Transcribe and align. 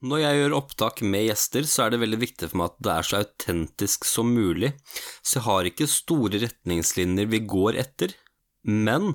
Når 0.00 0.22
jeg 0.22 0.36
gjør 0.38 0.54
opptak 0.56 1.02
med 1.04 1.26
gjester, 1.26 1.66
så 1.68 1.84
er 1.84 1.92
det 1.92 2.00
veldig 2.00 2.18
viktig 2.22 2.48
for 2.48 2.60
meg 2.60 2.70
at 2.70 2.78
det 2.86 2.92
er 2.94 3.06
så 3.06 3.18
autentisk 3.20 4.06
som 4.08 4.30
mulig, 4.32 4.70
så 5.20 5.36
jeg 5.36 5.44
har 5.44 5.68
ikke 5.68 5.88
store 5.92 6.40
retningslinjer 6.40 7.28
vi 7.28 7.42
går 7.44 7.76
etter, 7.82 8.14
men 8.64 9.12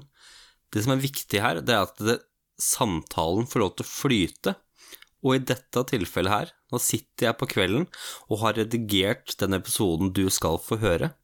det 0.73 0.85
som 0.85 0.93
er 0.93 1.01
viktig 1.01 1.41
her, 1.41 1.63
det 1.65 1.73
er 1.73 1.87
at 1.87 2.05
det, 2.05 2.19
samtalen 2.61 3.49
får 3.49 3.63
lov 3.63 3.73
til 3.73 3.83
å 3.83 3.89
flyte, 3.89 4.55
og 5.25 5.33
i 5.33 5.43
dette 5.49 5.85
tilfellet 5.89 6.31
her, 6.31 6.53
nå 6.69 6.79
sitter 6.79 7.31
jeg 7.31 7.40
på 7.40 7.49
kvelden 7.49 7.88
og 8.29 8.44
har 8.44 8.60
redigert 8.62 9.33
den 9.42 9.58
episoden 9.58 10.13
du 10.13 10.28
skal 10.29 10.62
få 10.62 10.78
høre, 10.86 11.15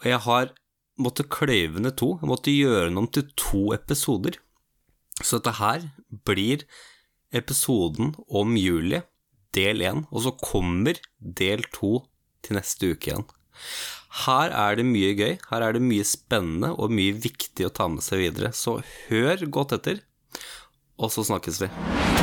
og 0.00 0.08
jeg 0.08 0.24
har 0.24 0.54
måttet 0.98 1.28
kløyve 1.30 1.84
ned 1.84 2.00
to, 2.00 2.14
jeg 2.22 2.32
måtte 2.32 2.56
gjøre 2.56 2.88
den 2.88 3.02
om 3.04 3.12
til 3.12 3.28
to 3.36 3.66
episoder, 3.76 4.40
så 5.20 5.36
dette 5.36 5.58
her 5.60 5.90
blir 6.24 6.64
episoden 7.34 8.14
om 8.28 8.56
juli, 8.58 9.02
del 9.56 9.82
én, 9.84 10.04
og 10.12 10.24
så 10.24 10.34
kommer 10.40 11.00
del 11.18 11.64
to 11.74 11.98
til 12.44 12.58
neste 12.58 12.92
uke 12.94 13.12
igjen. 13.12 13.26
Her 14.24 14.54
er 14.54 14.78
det 14.78 14.86
mye 14.88 15.12
gøy, 15.18 15.34
her 15.50 15.64
er 15.64 15.76
det 15.76 15.84
mye 15.84 16.06
spennende 16.08 16.72
og 16.76 16.94
mye 16.94 17.16
viktig 17.16 17.68
å 17.68 17.74
ta 17.74 17.88
med 17.92 18.04
seg 18.06 18.24
videre, 18.24 18.54
så 18.56 18.78
hør 19.08 19.44
godt 19.52 19.76
etter, 19.78 20.00
og 20.98 21.12
så 21.14 21.26
snakkes 21.28 21.62
vi. 21.64 22.17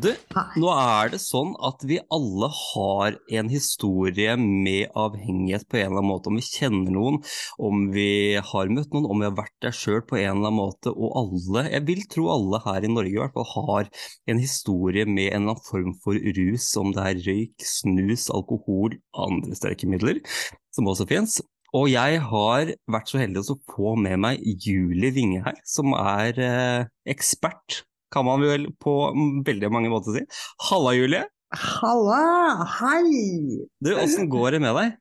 Du, 0.00 0.08
nå 0.56 0.68
er 0.72 1.10
det 1.12 1.18
sånn 1.20 1.50
at 1.66 1.82
vi 1.84 1.98
alle 2.14 2.48
har 2.54 3.16
en 3.36 3.48
historie 3.52 4.32
med 4.40 4.94
avhengighet 4.96 5.66
på 5.68 5.80
en 5.80 5.90
eller 5.90 6.00
annen 6.00 6.08
måte. 6.08 6.30
Om 6.30 6.38
vi 6.38 6.44
kjenner 6.46 6.94
noen, 6.94 7.18
om 7.60 7.82
vi 7.92 8.38
har 8.52 8.72
møtt 8.72 8.94
noen, 8.94 9.08
om 9.10 9.20
vi 9.20 9.28
har 9.28 9.36
vært 9.36 9.56
der 9.66 9.76
sjøl 9.76 10.00
på 10.06 10.16
en 10.16 10.22
eller 10.22 10.48
annen 10.48 10.56
måte. 10.56 10.94
Og 10.94 11.12
alle, 11.20 11.66
jeg 11.74 11.86
vil 11.90 12.02
tro 12.14 12.30
alle 12.32 12.62
her 12.64 12.86
i 12.86 12.92
Norge 12.92 13.12
i 13.12 13.20
hvert 13.20 13.36
fall, 13.36 13.50
har 13.68 13.90
en 14.32 14.40
historie 14.40 15.04
med 15.04 15.34
en 15.34 15.42
eller 15.42 15.56
annen 15.56 15.68
form 15.68 15.92
for 16.06 16.16
rus, 16.38 16.70
om 16.80 16.94
det 16.96 17.06
er 17.10 17.22
røyk, 17.26 17.68
snus, 17.74 18.30
alkohol, 18.32 18.96
andre 19.26 19.58
sterke 19.58 19.90
som 20.70 20.88
også 20.88 21.08
fins. 21.10 21.40
Og 21.76 21.90
jeg 21.92 22.22
har 22.32 22.72
vært 22.90 23.12
så 23.12 23.20
heldig 23.20 23.44
å 23.44 23.60
få 23.68 23.94
med 24.00 24.18
meg 24.22 24.40
Julie 24.64 25.12
Winge 25.14 25.44
her, 25.44 25.60
som 25.66 25.92
er 25.98 26.40
eh, 26.40 26.88
ekspert 27.10 27.84
kan 28.12 28.26
man 28.26 28.42
vel 28.44 28.68
på 28.82 28.94
veldig 29.46 29.70
mange 29.72 29.92
måter 29.92 30.18
si. 30.18 30.24
Halla, 30.70 30.94
Julie. 30.98 31.24
Halla, 31.50 32.66
hei! 32.78 33.62
Du, 33.82 33.94
åssen 33.98 34.28
går 34.30 34.56
det 34.56 34.64
med 34.66 34.76
deg? 34.78 34.98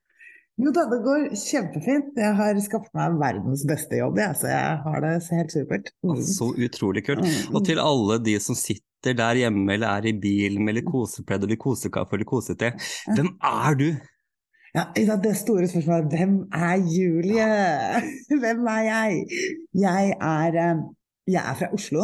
Jo 0.59 0.73
da, 0.75 0.83
det 0.91 0.99
går 1.05 1.27
kjempefint. 1.39 2.17
Jeg 2.19 2.35
har 2.35 2.57
skaffet 2.63 2.91
meg 2.97 3.15
verdens 3.21 3.63
beste 3.69 3.99
jobb, 4.01 4.17
jeg, 4.19 4.35
så 4.41 4.49
jeg 4.51 4.79
har 4.83 5.03
det 5.05 5.11
helt 5.31 5.53
supert. 5.55 5.91
Mm. 6.03 6.21
Så 6.27 6.49
utrolig 6.51 7.05
kult. 7.07 7.23
Mm. 7.23 7.53
Og 7.55 7.63
til 7.69 7.79
alle 7.79 8.19
de 8.25 8.35
som 8.43 8.57
sitter 8.59 9.15
der 9.15 9.39
hjemme 9.39 9.77
eller 9.77 10.01
er 10.01 10.09
i 10.09 10.15
bilen 10.19 10.67
eller 10.67 10.83
kosepledd 10.83 11.45
eller 11.47 11.59
kosekaffe 11.61 12.17
eller 12.17 12.27
kosete, 12.27 12.73
hvem 13.13 13.31
er 13.39 13.77
du? 13.79 13.87
Ja, 14.75 14.83
Det 14.93 15.35
store 15.37 15.67
spørsmålet 15.67 16.11
hvem 16.13 16.35
er 16.53 16.75
Julie? 16.77 17.47
Hvem 18.41 18.67
er 18.67 18.83
jeg? 18.85 19.23
Jeg 19.73 20.13
er, 20.21 20.59
eh, 20.65 20.83
jeg 21.27 21.41
er 21.41 21.55
fra 21.57 21.71
Oslo. 21.73 22.03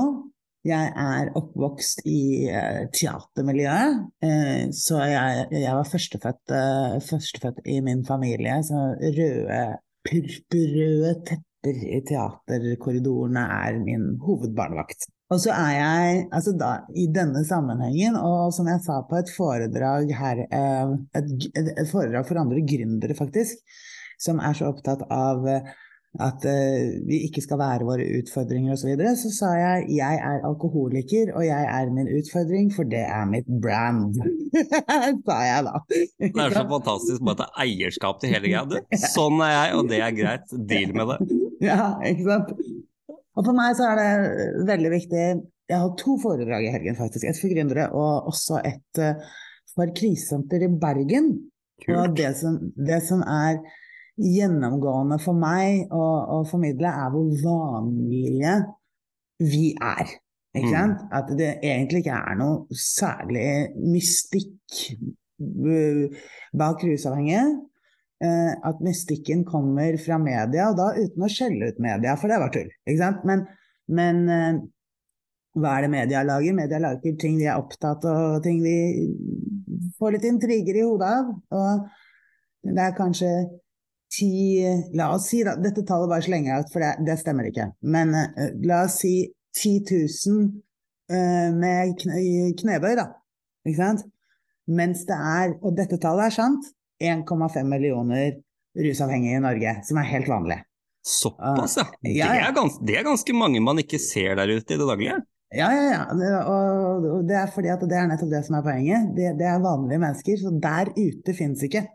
Jeg 0.66 0.94
er 0.98 1.30
oppvokst 1.38 2.00
i 2.10 2.50
uh, 2.50 2.86
teatermiljøet, 2.90 4.00
uh, 4.26 4.62
så 4.74 5.02
jeg, 5.06 5.44
jeg 5.54 5.74
var 5.78 5.90
førstefødt, 5.92 6.54
uh, 6.58 6.96
førstefødt, 7.06 7.60
i 7.70 7.82
min 7.86 8.02
familie. 8.08 8.56
Så 8.66 8.80
røde, 9.00 9.60
purpurrøde 10.08 11.12
tepper 11.30 11.84
i 11.86 12.02
teaterkorridorene 12.10 13.46
er 13.60 13.78
min 13.84 14.16
hovedbarnevakt. 14.26 15.06
Og 15.34 15.42
så 15.42 15.54
er 15.54 15.72
jeg, 15.78 16.26
altså 16.34 16.54
da, 16.58 16.74
i 16.98 17.08
denne 17.14 17.46
sammenhengen, 17.46 18.18
og 18.18 18.54
som 18.54 18.70
jeg 18.70 18.82
sa 18.86 19.00
på 19.06 19.22
et 19.22 19.32
foredrag 19.38 20.12
her, 20.18 20.44
et, 20.50 21.32
et 21.58 21.90
foredrag 21.90 22.26
for 22.30 22.42
andre 22.42 22.62
gründere, 22.62 23.18
faktisk, 23.18 23.62
som 24.22 24.42
er 24.42 24.54
så 24.58 24.70
opptatt 24.70 25.02
av 25.14 25.46
at 26.22 26.46
uh, 26.48 26.96
vi 27.08 27.22
ikke 27.28 27.44
skal 27.44 27.60
være 27.60 27.88
våre 27.88 28.06
utfordringer 28.20 28.74
osv., 28.76 28.82
så, 28.84 28.90
videre, 28.92 29.14
så 29.20 29.32
sa 29.34 29.52
jeg 29.58 29.88
jeg 29.98 30.20
er 30.30 30.46
alkoholiker, 30.48 31.34
og 31.36 31.46
jeg 31.48 31.70
er 31.78 31.92
min 31.96 32.12
utfordring, 32.20 32.70
for 32.76 32.88
det 32.92 33.04
er 33.04 33.26
mitt 33.30 33.50
brand. 33.64 34.18
sa 35.28 35.40
jeg 35.46 35.66
da. 35.68 35.82
det 35.90 36.46
er 36.46 36.56
så 36.56 36.66
fantastisk 36.70 37.26
med 37.26 37.40
ta 37.42 37.50
er 37.50 37.66
eierskap 37.66 38.22
til 38.22 38.36
hele 38.36 38.52
greia. 38.52 38.84
Sånn 39.10 39.42
er 39.46 39.54
jeg, 39.56 39.80
og 39.80 39.92
det 39.92 40.02
er 40.04 40.16
greit. 40.18 40.56
Deal 40.70 40.94
med 40.98 41.14
det. 41.14 41.40
ja, 41.70 41.96
ikke 42.06 42.30
sant. 42.30 42.54
Og 43.36 43.44
for 43.44 43.56
meg 43.58 43.76
så 43.76 43.90
er 43.92 44.00
det 44.00 44.68
veldig 44.70 44.92
viktig 44.94 45.24
Jeg 45.68 45.82
har 45.82 45.96
to 46.00 46.16
foredrag 46.22 46.68
i 46.68 46.72
helgen, 46.72 46.96
faktisk. 47.00 47.26
Et 47.28 47.40
for 47.42 47.52
gründere 47.52 47.90
og 47.92 48.30
også 48.32 48.62
et 48.64 49.02
uh, 49.02 49.26
for 49.76 49.92
krisesenter 49.98 50.64
i 50.64 50.72
Bergen. 50.82 51.34
Kult. 51.84 51.98
Og 51.98 52.16
det 52.18 52.32
som, 52.40 52.60
det 52.78 53.02
som 53.04 53.24
er 53.28 53.60
gjennomgående 54.16 55.18
for 55.24 55.38
meg 55.38 55.92
å, 55.94 56.04
å 56.38 56.44
formidle, 56.48 56.92
er 56.92 57.12
hvor 57.14 57.32
vanlige 57.44 58.56
vi 59.44 59.74
er. 59.76 60.16
Mm. 60.56 60.94
At 61.12 61.32
det 61.36 61.58
egentlig 61.60 62.06
ikke 62.06 62.16
er 62.16 62.38
noe 62.40 62.80
særlig 62.80 63.48
mystikk 63.84 64.96
bak 66.56 66.84
rusavhengige. 66.88 67.44
Eh, 68.24 68.54
at 68.64 68.80
mystikken 68.80 69.44
kommer 69.44 69.98
fra 70.00 70.18
media, 70.22 70.70
og 70.70 70.78
da 70.80 70.94
uten 70.96 71.26
å 71.26 71.32
skjelle 71.32 71.68
ut 71.74 71.82
media, 71.84 72.16
for 72.16 72.32
det 72.32 72.40
var 72.40 72.54
tull. 72.54 72.70
Men, 73.28 73.44
men 73.92 74.22
eh, 74.32 74.62
hva 75.60 75.74
er 75.76 75.86
det 75.86 75.92
media 75.92 76.24
lager? 76.24 76.56
Media 76.56 76.80
lager 76.80 77.18
ting 77.20 77.36
vi 77.42 77.50
er 77.50 77.60
opptatt 77.60 78.08
av, 78.08 78.40
ting 78.46 78.62
vi 78.64 78.78
får 80.00 80.16
litt 80.16 80.30
intriger 80.32 80.80
i 80.80 80.88
hodet 80.88 81.12
av. 81.12 81.34
Og 81.60 82.72
det 82.72 82.88
er 82.88 82.98
kanskje 82.98 83.32
ti 84.16 84.64
La 84.96 85.12
oss 85.16 85.30
si, 85.32 85.42
da, 85.46 85.56
dette 85.60 85.84
tallet 85.88 86.12
bare 86.12 86.26
slenger 86.26 86.52
jeg 86.52 86.66
ut, 86.66 86.72
for 86.74 86.86
det, 86.86 86.94
det, 87.08 87.18
stemmer 87.22 87.50
ikke. 87.50 87.70
Men 87.96 88.16
uh, 88.16 88.48
la 88.68 88.86
oss 88.88 89.00
si 89.04 89.16
10 89.58 89.76
000 89.92 90.48
uh, 91.12 91.50
med 91.56 91.96
kne, 92.02 92.22
knebøy, 92.62 92.94
da. 93.00 93.10
Ikke 93.66 93.82
sant? 93.82 94.06
Mens 94.66 95.04
det 95.10 95.18
er, 95.18 95.58
og 95.62 95.76
dette 95.78 96.00
tallet 96.02 96.30
er 96.30 96.38
sant, 96.40 96.72
1,5 97.04 97.68
millioner 97.70 98.40
rusavhengige 98.76 99.38
i 99.38 99.44
Norge, 99.44 99.78
som 99.88 100.00
er 100.02 100.10
helt 100.10 100.32
vanlig. 100.32 100.60
Såpass, 101.06 101.78
ja. 101.78 101.86
Det, 102.02 102.18
Er 102.26 102.54
gans, 102.56 102.80
det 102.82 102.98
er 102.98 103.06
ganske 103.06 103.34
mange 103.38 103.62
man 103.62 103.78
ikke 103.82 104.00
ser 104.02 104.40
der 104.40 104.50
ute 104.56 104.74
i 104.74 104.80
det 104.80 104.88
daglige? 104.90 105.20
Ja, 105.54 105.68
ja, 105.72 105.84
ja. 105.92 106.40
Og 106.50 107.28
det 107.30 107.38
er 107.38 107.52
fordi 107.54 107.70
at 107.72 107.84
det 107.86 107.98
er 108.00 108.08
nettopp 108.10 108.32
det 108.34 108.42
som 108.48 108.58
er 108.58 108.66
poenget. 108.66 109.12
Det, 109.16 109.36
det 109.40 109.46
er 109.48 109.62
vanlige 109.64 110.02
mennesker, 110.02 110.40
så 110.42 110.52
der 110.64 110.90
ute 110.98 111.36
fins 111.38 111.62
ikke. 111.68 111.86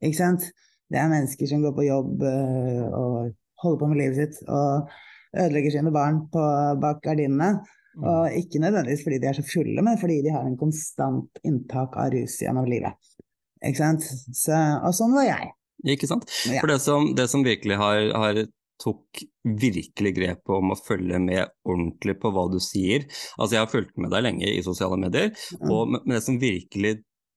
Ikke 0.00 0.18
sant. 0.20 0.46
Det 0.92 1.00
er 1.00 1.12
mennesker 1.12 1.48
som 1.50 1.62
går 1.64 1.74
på 1.76 1.86
jobb 1.88 2.24
uh, 2.24 2.84
og 2.98 3.32
holder 3.62 3.80
på 3.80 3.90
med 3.90 4.02
livet 4.02 4.18
sitt 4.20 4.42
og 4.48 4.92
ødelegger 5.32 5.78
sine 5.78 5.92
barn 5.94 6.24
på, 6.32 6.42
bak 6.82 7.00
gardinene. 7.04 7.54
Mm. 7.92 8.04
Og 8.08 8.36
ikke 8.38 8.60
nødvendigvis 8.62 9.02
fordi 9.04 9.20
de 9.20 9.28
er 9.28 9.36
så 9.36 9.44
fulle, 9.44 9.84
men 9.84 9.98
fordi 10.00 10.20
de 10.24 10.32
har 10.34 10.46
en 10.48 10.58
konstant 10.60 11.42
inntak 11.48 11.96
av 12.00 12.12
rus 12.14 12.38
gjennom 12.40 12.68
livet. 12.68 12.96
Ikke 13.62 13.78
sant? 13.78 14.06
Så, 14.36 14.56
og 14.82 14.94
sånn 14.96 15.14
var 15.16 15.28
jeg. 15.28 15.52
Ikke 15.92 16.08
sant. 16.10 16.26
For 16.30 16.70
det 16.70 16.80
som, 16.82 17.12
det 17.18 17.28
som 17.30 17.44
virkelig 17.46 17.78
har, 17.78 18.08
har 18.18 18.42
tok 18.82 19.22
virkelig 19.60 20.14
grepet 20.16 20.54
om 20.56 20.72
å 20.74 20.78
følge 20.78 21.20
med 21.22 21.52
ordentlig 21.68 22.16
på 22.22 22.32
hva 22.34 22.48
du 22.50 22.58
sier. 22.62 23.06
Altså 23.36 23.56
Jeg 23.56 23.64
har 23.64 23.72
fulgt 23.72 23.98
med 24.00 24.12
deg 24.14 24.24
lenge 24.26 24.48
i 24.48 24.62
sosiale 24.64 24.98
medier, 24.98 25.30
mm. 25.30 25.68
og, 25.68 25.94
men 25.94 26.16
det 26.16 26.22
som 26.24 26.40
virkelig 26.42 26.96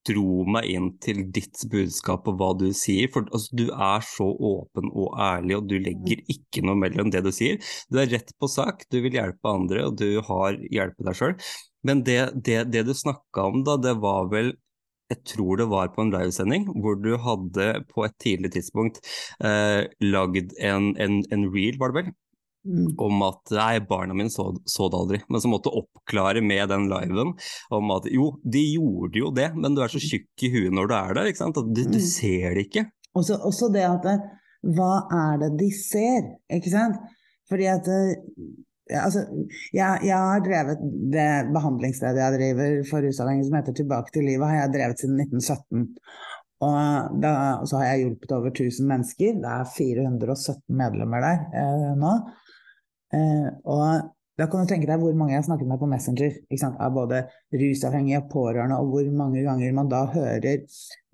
dro 0.10 0.44
meg 0.56 0.68
inn 0.72 0.90
til 1.04 1.24
ditt 1.36 1.64
budskap 1.72 2.28
og 2.30 2.40
hva 2.40 2.52
du 2.60 2.68
sier. 2.76 3.10
For 3.14 3.28
altså, 3.32 3.56
du 3.58 3.66
er 3.70 4.06
så 4.06 4.28
åpen 4.52 4.92
og 4.94 5.16
ærlig, 5.22 5.58
og 5.60 5.70
du 5.72 5.78
legger 5.82 6.22
ikke 6.32 6.66
noe 6.66 6.80
mellom 6.82 7.14
det 7.14 7.24
du 7.26 7.32
sier. 7.36 7.62
Du 7.90 8.02
er 8.02 8.12
rett 8.14 8.34
på 8.40 8.50
sak, 8.52 8.86
du 8.92 9.02
vil 9.06 9.18
hjelpe 9.18 9.52
andre, 9.52 9.88
og 9.90 9.98
du 10.02 10.22
har 10.28 10.60
hjelpe 10.72 11.08
deg 11.08 11.18
sjøl. 11.20 11.40
Men 11.86 12.04
det, 12.06 12.20
det, 12.46 12.62
det 12.74 12.86
du 12.88 12.94
snakka 12.98 13.50
om 13.52 13.66
da, 13.66 13.78
det 13.82 13.98
var 14.04 14.32
vel 14.34 14.56
jeg 15.12 15.22
tror 15.30 15.60
det 15.60 15.68
var 15.70 15.92
på 15.94 16.02
en 16.02 16.12
livesending 16.14 16.64
hvor 16.82 16.96
du 16.98 17.12
hadde 17.22 17.68
på 17.92 18.08
et 18.08 18.16
tidlig 18.24 18.56
tidspunkt 18.56 18.98
eh, 19.38 19.86
lagd 20.02 20.56
en, 20.58 20.96
en, 20.98 21.20
en 21.30 21.44
reel, 21.54 21.78
var 21.78 21.94
det 21.94 22.00
vel? 22.00 22.16
Mm. 22.66 22.96
om 22.98 23.22
at 23.28 23.52
nei, 23.54 23.76
barna 23.86 24.16
mine 24.18 24.32
så, 24.34 24.48
så, 24.66 24.88
det 24.90 24.98
aldri. 24.98 25.20
Men 25.30 25.42
så 25.44 25.52
måtte 25.52 25.74
oppklare 25.74 26.42
med 26.42 26.72
den 26.72 26.88
liven 26.90 27.36
om 27.78 27.92
at 27.94 28.08
jo, 28.10 28.32
de 28.42 28.64
gjorde 28.74 29.22
jo 29.22 29.30
det, 29.36 29.52
men 29.54 29.78
du 29.78 29.84
er 29.86 29.94
så 29.94 30.02
tjukk 30.02 30.48
i 30.48 30.50
huet 30.56 30.74
når 30.74 30.90
du 30.90 30.96
er 30.98 31.18
der. 31.20 31.30
ikke 31.30 31.44
sant? 31.44 31.60
At 31.62 31.70
du, 31.70 31.84
du 31.86 32.00
mm. 32.02 32.08
ser 32.10 32.58
det 32.58 32.66
ikke. 32.66 32.88
Også, 33.16 33.38
også 33.38 33.70
det 33.74 33.86
at 33.88 34.10
Hva 34.66 34.94
er 35.14 35.42
det 35.44 35.52
de 35.60 35.70
ser? 35.78 36.32
Ikke 36.58 36.74
sant? 36.74 36.98
Fordi 37.50 37.68
at 37.70 37.86
altså, 37.86 39.26
jeg, 39.74 40.00
jeg 40.10 40.18
har 40.18 40.42
drevet 40.46 40.82
det 41.14 41.30
behandlingsstedet 41.54 42.24
jeg 42.24 42.38
driver 42.40 42.80
for 42.90 43.06
rusavhengige 43.06 43.50
som 43.50 43.60
heter 43.60 43.78
Tilbake 43.78 44.14
til 44.14 44.26
livet, 44.26 44.48
har 44.50 44.64
jeg 44.64 44.74
drevet 44.78 45.04
siden 45.04 45.22
1917. 45.22 45.86
Og 46.66 47.22
da, 47.22 47.32
så 47.68 47.78
har 47.82 47.92
jeg 47.92 48.06
hjulpet 48.06 48.34
over 48.34 48.54
1000 48.54 48.88
mennesker. 48.90 49.38
Det 49.44 49.52
er 49.52 49.72
417 49.76 50.62
medlemmer 50.80 51.22
der 51.26 51.44
eh, 51.62 51.94
nå. 52.00 52.14
Eh, 53.16 53.48
og 53.72 54.12
da 54.36 54.48
kan 54.52 54.66
du 54.66 54.70
tenke 54.70 54.90
deg 54.90 55.00
hvor 55.00 55.16
mange 55.16 55.32
jeg 55.32 55.40
har 55.40 55.48
snakket 55.48 55.70
med 55.70 55.80
på 55.80 55.88
Messenger, 55.88 56.34
av 56.84 56.96
både 56.96 57.22
rusavhengige 57.56 58.20
og 58.20 58.30
pårørende, 58.34 58.80
og 58.82 58.92
hvor 58.92 59.12
mange 59.16 59.46
ganger 59.46 59.78
man 59.78 59.92
da 59.92 60.04
hører 60.12 60.66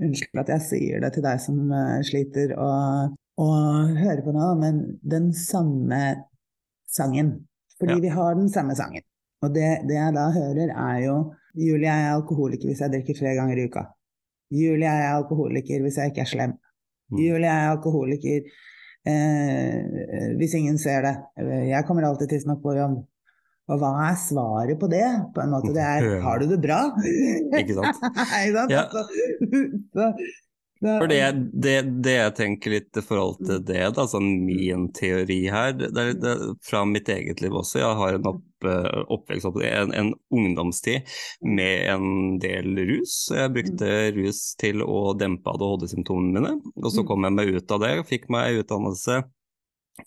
Unnskyld 0.01 0.41
at 0.41 0.49
jeg 0.55 0.65
sier 0.65 1.03
det 1.03 1.11
til 1.13 1.25
deg 1.27 1.43
som 1.43 1.59
uh, 1.69 1.99
sliter 2.07 2.55
og, 2.57 3.13
og 3.43 3.93
hører 3.99 4.23
på 4.25 4.33
nå, 4.33 4.47
men 4.63 4.81
den 5.05 5.29
samme 5.37 6.01
sangen 6.89 7.35
fordi 7.81 7.97
ja. 7.97 8.01
vi 8.03 8.09
har 8.13 8.35
den 8.37 8.49
samme 8.53 8.75
sangen. 8.77 9.01
Og 9.41 9.53
det, 9.55 9.67
det, 9.89 9.95
jeg 9.97 10.13
da 10.13 10.27
hører, 10.29 10.69
er 10.69 10.97
jo 11.01 11.15
Julie, 11.57 11.87
jeg 11.89 12.03
er 12.05 12.13
alkoholiker 12.13 12.69
hvis 12.69 12.81
jeg 12.83 12.93
drikker 12.93 13.17
tre 13.17 13.31
ganger 13.37 13.57
i 13.57 13.63
uka. 13.69 13.87
Julie, 14.53 14.85
jeg 14.85 15.05
er 15.07 15.15
alkoholiker 15.15 15.81
hvis 15.81 15.97
jeg 15.97 16.11
ikke 16.11 16.21
er 16.21 16.29
slem. 16.29 16.53
Mm. 17.09 17.17
Julie, 17.17 17.47
jeg 17.47 17.65
er 17.65 17.71
alkoholiker 17.71 18.51
eh, 19.07 20.35
hvis 20.39 20.53
ingen 20.57 20.77
ser 20.81 21.07
det. 21.07 21.15
Jeg 21.69 21.85
kommer 21.87 22.05
alltid 22.07 22.29
tidsnok 22.31 22.61
på 22.63 22.75
jobb. 22.77 22.99
Og 23.71 23.79
hva 23.79 23.91
er 24.09 24.17
svaret 24.19 24.79
på 24.81 24.89
det? 24.91 25.05
På 25.35 25.43
en 25.43 25.53
måte 25.53 25.71
det 25.75 25.83
er 25.83 26.07
'har 26.23 26.41
du 26.41 26.47
det 26.49 26.59
bra'? 26.63 26.91
Ikke 27.59 27.77
sant? 27.77 28.71
ja. 28.75 28.83
så, 29.95 30.11
for 30.81 31.07
det, 31.07 31.21
det, 31.53 31.75
det, 32.01 32.13
jeg 32.15 32.33
tenker 32.37 32.73
litt 32.73 32.97
i 32.97 33.03
forhold 33.05 33.37
til 33.45 33.59
det, 33.67 33.83
da, 33.97 34.05
sånn 34.09 34.29
min 34.47 34.87
teori 34.97 35.43
her, 35.53 35.75
det 35.77 35.91
er, 35.93 36.15
det 36.17 36.31
er 36.31 36.55
fra 36.65 36.81
mitt 36.89 37.09
eget 37.13 37.43
liv 37.43 37.53
også. 37.59 37.83
Jeg 37.83 37.99
har 37.99 38.17
en 38.17 38.29
opp, 38.31 38.41
eh, 38.65 39.01
oppvekst, 39.13 39.61
en, 39.67 39.93
en, 39.93 40.09
ungdomstid 40.33 41.11
med 41.45 41.85
en 41.93 42.39
del 42.41 42.73
rus. 42.89 43.13
Jeg 43.29 43.53
brukte 43.53 43.91
rus 44.17 44.41
til 44.61 44.81
å 44.81 45.11
dempe 45.17 45.53
ADHD-symptomene 45.53 46.41
mine, 46.41 46.55
og 46.81 46.89
så 46.89 47.05
mm. 47.05 47.09
kom 47.11 47.29
jeg 47.29 47.37
meg 47.37 47.53
ut 47.59 47.77
av 47.77 47.85
det. 47.85 47.93
Fikk 48.09 48.27
meg 48.33 48.63
utdannelse 48.63 49.21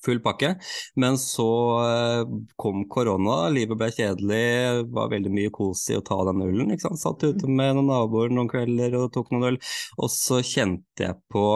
full 0.05 0.20
pakke. 0.25 0.55
Men 1.00 1.19
så 1.20 1.50
eh, 1.85 2.35
kom 2.61 2.85
korona, 2.91 3.44
livet 3.55 3.79
ble 3.81 3.91
kjedelig, 3.94 4.88
var 4.94 5.12
veldig 5.12 5.32
mye 5.35 5.55
kos 5.55 5.87
i 5.93 5.99
å 5.99 6.05
ta 6.05 6.20
den 6.31 6.44
ølen. 6.46 6.75
ikke 6.75 6.88
sant? 6.88 7.02
Satt 7.05 7.25
ute 7.26 7.50
med 7.50 7.76
noen 7.76 7.91
naboer 7.93 8.35
noen 8.35 8.50
kvelder 8.50 8.99
og 9.00 9.11
tok 9.14 9.32
noen 9.35 9.55
øl. 9.55 9.62
Og 10.00 10.12
så 10.12 10.43
kjente 10.44 11.08
jeg 11.08 11.19
på 11.32 11.49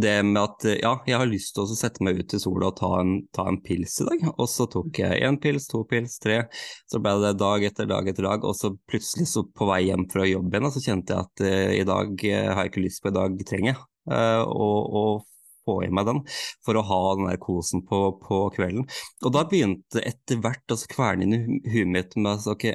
det 0.00 0.22
med 0.24 0.38
at 0.40 0.64
ja, 0.80 0.92
jeg 1.08 1.18
har 1.20 1.28
lyst 1.28 1.54
til 1.54 1.64
å 1.64 1.76
sette 1.76 2.04
meg 2.04 2.20
ut 2.20 2.34
i 2.34 2.40
sola 2.40 2.70
og 2.70 2.76
ta 2.78 2.90
en, 3.00 3.12
ta 3.36 3.46
en 3.50 3.58
pils 3.64 3.98
i 4.02 4.06
dag. 4.08 4.26
Og 4.36 4.48
så 4.50 4.66
tok 4.70 5.00
jeg 5.02 5.20
én 5.26 5.38
pils, 5.42 5.68
to 5.70 5.82
pils, 5.88 6.18
tre. 6.22 6.42
Så 6.90 7.02
ble 7.02 7.16
det 7.24 7.34
dag 7.40 7.64
etter 7.66 7.88
dag 7.90 8.08
etter 8.08 8.28
dag. 8.28 8.46
Og 8.46 8.56
så 8.56 8.72
plutselig 8.90 9.28
så 9.30 9.44
på 9.44 9.68
vei 9.70 9.82
hjem 9.88 10.06
fra 10.12 10.26
jobb 10.28 10.54
igjen, 10.54 10.70
så 10.72 10.84
kjente 10.84 11.16
jeg 11.16 11.28
at 11.28 11.44
uh, 11.44 11.72
i 11.76 11.86
dag 11.88 12.14
uh, 12.14 12.52
har 12.54 12.64
jeg 12.64 12.72
ikke 12.72 12.86
lyst 12.86 13.04
på, 13.04 13.12
i 13.12 13.18
dag 13.18 13.44
trenger 13.48 13.72
jeg. 13.74 13.82
Uh, 14.10 14.42
og, 14.48 14.78
og 15.00 15.29
få 15.70 15.80
i 15.86 15.90
meg 15.94 16.10
den 16.10 16.22
for 16.66 16.78
å 16.78 16.84
ha 16.90 17.00
den 17.14 17.30
der 17.30 17.40
kosen 17.42 17.86
på, 17.86 18.02
på 18.22 18.44
kvelden. 18.58 18.86
Og 19.24 19.34
da 19.34 19.46
begynte 19.48 20.02
etter 20.02 20.42
hvert 20.42 20.66
altså 20.70 20.90
kverne 20.90 21.26
inn 21.26 21.36
i 21.36 21.42
huet 21.70 21.92
mitt 21.94 22.16
med 22.18 22.34
altså, 22.34 22.58
ok, 22.58 22.70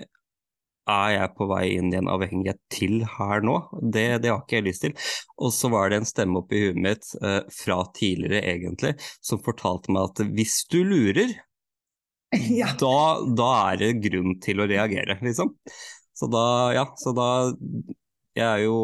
er 0.86 1.16
jeg 1.16 1.34
på 1.38 1.48
vei 1.50 1.64
inn 1.80 1.90
i 1.94 1.98
en 1.98 2.10
avhengighet 2.14 2.60
til 2.74 3.00
her 3.16 3.42
nå? 3.46 3.58
Det, 3.82 4.06
det 4.22 4.32
har 4.32 4.44
ikke 4.44 4.60
jeg 4.60 4.68
lyst 4.68 4.86
til. 4.86 4.94
Og 5.42 5.54
så 5.54 5.72
var 5.74 5.90
det 5.90 6.02
en 6.02 6.08
stemme 6.10 6.42
oppi 6.44 6.62
huet 6.62 6.80
mitt 6.82 7.10
eh, 7.22 7.42
fra 7.54 7.80
tidligere, 7.98 8.44
egentlig, 8.54 8.94
som 9.26 9.42
fortalte 9.46 9.94
meg 9.96 10.12
at 10.12 10.24
hvis 10.38 10.60
du 10.72 10.80
lurer, 10.86 11.34
ja. 12.60 12.72
da, 12.80 12.98
da, 13.38 13.52
er 13.72 13.82
det 13.82 13.94
grunn 14.06 14.38
til 14.44 14.62
å 14.62 14.70
reagere, 14.70 15.18
liksom. 15.26 15.56
Så 16.16 16.30
da, 16.32 16.46
ja, 16.76 16.86
så 16.96 17.12
da 17.12 17.30
Jeg 18.36 18.46
er 18.46 18.62
jo 18.64 18.76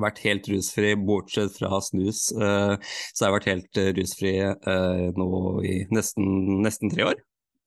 vært 0.00 0.22
helt 0.26 0.48
rusfri, 0.50 0.94
bortsett 0.98 1.56
fra 1.58 1.80
snus. 1.84 2.28
Uh, 2.36 2.76
så 3.12 3.24
jeg 3.24 3.28
har 3.28 3.36
vært 3.36 3.50
helt 3.50 3.80
uh, 3.80 3.90
rusfri 3.98 4.34
uh, 4.42 5.08
nå 5.18 5.28
i 5.68 5.76
nesten, 5.94 6.62
nesten 6.64 6.92
tre 6.92 7.12
år. 7.12 7.22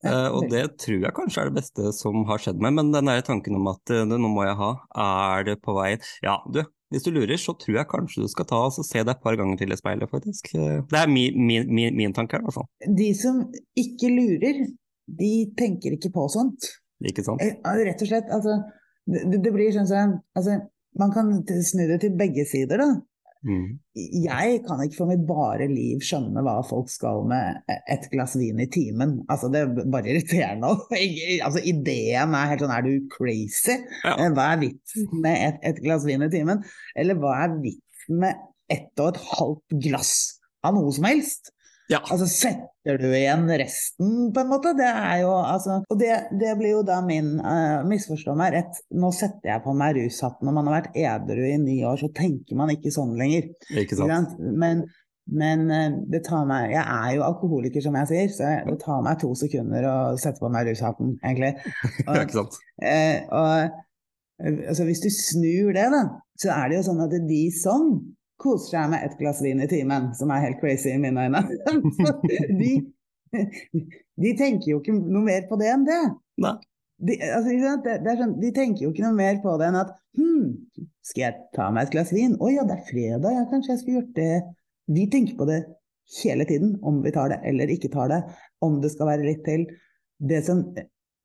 og 0.06 0.44
det 0.52 0.62
tror 0.78 1.00
jeg 1.02 1.14
kanskje 1.16 1.40
er 1.42 1.48
det 1.48 1.56
beste 1.56 1.90
som 1.96 2.20
har 2.28 2.38
skjedd 2.42 2.60
meg. 2.62 2.76
Men 2.78 2.92
den 2.94 3.08
der 3.10 3.24
tanken 3.26 3.56
om 3.58 3.66
at 3.72 3.92
nå 4.06 4.30
må 4.30 4.44
jeg 4.46 4.58
ha, 4.60 4.70
er 5.02 5.46
det 5.48 5.56
på 5.64 5.74
vei 5.74 5.96
Ja, 6.22 6.36
du, 6.52 6.60
hvis 6.94 7.06
du 7.06 7.10
lurer, 7.10 7.34
så 7.40 7.56
tror 7.58 7.80
jeg 7.80 7.90
kanskje 7.90 8.22
du 8.22 8.30
skal 8.30 8.46
ta 8.46 8.60
og 8.68 8.76
se 8.76 9.00
deg 9.00 9.14
et 9.16 9.24
par 9.24 9.38
ganger 9.40 9.58
til 9.58 9.74
i 9.74 9.78
speilet, 9.80 10.12
faktisk. 10.12 10.52
Det 10.52 11.00
er 11.00 11.10
min, 11.10 11.40
min, 11.48 11.66
min, 11.66 11.96
min 11.96 12.14
tanke, 12.14 12.38
i 12.38 12.46
hvert 12.46 12.58
fall. 12.60 12.68
De 13.00 13.08
som 13.18 13.40
ikke 13.82 14.12
lurer, 14.12 14.66
de 15.06 15.32
tenker 15.58 15.96
ikke 15.96 16.12
på 16.14 16.28
sånt. 16.34 16.70
Ikke 17.04 17.24
sant? 17.26 17.42
Rett 17.42 18.02
og 18.04 18.08
slett. 18.08 18.30
Altså, 18.32 18.60
det, 19.06 19.40
det 19.42 19.52
blir 19.54 19.72
sånn 19.74 19.88
som 19.88 20.18
altså, 20.36 20.60
man 21.00 21.12
kan 21.14 21.30
snu 21.44 21.84
det 21.88 22.00
til 22.04 22.16
begge 22.18 22.46
sider, 22.48 22.80
da. 22.82 22.90
Mm. 23.46 23.78
Jeg 23.94 24.60
kan 24.66 24.80
ikke 24.82 24.98
for 24.98 25.10
mitt 25.10 25.22
bare 25.28 25.68
liv 25.70 26.00
skjønne 26.02 26.42
hva 26.42 26.56
folk 26.66 26.88
skal 26.90 27.22
med 27.30 27.60
et 27.92 28.08
glass 28.10 28.34
vin 28.38 28.58
i 28.62 28.68
timen. 28.72 29.20
Altså, 29.30 29.50
det 29.52 29.62
er 29.62 29.90
bare 29.92 30.10
irriterende. 30.10 30.72
altså, 31.46 31.62
ideen 31.62 32.34
er 32.34 32.50
helt 32.50 32.64
sånn 32.64 32.74
Er 32.74 32.86
du 32.86 32.94
crazy? 33.12 33.76
Ja. 34.02 34.16
Eh, 34.16 34.30
hva 34.34 34.50
er 34.54 34.62
vitsen 34.64 35.10
med 35.14 35.36
et, 35.50 35.60
et, 35.70 35.82
glass 35.84 36.06
vin 36.08 36.26
i 36.26 36.32
timen? 36.32 36.64
Eller 36.98 37.20
hva 37.22 37.36
er 37.44 37.58
vitsen 37.62 38.22
med 38.24 38.40
ett 38.72 38.90
og 38.98 39.12
et 39.12 39.22
halvt 39.36 39.78
glass 39.84 40.16
av 40.66 40.74
noe 40.74 40.90
som 40.94 41.06
helst? 41.06 41.52
Ja. 41.92 42.00
Altså 42.02 42.26
setter 42.26 42.98
du 42.98 43.06
igjen 43.14 43.46
resten, 43.60 44.12
på 44.34 44.42
en 44.42 44.50
måte? 44.50 44.72
Det 44.78 44.88
er 44.88 45.20
jo 45.22 45.32
altså 45.38 45.78
Og 45.92 45.98
det, 46.00 46.10
det 46.40 46.56
blir 46.58 46.76
jo 46.76 46.82
da 46.86 46.98
min 47.06 47.36
uh, 47.38 47.86
Misforstå 47.86 48.34
meg 48.38 48.56
rett, 48.56 48.80
nå 48.98 49.12
setter 49.14 49.52
jeg 49.52 49.64
på 49.64 49.74
meg 49.78 49.98
rushatten. 50.00 50.48
Når 50.48 50.56
man 50.56 50.70
har 50.70 50.78
vært 50.80 50.98
edru 50.98 51.42
i 51.46 51.56
ni 51.62 51.80
år, 51.86 51.98
så 52.02 52.10
tenker 52.16 52.58
man 52.58 52.74
ikke 52.74 52.94
sånn 52.94 53.14
lenger. 53.18 53.50
Ikke 53.78 53.98
sant? 53.98 54.34
Men, 54.38 54.82
men 55.30 55.64
uh, 55.70 56.02
det 56.10 56.24
tar 56.26 56.46
meg 56.50 56.74
Jeg 56.74 56.82
er 56.82 57.16
jo 57.20 57.26
alkoholiker, 57.28 57.84
som 57.84 57.98
jeg 58.02 58.10
sier, 58.12 58.34
så 58.34 58.52
det 58.66 58.78
tar 58.82 59.06
meg 59.06 59.22
to 59.22 59.32
sekunder 59.38 59.86
å 59.86 59.96
sette 60.20 60.42
på 60.42 60.50
meg 60.52 60.70
rushatten, 60.70 61.16
egentlig. 61.22 61.54
Og, 62.08 62.14
ikke 62.24 62.40
sant? 62.40 62.62
Uh, 62.82 63.18
og 63.30 64.66
altså, 64.66 64.84
hvis 64.84 65.06
du 65.06 65.10
snur 65.14 65.74
det, 65.76 65.86
da, 65.94 66.06
så 66.40 66.50
er 66.58 66.70
det 66.70 66.80
jo 66.80 66.86
sånn 66.90 67.06
at 67.06 67.14
det 67.14 67.22
de 67.30 67.44
som 67.54 67.94
koser 68.40 68.76
seg 68.76 68.92
med 68.92 69.04
ett 69.06 69.18
glass 69.18 69.42
vin 69.44 69.62
i 69.64 69.68
timen, 69.70 70.10
som 70.18 70.32
er 70.32 70.44
helt 70.44 70.60
crazy 70.60 70.92
i 70.92 71.00
mine 71.00 71.26
øyne. 71.26 71.42
de, 72.60 72.72
de, 73.32 74.32
tenker 74.38 74.72
jo 74.72 74.80
ikke 74.82 74.96
noe 74.96 75.24
mer 75.26 75.46
på 75.50 75.58
det 75.60 75.70
enn 75.72 75.86
det. 75.88 76.02
De, 76.96 77.16
altså, 77.28 77.54
det, 77.84 77.96
det 78.04 78.16
sånn, 78.20 78.36
de, 78.40 78.50
tenker 78.56 78.86
jo 78.86 78.92
ikke 78.92 79.04
noe 79.04 79.16
mer 79.16 79.40
på 79.44 79.56
det 79.60 79.70
enn 79.70 79.80
at 79.82 79.94
hm, 80.16 80.52
skal 81.04 81.26
jeg 81.26 81.48
ta 81.56 81.70
meg 81.72 81.88
et 81.88 81.96
glass 81.96 82.12
vin? 82.16 82.36
Å 82.40 82.52
ja, 82.52 82.66
det 82.68 82.78
er 82.78 82.86
fredag, 82.90 83.32
ja, 83.36 83.46
kanskje 83.50 83.74
jeg 83.74 83.82
skulle 83.82 84.00
gjort 84.00 84.14
det. 84.18 84.34
Vi 84.96 85.08
tenker 85.12 85.38
på 85.38 85.48
det 85.48 85.62
hele 86.22 86.46
tiden, 86.48 86.76
om 86.86 87.00
vi 87.04 87.12
tar 87.14 87.32
det 87.32 87.40
eller 87.48 87.72
ikke 87.72 87.90
tar 87.92 88.12
det, 88.12 88.20
om 88.64 88.78
det 88.82 88.92
skal 88.94 89.10
være 89.10 89.26
litt 89.26 89.42
til. 89.48 89.66
Det 90.16 90.40
som 90.46 90.62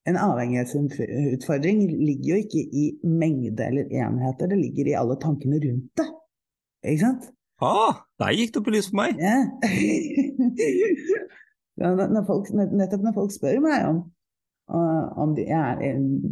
en 0.09 0.17
avhengighetsutfordring 0.17 1.83
ligger 1.91 2.33
jo 2.33 2.39
ikke 2.41 2.63
i 2.65 2.86
mengde 3.05 3.67
eller 3.67 3.91
enheter, 4.01 4.50
det 4.50 4.57
ligger 4.59 4.89
i 4.89 4.97
alle 4.97 5.19
tankene 5.21 5.62
rundt 5.62 5.91
det. 6.01 6.07
Ikke 6.81 7.01
sant? 7.03 7.29
Ah, 7.61 8.01
der 8.21 8.33
gikk 8.33 8.55
det 8.55 8.61
opp 8.61 8.71
i 8.71 8.73
lys 8.73 8.89
for 8.89 8.97
meg! 9.01 9.19
Ja. 9.21 9.38
når 12.09 12.25
folk, 12.25 12.50
nettopp 12.53 13.05
når 13.05 13.13
folk 13.15 13.33
spør 13.33 13.59
meg 13.63 13.85
om, 13.85 14.00
om 15.21 15.35
de, 15.38 15.45
er, 15.45 15.81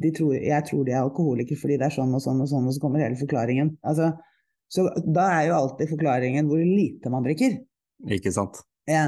de 0.02 0.12
tror, 0.16 0.34
jeg 0.38 0.66
tror 0.70 0.84
de 0.88 0.94
er 0.96 1.04
alkoholiker 1.04 1.58
fordi 1.60 1.78
det 1.82 1.90
er 1.90 1.96
sånn 1.96 2.16
og 2.18 2.24
sånn 2.24 2.42
og 2.42 2.50
sånn, 2.50 2.68
og 2.70 2.76
så 2.76 2.82
kommer 2.82 3.04
hele 3.06 3.20
forklaringen. 3.20 3.76
Altså, 3.86 4.12
så 4.70 4.88
da 5.06 5.28
er 5.38 5.50
jo 5.50 5.58
alltid 5.60 5.94
forklaringen 5.94 6.50
hvor 6.50 6.62
lite 6.62 7.14
man 7.14 7.26
drikker. 7.26 7.60
Ikke 8.10 8.34
sant. 8.34 8.62
Ja. 8.90 9.06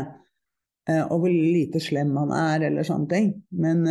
Eh, 0.89 1.03
og 1.03 1.23
hvor 1.23 1.33
lite 1.33 1.81
slem 1.81 2.13
man 2.13 2.33
er, 2.35 2.67
eller 2.69 2.85
sånne 2.85 3.09
ting. 3.09 3.33
Men, 3.49 3.85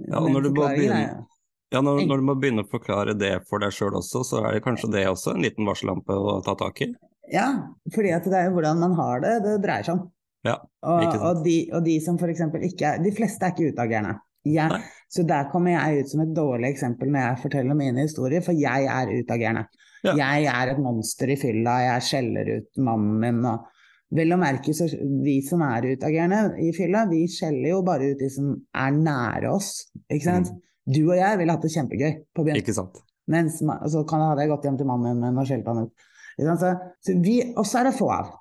når 0.00 0.48
du 0.48 0.52
bare 0.56 0.76
begynner... 0.76 1.08
er 1.20 1.33
ja, 1.72 1.80
når, 1.80 2.04
når, 2.06 2.20
du 2.20 2.26
må 2.28 2.36
begynne 2.38 2.64
å 2.64 2.70
forklare 2.70 3.16
det 3.18 3.32
for 3.48 3.62
deg 3.64 3.72
sjøl 3.74 3.96
også, 3.98 4.22
så 4.26 4.42
er 4.44 4.56
det 4.56 4.64
kanskje 4.66 4.92
det 4.92 5.06
også 5.10 5.34
en 5.34 5.44
liten 5.44 5.66
varsellampe 5.66 6.14
å 6.14 6.38
ta 6.44 6.54
tak 6.60 6.84
i? 6.84 6.90
Ja, 7.32 7.48
fordi 7.94 8.12
det 8.26 8.36
er 8.36 8.50
jo 8.50 8.58
hvordan 8.58 8.82
man 8.82 8.94
har 8.98 9.24
det 9.24 9.38
det 9.46 9.56
dreier 9.64 9.86
seg 9.86 9.96
om. 9.96 10.04
Ja, 10.44 10.58
og, 10.84 11.16
og, 11.16 11.40
de, 11.44 11.56
og 11.72 11.86
de 11.86 11.96
som 12.04 12.18
f.eks. 12.20 12.42
ikke 12.68 12.88
er 12.90 12.98
De 13.00 13.14
fleste 13.16 13.46
er 13.46 13.54
ikke 13.54 13.72
utagerende. 13.72 14.18
Jeg, 14.44 14.80
så 15.08 15.22
der 15.24 15.46
kommer 15.48 15.72
jeg 15.72 16.02
ut 16.02 16.10
som 16.10 16.20
et 16.20 16.34
dårlig 16.36 16.74
eksempel 16.74 17.08
når 17.08 17.22
jeg 17.22 17.42
forteller 17.46 17.78
mine 17.78 18.04
historier, 18.04 18.44
for 18.44 18.52
jeg 18.52 18.90
er 18.92 19.12
utagerende. 19.14 19.64
Ja. 20.04 20.12
Jeg 20.20 20.50
er 20.52 20.74
et 20.74 20.82
monster 20.84 21.32
i 21.32 21.38
fylla, 21.40 21.78
jeg 21.86 22.04
skjeller 22.10 22.50
ut 22.58 22.82
mannen 22.84 23.22
min 23.22 23.46
og 23.48 23.70
Vel 24.14 24.30
å 24.30 24.36
merke 24.38 24.70
så 24.76 24.84
vi 25.24 25.40
som 25.42 25.64
er 25.66 25.88
utagerende 25.96 26.60
i 26.62 26.68
fylla, 26.76 27.00
vi 27.10 27.24
skjeller 27.26 27.72
jo 27.72 27.80
bare 27.82 28.12
ut 28.12 28.20
de 28.20 28.28
som 28.30 28.52
er 28.54 28.92
nære 28.94 29.50
oss, 29.50 29.88
ikke 30.06 30.26
sant. 30.28 30.52
Mm. 30.52 30.60
Du 30.84 31.00
og 31.06 31.16
jeg 31.16 31.40
ville 31.40 31.54
hatt 31.54 31.64
det 31.64 31.72
kjempegøy 31.72 32.10
på 32.36 32.44
byen. 32.44 32.60
Ikke 32.60 32.74
sant. 32.76 33.00
Mens 33.30 33.60
så 33.60 34.02
kan 34.04 34.20
jeg, 34.20 34.30
hadde 34.32 34.44
jeg 34.44 34.52
gått 34.52 34.66
hjem 34.68 34.80
til 34.80 34.88
mannen 34.88 35.22
min 35.22 35.40
og 35.40 35.48
skjelt 35.48 35.68
han 35.70 35.86
ut. 35.86 36.08
Så, 36.36 36.72
så 37.06 37.14
vi, 37.22 37.38
også 37.56 37.80
er 37.80 37.88
det 37.88 37.94
få 37.96 38.10
av. 38.12 38.34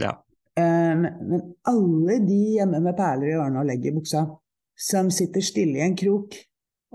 Ja. 0.00 0.12
Um, 0.60 1.06
men 1.30 1.42
alle 1.70 2.18
de 2.26 2.38
hjemme 2.58 2.82
med 2.82 2.96
perler 2.98 3.30
i 3.30 3.36
ørene 3.38 3.62
og 3.62 3.68
legg 3.68 3.86
i 3.86 3.94
buksa 3.94 4.24
som 4.80 5.08
sitter 5.14 5.44
stille 5.44 5.78
i 5.78 5.84
en 5.84 5.94
krok 5.96 6.34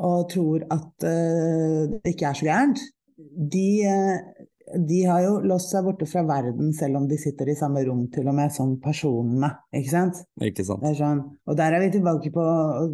og 0.06 0.26
tror 0.34 0.66
at 0.76 1.06
uh, 1.08 1.96
det 1.96 2.14
ikke 2.14 2.28
er 2.30 2.38
så 2.38 2.50
gærent, 2.50 2.82
de, 3.16 3.68
uh, 3.88 4.35
de, 4.74 5.00
har 5.06 5.22
jo 5.22 5.34
låst 5.46 5.72
seg 5.74 5.86
borte 5.86 6.08
fra 6.10 6.24
verden 6.26 6.72
selv 6.74 7.00
om 7.00 7.08
de 7.10 7.18
sitter 7.22 7.52
i 7.52 7.58
samme 7.58 7.84
rom 7.86 8.06
til 8.14 8.28
og 8.32 8.36
med 8.38 8.54
som 8.54 8.76
personene. 8.82 9.52
Ikke 9.76 9.92
sant? 9.92 10.22
Ikke 10.42 10.66
sant. 10.66 10.86
Sånn. 10.98 11.22
Og 11.46 11.58
der 11.60 11.78
er 11.78 11.86
vi 11.86 11.92
tilbake 11.94 12.32
på, 12.34 12.46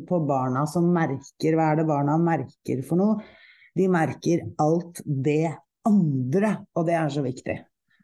på 0.07 0.21
barna 0.27 0.65
som 0.69 0.89
merker. 0.93 1.55
Hva 1.55 1.71
er 1.71 1.81
det 1.81 1.87
barna 1.89 2.17
merker 2.21 2.83
for 2.87 2.99
noe? 2.99 3.19
De 3.77 3.87
merker 3.91 4.43
alt 4.59 4.99
det 5.05 5.53
andre, 5.87 6.57
og 6.75 6.87
det 6.89 6.97
er 6.99 7.13
så 7.13 7.23
viktig. 7.25 7.57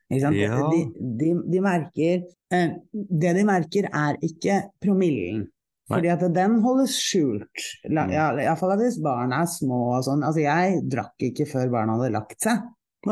Ja. 0.08 0.30
De, 0.32 0.86
de, 1.20 1.34
de, 1.52 1.60
merker 1.60 2.22
eh, 2.56 2.70
Det 2.88 3.34
de 3.36 3.42
merker, 3.44 3.90
er 3.92 4.16
ikke 4.24 4.62
promillen. 4.80 5.44
Nei. 5.88 5.98
Fordi 5.98 6.12
at 6.12 6.24
den 6.36 6.58
holdes 6.64 6.96
skjult. 7.00 7.66
Iallfall 7.88 8.08
mm. 8.12 8.44
ja, 8.44 8.78
hvis 8.80 8.98
barna 9.04 9.42
er 9.44 9.52
små 9.52 9.82
og 9.98 10.08
sånn. 10.08 10.24
Altså, 10.28 10.44
jeg 10.44 10.82
drakk 10.88 11.28
ikke 11.30 11.48
før 11.48 11.72
barna 11.76 11.96
hadde 11.96 12.16
lagt 12.16 12.40
seg, 12.44 12.64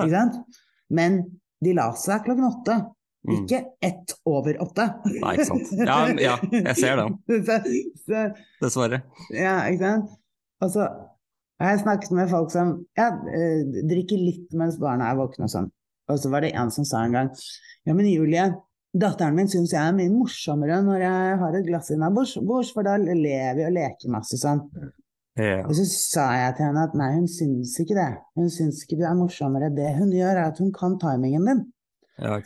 ikke 0.04 0.20
sant? 0.20 0.62
Men 0.94 1.24
de 1.64 1.74
la 1.78 1.90
seg 1.98 2.28
klokken 2.28 2.50
åtte. 2.50 2.78
Mm. 3.26 3.34
Ikke 3.40 3.62
ett 3.82 4.14
over 4.30 4.60
åtte. 4.62 4.86
Nei, 5.16 5.34
ikke 5.34 5.48
sant. 5.48 5.72
Ja, 5.80 5.98
ja 6.22 6.36
jeg 6.52 6.76
ser 6.78 7.02
det 7.02 7.40
Dessverre. 8.62 9.02
Ja, 9.34 9.64
ikke 9.72 9.82
sant. 9.82 10.12
Altså, 10.64 10.86
jeg 11.60 11.72
har 11.72 11.82
snakket 11.82 12.14
med 12.16 12.30
folk 12.30 12.52
som 12.54 12.76
ja, 13.00 13.10
eh, 13.32 13.64
drikker 13.90 14.22
litt 14.22 14.54
mens 14.58 14.78
barna 14.82 15.10
er 15.10 15.18
våkne 15.20 15.48
og 15.48 15.54
sånn. 15.56 15.72
Og 16.12 16.22
så 16.22 16.30
var 16.30 16.46
det 16.46 16.54
en 16.54 16.70
som 16.70 16.86
sa 16.86 17.02
en 17.02 17.16
gang 17.16 17.30
Ja, 17.88 17.96
men 17.96 18.06
Julie, 18.06 18.44
datteren 18.94 19.38
min 19.38 19.50
syns 19.50 19.74
jeg 19.74 19.82
er 19.82 19.96
mye 19.96 20.12
morsommere 20.14 20.78
når 20.86 21.02
jeg 21.02 21.40
har 21.42 21.58
et 21.58 21.66
glass 21.66 21.90
innabords, 21.96 22.36
for 22.76 22.86
da 22.86 22.98
lever 23.00 23.58
vi 23.58 23.66
og 23.66 23.74
leker 23.74 24.14
masse 24.14 24.38
sånn. 24.42 24.62
Ja. 25.36 25.66
Og 25.68 25.74
så 25.76 25.84
sa 25.92 26.26
jeg 26.40 26.56
til 26.58 26.70
henne 26.70 26.84
at 26.88 26.94
nei, 26.96 27.12
hun 27.18 27.26
syns 27.28 27.74
ikke 27.82 27.98
det. 27.98 28.12
Hun 28.40 28.52
syns 28.52 28.84
ikke 28.84 29.02
du 29.02 29.06
er 29.08 29.18
morsommere. 29.20 29.72
Det 29.76 29.90
hun 29.98 30.14
gjør, 30.16 30.38
er 30.38 30.46
at 30.48 30.62
hun 30.64 30.72
kan 30.76 30.96
timingen 31.02 31.50
din. 31.50 31.66
Ja. 32.24 32.38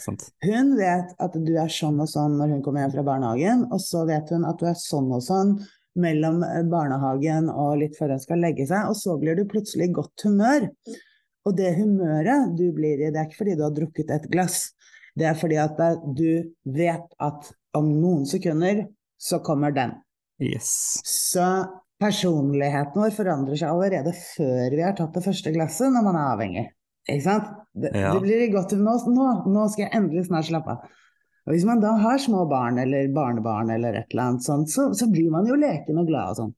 Hun 0.45 0.71
vet 0.79 1.11
at 1.21 1.35
du 1.37 1.51
er 1.61 1.69
sånn 1.69 1.99
og 2.01 2.09
sånn 2.09 2.39
når 2.39 2.55
hun 2.55 2.63
kommer 2.65 2.81
hjem 2.81 2.95
fra 2.95 3.05
barnehagen, 3.05 3.67
og 3.69 3.81
så 3.83 4.01
vet 4.09 4.31
hun 4.33 4.47
at 4.49 4.57
du 4.57 4.65
er 4.65 4.79
sånn 4.81 5.11
og 5.13 5.21
sånn 5.21 5.59
mellom 5.99 6.41
barnehagen 6.71 7.51
og 7.51 7.77
litt 7.81 7.97
før 7.99 8.15
hun 8.15 8.23
skal 8.23 8.41
legge 8.41 8.65
seg, 8.69 8.89
og 8.89 8.97
så 8.97 9.17
blir 9.21 9.37
du 9.37 9.45
plutselig 9.49 9.89
i 9.89 9.93
godt 9.93 10.25
humør. 10.25 10.65
Og 11.45 11.55
det 11.57 11.75
humøret 11.77 12.55
du 12.57 12.65
blir 12.75 12.97
i, 12.97 13.11
det 13.13 13.21
er 13.21 13.29
ikke 13.29 13.43
fordi 13.43 13.57
du 13.59 13.63
har 13.67 13.75
drukket 13.75 14.09
et 14.15 14.25
glass, 14.33 14.71
det 15.17 15.29
er 15.29 15.37
fordi 15.37 15.59
at 15.61 15.77
du 16.17 16.49
vet 16.65 17.05
at 17.21 17.51
om 17.77 17.87
noen 18.01 18.25
sekunder 18.29 18.87
så 19.21 19.41
kommer 19.45 19.73
den. 19.75 19.93
Yes. 20.41 20.71
Så 21.05 21.45
personligheten 21.99 23.01
vår 23.01 23.15
forandrer 23.15 23.59
seg 23.59 23.73
allerede 23.73 24.13
før 24.15 24.75
vi 24.75 24.83
har 24.85 24.95
tatt 24.97 25.15
det 25.17 25.25
første 25.25 25.53
glasset, 25.55 25.91
når 25.93 26.05
man 26.05 26.19
er 26.19 26.29
avhengig. 26.33 26.65
Ikke 27.09 27.25
sant? 27.25 27.51
Det, 27.73 27.91
ja. 27.95 28.13
det 28.15 28.23
blir 28.23 28.43
i 28.45 28.51
godt 28.53 28.73
humør. 28.75 29.05
Nå, 29.11 29.27
nå 29.49 29.67
skal 29.71 29.87
jeg 29.87 29.95
endelig 29.97 30.27
snart 30.29 30.49
slappe 30.49 30.75
av. 30.75 30.95
Og 31.47 31.55
Hvis 31.55 31.65
man 31.65 31.81
da 31.81 31.95
har 31.97 32.19
små 32.21 32.43
barn 32.49 32.77
eller 32.77 33.09
barnebarn 33.13 33.71
eller 33.73 33.95
et 33.97 34.11
eller 34.13 34.27
annet 34.27 34.45
sånt, 34.45 34.69
så, 34.69 34.91
så 34.93 35.07
blir 35.09 35.31
man 35.33 35.47
jo 35.49 35.57
leken 35.57 35.97
og 35.97 36.09
glad 36.11 36.35
og 36.35 36.41
sånn. 36.43 36.51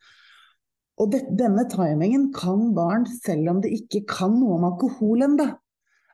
Og 1.01 1.13
det, 1.13 1.21
denne 1.39 1.63
timingen 1.71 2.27
kan 2.35 2.73
barn 2.75 3.07
selv 3.21 3.53
om 3.53 3.61
det 3.63 3.71
ikke 3.77 4.03
kan 4.09 4.35
noe 4.35 4.57
om 4.59 4.67
alkohol 4.67 5.23
ennå. 5.29 5.47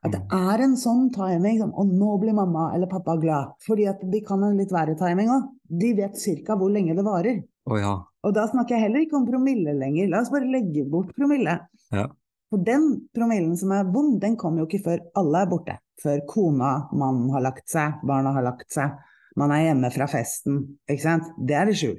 At 0.05 0.13
det 0.13 0.21
mm. 0.23 0.35
er 0.51 0.63
en 0.67 0.75
sånn 0.77 1.07
timing 1.13 1.57
som 1.61 1.71
Og 1.73 1.89
nå 1.89 2.11
blir 2.21 2.35
mamma 2.37 2.67
eller 2.75 2.89
pappa 2.91 3.15
glad. 3.21 3.55
Fordi 3.65 3.87
at 3.89 4.03
de 4.11 4.21
kan 4.25 4.43
en 4.45 4.59
litt 4.59 4.73
verre 4.73 4.97
timing 4.99 5.31
òg. 5.33 5.49
De 5.67 5.93
vet 5.97 6.21
ca. 6.45 6.55
hvor 6.59 6.71
lenge 6.73 6.95
det 6.97 7.05
varer. 7.07 7.41
Oh, 7.67 7.79
ja. 7.79 7.95
Og 8.23 8.35
da 8.35 8.45
snakker 8.47 8.77
jeg 8.77 8.87
heller 8.87 9.03
ikke 9.03 9.17
om 9.19 9.27
promille 9.27 9.73
lenger. 9.75 10.11
La 10.11 10.21
oss 10.21 10.31
bare 10.31 10.47
legge 10.47 10.85
bort 10.89 11.11
promille. 11.17 11.57
Ja. 11.95 12.05
For 12.47 12.63
den 12.63 13.09
promillen 13.15 13.57
som 13.59 13.73
er 13.75 13.89
vond, 13.91 14.21
den 14.21 14.37
kommer 14.39 14.63
jo 14.63 14.69
ikke 14.69 14.85
før 14.85 15.03
alle 15.19 15.43
er 15.43 15.51
borte 15.51 15.81
før 16.03 16.21
kona, 16.29 16.71
mannen 16.93 17.29
har 17.33 17.43
lagt 17.45 17.69
seg, 17.71 18.01
barna 18.07 18.33
har 18.35 18.45
lagt 18.45 18.69
seg, 18.73 18.97
man 19.37 19.53
er 19.53 19.67
hjemme 19.67 19.89
fra 19.93 20.07
festen, 20.09 20.61
ikke 20.89 21.03
sant. 21.03 21.31
Det 21.37 21.57
er 21.57 21.69
det 21.69 21.77
skjul. 21.79 21.97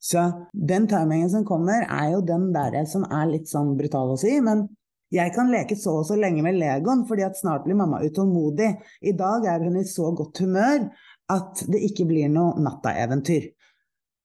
Så 0.00 0.22
den 0.52 0.86
timingen 0.88 1.28
som 1.32 1.44
kommer, 1.48 1.84
er 1.84 2.14
jo 2.14 2.22
den 2.24 2.48
der 2.54 2.78
som 2.88 3.04
er 3.04 3.28
litt 3.28 3.50
sånn 3.50 3.74
brutal 3.76 4.14
å 4.14 4.20
si, 4.20 4.38
men 4.44 4.64
jeg 5.10 5.32
kan 5.34 5.50
leke 5.50 5.76
så 5.78 6.00
og 6.00 6.08
så 6.08 6.18
lenge 6.18 6.44
med 6.46 6.58
legoen, 6.58 7.06
fordi 7.08 7.24
at 7.26 7.38
snart 7.38 7.64
blir 7.66 7.78
mamma 7.78 8.02
utålmodig. 8.04 8.70
I 9.02 9.14
dag 9.18 9.46
er 9.50 9.64
hun 9.66 9.80
i 9.80 9.86
så 9.88 10.12
godt 10.16 10.42
humør 10.44 10.86
at 11.30 11.64
det 11.70 11.82
ikke 11.86 12.06
blir 12.10 12.30
noe 12.32 12.58
nattaeventyr. 12.62 13.50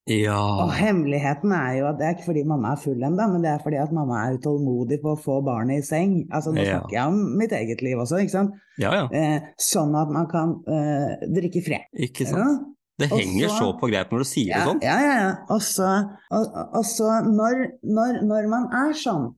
Ja. 0.05 0.37
Og 0.61 0.69
hemmeligheten 0.77 1.49
er 1.57 1.79
jo 1.79 1.87
at 1.89 1.97
det 1.97 2.05
er 2.05 2.13
ikke 2.13 2.27
fordi 2.27 2.43
mamma 2.45 2.75
er 2.75 2.81
full 2.83 3.01
ennå, 3.01 3.25
men 3.31 3.41
det 3.41 3.49
er 3.49 3.63
fordi 3.63 3.79
at 3.81 3.93
mamma 3.95 4.19
er 4.21 4.35
utålmodig 4.37 4.99
på 5.01 5.15
å 5.15 5.17
få 5.17 5.39
barnet 5.45 5.81
i 5.81 5.85
seng. 5.85 6.13
Altså 6.29 6.53
Nå 6.53 6.61
ja. 6.61 6.77
snakker 6.77 6.97
jeg 6.99 7.13
om 7.13 7.17
mitt 7.39 7.55
eget 7.57 7.81
liv 7.85 8.01
også, 8.03 8.21
ikke 8.21 8.35
sant. 8.35 8.59
Ja, 8.81 8.93
ja. 8.99 9.07
Eh, 9.09 9.49
sånn 9.57 9.97
at 9.97 10.13
man 10.13 10.29
kan 10.29 10.59
eh, 10.69 11.25
drikke 11.33 11.63
fred. 11.65 11.89
Ikke 12.05 12.29
sant. 12.29 12.69
Det 13.01 13.09
henger 13.11 13.49
så, 13.49 13.55
så 13.57 13.71
på 13.79 13.89
greip 13.89 14.13
når 14.13 14.21
du 14.23 14.27
sier 14.29 14.53
det 14.53 14.67
sånn. 14.69 14.83
Ja, 14.85 14.99
ja, 15.01 15.15
ja. 15.19 15.31
Og 15.51 16.85
så 16.87 17.09
når, 17.25 17.65
når, 17.83 18.21
når 18.29 18.47
man 18.53 18.69
er 18.85 18.93
sånn, 18.95 19.33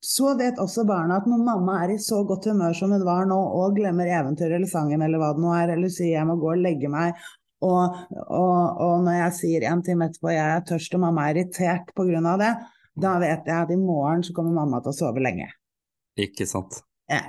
så 0.00 0.32
vet 0.38 0.60
også 0.62 0.86
barna 0.88 1.18
at 1.20 1.26
når 1.28 1.42
mamma 1.44 1.76
er 1.84 1.94
i 1.94 2.00
så 2.00 2.22
godt 2.28 2.48
humør 2.48 2.72
som 2.76 2.94
hun 2.94 3.04
var 3.04 3.28
nå, 3.28 3.36
og 3.36 3.76
glemmer 3.76 4.08
eventyret 4.08 4.56
eller 4.56 4.70
sangen 4.70 5.04
eller 5.04 5.20
hva 5.20 5.34
det 5.36 5.44
nå 5.44 5.52
er, 5.56 5.74
eller 5.76 5.92
sier 5.92 6.14
jeg 6.14 6.28
må 6.28 6.38
gå 6.40 6.54
og 6.54 6.62
legge 6.64 6.88
meg, 6.92 7.18
og, 7.60 7.96
og, 8.16 8.80
og, 8.80 8.94
når 9.04 9.18
jeg 9.18 9.36
sier 9.36 9.66
en 9.68 9.82
time 9.84 10.08
etterpå 10.08 10.32
jeg 10.32 10.44
er 10.46 10.62
tørst 10.70 10.94
og 10.96 11.02
mamma 11.02 11.26
er 11.28 11.42
irritert 11.42 11.90
pga. 11.92 12.36
det, 12.40 12.52
da 13.04 13.16
vet 13.20 13.50
jeg 13.50 13.56
at 13.56 13.74
i 13.74 13.80
morgen 13.80 14.24
så 14.24 14.32
kommer 14.36 14.56
mamma 14.56 14.80
til 14.80 14.94
å 14.94 14.96
sove 14.96 15.20
lenge. 15.20 15.50
Ikke 16.20 16.48
sant. 16.48 16.80
Ja. 17.10 17.20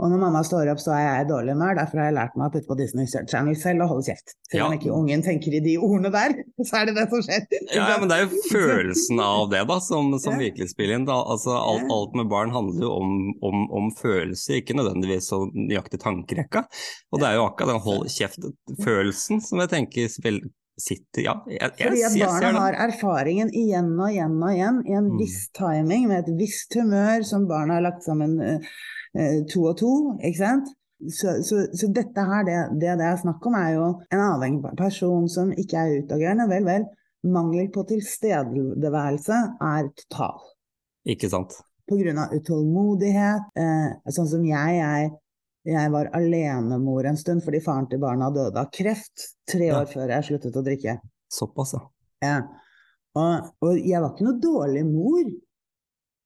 Og 0.00 0.08
når 0.08 0.20
mamma 0.22 0.40
står 0.46 0.70
opp, 0.72 0.80
så 0.80 0.94
er 0.96 1.02
jeg 1.02 1.24
i 1.24 1.28
dårlig 1.28 1.52
humør. 1.52 1.76
Derfor 1.76 2.00
har 2.00 2.06
jeg 2.08 2.16
lært 2.16 2.36
meg 2.38 2.48
å 2.48 2.52
putte 2.54 2.68
på 2.70 2.76
Disney 2.78 3.08
Channel 3.10 3.58
selv 3.60 3.84
og 3.84 3.92
holde 3.92 4.06
kjeft. 4.08 4.34
Selv 4.48 4.64
om 4.66 4.76
ikke 4.76 4.94
ungen 4.94 5.24
tenker 5.24 5.56
i 5.56 5.60
de 5.64 5.74
ordene 5.78 6.12
der, 6.14 6.34
så 6.68 6.80
er 6.80 6.88
det 6.88 6.94
det 6.96 7.04
som 7.12 7.24
skjer. 7.26 7.44
Ja, 7.74 7.90
ja 7.92 7.98
men 8.00 8.08
det 8.10 8.16
er 8.16 8.24
jo 8.24 8.40
følelsen 8.48 9.20
av 9.22 9.50
det 9.52 9.60
da, 9.68 9.76
som, 9.84 10.08
som 10.22 10.38
ja. 10.38 10.46
virkelig 10.46 10.72
spiller 10.72 10.96
inn. 10.96 11.06
Altså, 11.12 11.54
alt, 11.58 11.84
alt, 11.92 12.16
med 12.18 12.32
barn 12.32 12.54
handler 12.54 12.88
jo 12.88 12.94
om, 12.96 13.12
om, 13.44 13.68
om 13.82 13.92
følelser, 13.98 14.62
ikke 14.62 14.78
nødvendigvis 14.80 15.28
så 15.34 15.44
nøyaktig 15.52 16.00
tankerekka. 16.02 16.64
Og 17.12 17.22
det 17.22 17.28
er 17.28 17.38
jo 17.38 17.46
akkurat 17.50 17.74
den 17.74 17.84
hold 17.84 18.10
kjeft-følelsen 18.16 19.44
som 19.44 19.62
jeg 19.62 19.74
tenker 19.76 20.10
spiller 20.12 20.50
sitter 20.80 21.26
Ja, 21.26 21.34
jeg, 21.46 21.58
jeg, 21.78 21.90
Fordi 22.08 22.22
at 22.24 22.32
barna 22.40 22.64
har 22.64 22.78
erfaringen 22.88 23.52
igjen 23.52 23.92
og 23.98 24.08
igjen 24.08 24.38
og 24.40 24.54
igjen 24.54 24.80
i 24.88 24.96
en 24.96 25.10
mm. 25.12 25.18
viss 25.20 25.44
timing, 25.56 26.08
med 26.10 26.24
et 26.24 26.32
visst 26.38 26.74
humør 26.78 27.26
som 27.28 27.44
barna 27.50 27.76
har 27.78 27.84
lagt 27.84 28.06
sammen 28.06 28.38
uh, 28.40 28.72
to 29.52 29.66
og 29.68 29.76
to, 29.80 29.92
ikke 30.20 30.38
sant. 30.38 30.70
Så, 31.02 31.40
så, 31.42 31.64
så 31.74 31.88
dette 31.90 32.22
her, 32.22 32.44
det, 32.46 32.58
det, 32.78 32.92
det 33.00 33.06
er 33.08 33.18
snakk 33.18 33.46
om, 33.48 33.56
er 33.58 33.72
jo 33.74 33.86
en 34.14 34.22
avhengig 34.22 34.74
person 34.78 35.26
som 35.30 35.50
ikke 35.58 35.80
er 35.80 36.04
utagerende. 36.04 36.46
Vel, 36.50 36.68
vel. 36.68 36.86
Mangel 37.22 37.68
på 37.74 37.84
tilstedeværelse 37.90 39.40
er 39.62 39.90
total. 39.98 40.38
Ikke 41.10 41.30
sant. 41.30 41.58
På 41.90 41.98
grunn 41.98 42.20
av 42.22 42.34
utålmodighet. 42.34 43.50
Eh, 43.58 44.14
sånn 44.14 44.30
som 44.30 44.46
jeg, 44.46 44.78
jeg, 44.78 45.10
jeg 45.74 45.92
var 45.94 46.10
alenemor 46.18 47.10
en 47.10 47.18
stund 47.18 47.42
fordi 47.44 47.62
faren 47.62 47.88
til 47.90 48.02
barna 48.02 48.30
døde 48.34 48.62
av 48.62 48.70
kreft 48.74 49.28
tre 49.50 49.72
år 49.74 49.90
før 49.90 50.14
jeg 50.16 50.28
sluttet 50.30 50.58
å 50.58 50.64
drikke. 50.66 50.98
Såpass, 51.32 51.74
ja. 51.78 51.86
ja. 52.26 52.36
Og, 53.18 53.50
og 53.66 53.78
jeg 53.78 54.00
var 54.00 54.14
ikke 54.14 54.28
noe 54.28 54.42
dårlig 54.42 54.86
mor 54.88 55.24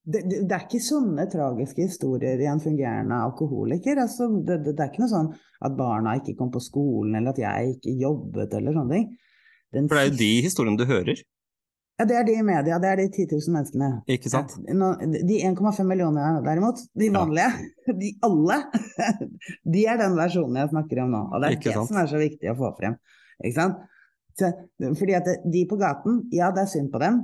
det, 0.07 0.23
det, 0.23 0.41
det, 0.47 0.55
er 0.55 0.65
ikke 0.69 0.83
sånne 0.87 1.25
tragiske 1.31 1.89
historier 1.89 2.39
i 2.39 2.47
en 2.47 2.63
fungerende 2.63 3.19
alkoholiker. 3.27 3.99
Altså, 3.99 4.29
det, 4.39 4.61
det, 4.69 4.77
er 4.79 4.93
ikke 4.93 5.03
noe 5.03 5.11
sånn 5.11 5.31
at 5.67 5.79
barna 5.79 6.15
ikke 6.21 6.37
kom 6.39 6.53
på 6.55 6.63
skolen, 6.63 7.17
eller 7.19 7.35
at 7.35 7.41
jeg 7.43 7.73
ikke 7.77 7.95
jobbet, 8.05 8.55
eller 8.55 8.77
sånne 8.77 9.01
ting. 9.01 9.09
Den 9.75 9.89
For 9.91 9.99
det 9.99 10.05
er 10.05 10.13
jo 10.13 10.21
de 10.21 10.31
historiene 10.47 10.79
du 10.79 10.87
hører? 10.87 11.25
Ja, 11.97 12.05
det 12.05 12.17
er 12.19 12.27
de 12.29 12.37
i 12.37 12.45
media. 12.45 12.79
Det 12.79 12.89
er 12.91 13.01
de 13.01 13.07
10 13.09 13.27
000 13.33 13.55
menneskene. 13.57 13.91
Ikke 14.13 14.31
sant? 14.31 14.53
De 14.61 15.39
1,5 15.49 15.89
millioner 15.89 16.43
derimot, 16.45 16.83
de 16.93 17.09
vanlige, 17.13 17.49
ja. 17.49 17.95
de 18.03 18.11
alle, 18.29 18.59
de 19.75 19.85
er 19.89 20.01
den 20.03 20.17
versjonen 20.19 20.61
jeg 20.61 20.75
snakker 20.75 21.03
om 21.07 21.15
nå. 21.17 21.23
Og 21.33 21.41
det 21.41 21.49
er 21.49 21.57
ikke 21.57 21.71
det 21.71 21.79
sant? 21.79 21.91
som 21.91 22.03
er 22.03 22.11
så 22.13 22.21
viktig 22.21 22.53
å 22.53 22.59
få 22.59 22.75
frem. 22.77 22.99
Ikke 23.41 23.57
sant? 23.59 23.87
Så, 24.37 24.53
fordi 25.01 25.17
at 25.17 25.31
de 25.49 25.63
på 25.71 25.79
gaten, 25.81 26.21
ja 26.37 26.53
det 26.53 26.67
er 26.67 26.75
synd 26.77 26.93
på 26.93 27.01
dem. 27.01 27.23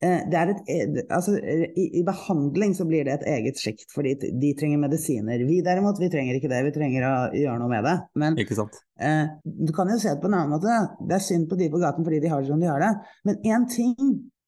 Eh, 0.00 0.20
det 0.32 0.36
et, 0.40 0.60
e, 0.72 1.02
altså, 1.12 1.34
i, 1.36 1.84
i, 1.98 2.02
behandling 2.04 2.72
så 2.76 2.86
blir 2.88 3.04
det 3.04 3.18
et 3.18 3.26
eget 3.34 3.58
sjikt, 3.60 3.90
fordi 3.92 4.14
de 4.16 4.52
trenger 4.56 4.80
medisiner. 4.80 5.42
Vi 5.44 5.58
derimot, 5.64 5.98
vi 6.00 6.08
trenger 6.12 6.38
ikke 6.38 6.48
det, 6.48 6.60
vi 6.64 6.72
trenger 6.72 7.04
å 7.04 7.16
gjøre 7.36 7.58
noe 7.60 7.68
med 7.68 7.84
det. 7.84 7.96
Men 8.22 8.38
eh, 8.40 9.34
du 9.44 9.72
kan 9.76 9.92
jo 9.92 9.98
se 10.00 10.14
det 10.14 10.22
på 10.22 10.30
en 10.30 10.38
annen 10.38 10.54
måte. 10.54 10.78
Det 11.04 11.18
er 11.18 11.26
synd 11.26 11.50
på 11.50 11.58
de 11.60 11.68
på 11.72 11.80
gaten 11.82 12.06
fordi 12.06 12.22
de 12.24 12.30
har 12.32 12.40
det 12.40 12.48
som 12.48 12.62
de 12.62 12.70
har 12.70 12.80
det. 12.80 12.94
Men 13.28 13.42
én 13.44 13.66
ting 13.68 13.92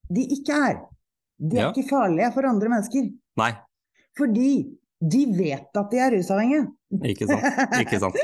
de 0.09 0.23
ikke 0.39 0.57
er, 0.57 0.79
de 1.37 1.59
er 1.59 1.67
ja. 1.67 1.69
ikke 1.69 1.85
farlige 1.91 2.31
for 2.33 2.49
andre 2.49 2.71
mennesker. 2.73 3.11
Nei. 3.41 3.51
Fordi 4.17 4.55
de 5.03 5.21
vet 5.37 5.77
at 5.77 5.93
de 5.93 6.01
er 6.01 6.15
rusavhengige. 6.15 6.65
Ikke 7.11 7.27
sant. 7.29 7.45
Ikke 7.77 7.99
sant. 8.01 8.17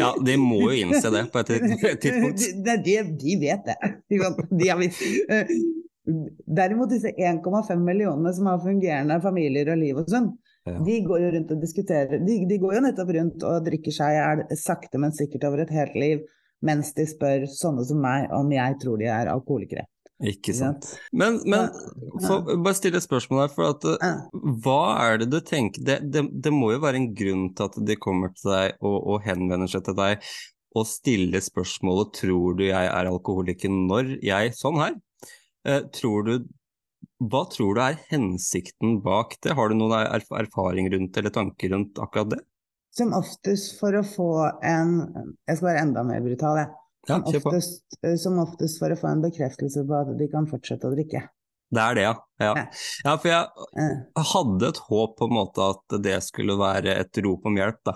Ja, 0.00 0.10
de 0.18 0.34
må 0.40 0.64
jo 0.64 0.74
innse 0.82 1.14
det 1.14 1.26
på 1.30 1.44
et 1.44 1.54
tidspunkt. 2.02 2.42
De, 2.66 2.76
de, 2.88 2.98
de 3.22 3.38
vet 3.38 3.70
det. 3.70 3.94
De 4.10 4.70
har 4.72 4.82
visst 4.82 5.06
Derimot 6.06 6.90
disse 6.90 7.12
1,5 7.14 7.78
millionene 7.78 8.32
som 8.34 8.48
har 8.50 8.62
fungerende 8.62 9.20
familier 9.22 9.70
og 9.74 9.78
liv 9.78 10.00
og 10.02 10.10
sånn, 10.10 10.32
Ja. 10.66 10.76
de 10.78 11.00
går 11.02 11.18
jo 11.18 11.30
rundt 11.34 11.50
og 11.50 11.62
diskuterer 11.62 12.20
de, 12.22 12.34
de 12.46 12.56
går 12.62 12.76
jo 12.76 12.80
nettopp 12.84 13.08
rundt 13.16 13.42
og 13.42 13.64
drikker 13.66 13.90
seg 13.90 14.14
i 14.14 14.18
hjel 14.20 14.42
sakte, 14.60 15.00
men 15.02 15.10
sikkert 15.10 15.46
over 15.48 15.64
et 15.64 15.72
helt 15.74 15.96
liv, 15.98 16.20
mens 16.62 16.92
de 16.94 17.02
spør 17.10 17.48
sånne 17.50 17.82
som 17.88 17.98
meg 17.98 18.30
om 18.30 18.52
jeg 18.54 18.76
tror 18.78 19.00
de 19.00 19.08
er 19.10 19.30
alkoholikere. 19.32 19.88
Ikke 20.22 20.54
sant. 20.54 20.86
Men, 21.10 21.40
men 21.50 21.66
for, 22.22 22.46
bare 22.62 22.78
stille 22.78 23.00
et 23.00 23.06
spørsmål 23.06 23.40
her, 23.42 23.50
for 23.56 23.72
at 23.72 23.86
hva 24.62 24.78
er 25.02 25.18
det 25.18 25.32
du 25.32 25.40
tenker 25.42 25.82
det, 25.82 25.98
det, 26.14 26.22
det 26.30 26.52
må 26.54 26.70
jo 26.76 26.82
være 26.84 27.00
en 27.00 27.10
grunn 27.18 27.48
til 27.58 27.66
at 27.66 27.78
de 27.90 27.98
kommer 27.98 28.30
til 28.38 28.52
deg 28.52 28.76
og, 28.78 28.98
og 29.02 29.26
henvender 29.26 29.70
seg 29.72 29.82
til 29.88 29.98
deg 29.98 30.22
og 30.78 30.86
stiller 30.88 31.42
spørsmålet 31.44 32.14
'tror 32.16 32.54
du 32.56 32.64
jeg 32.68 32.86
er 32.86 33.10
alkoholiker 33.10 33.72
når 33.72 34.14
jeg 34.24 34.54
Sånn 34.56 34.78
her. 34.80 34.94
Eh, 35.68 35.82
tror 35.94 36.26
du 36.26 36.32
Hva 37.22 37.44
tror 37.50 37.76
du 37.76 37.82
er 37.84 37.98
hensikten 38.10 38.96
bak 39.02 39.36
det? 39.42 39.54
Har 39.58 39.70
du 39.70 39.76
noen 39.78 39.94
erf 40.00 40.30
erfaring 40.34 40.90
rundt 40.92 41.18
eller 41.18 41.34
tanker 41.34 41.74
rundt 41.74 42.00
akkurat 42.02 42.32
det? 42.34 42.40
Som 42.92 43.14
oftest 43.16 43.78
for 43.80 43.94
å 43.96 44.02
få 44.04 44.30
en 44.66 44.96
Jeg 45.48 45.58
skal 45.58 45.68
være 45.68 45.84
enda 45.86 46.02
mer 46.04 46.24
brutal, 46.24 46.58
jeg. 46.60 46.72
Som 47.08 47.24
oftest, 47.30 47.86
eh, 48.02 48.16
som 48.20 48.42
oftest 48.42 48.82
for 48.82 48.92
å 48.92 48.98
få 48.98 49.10
en 49.10 49.22
bekreftelse 49.24 49.86
på 49.86 50.02
at 50.02 50.12
de 50.18 50.28
kan 50.30 50.50
fortsette 50.50 50.90
å 50.90 50.94
drikke. 50.94 51.24
Det 51.72 51.80
er 51.80 51.96
det, 51.96 52.02
ja. 52.04 52.12
ja. 52.42 52.50
Ja. 53.06 53.12
For 53.16 53.30
jeg 53.32 54.26
hadde 54.34 54.68
et 54.68 54.80
håp 54.90 55.14
på 55.16 55.28
en 55.28 55.36
måte 55.38 55.68
at 55.72 55.94
det 56.04 56.18
skulle 56.26 56.58
være 56.60 56.98
et 57.00 57.20
rop 57.24 57.48
om 57.48 57.56
hjelp. 57.56 57.80
da. 57.88 57.94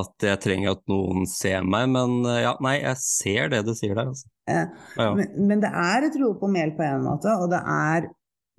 At 0.00 0.26
jeg 0.26 0.40
trenger 0.42 0.74
at 0.74 0.82
noen 0.90 1.28
ser 1.30 1.62
meg, 1.62 1.86
men 1.94 2.24
eh, 2.26 2.42
ja, 2.48 2.56
nei, 2.64 2.80
jeg 2.80 2.98
ser 3.04 3.52
det 3.54 3.62
du 3.68 3.76
sier 3.78 3.94
der. 3.94 4.10
altså. 4.10 4.31
Eh, 4.48 4.66
Ja. 4.98 5.14
Men, 5.14 5.28
men 5.48 5.60
det 5.62 5.70
er 5.70 6.08
et 6.08 6.18
rop 6.22 6.42
om 6.42 6.54
hjelp 6.58 6.76
på 6.80 6.86
en 6.88 7.06
måte, 7.06 7.36
og 7.38 7.50
det 7.52 7.62
er 7.62 8.10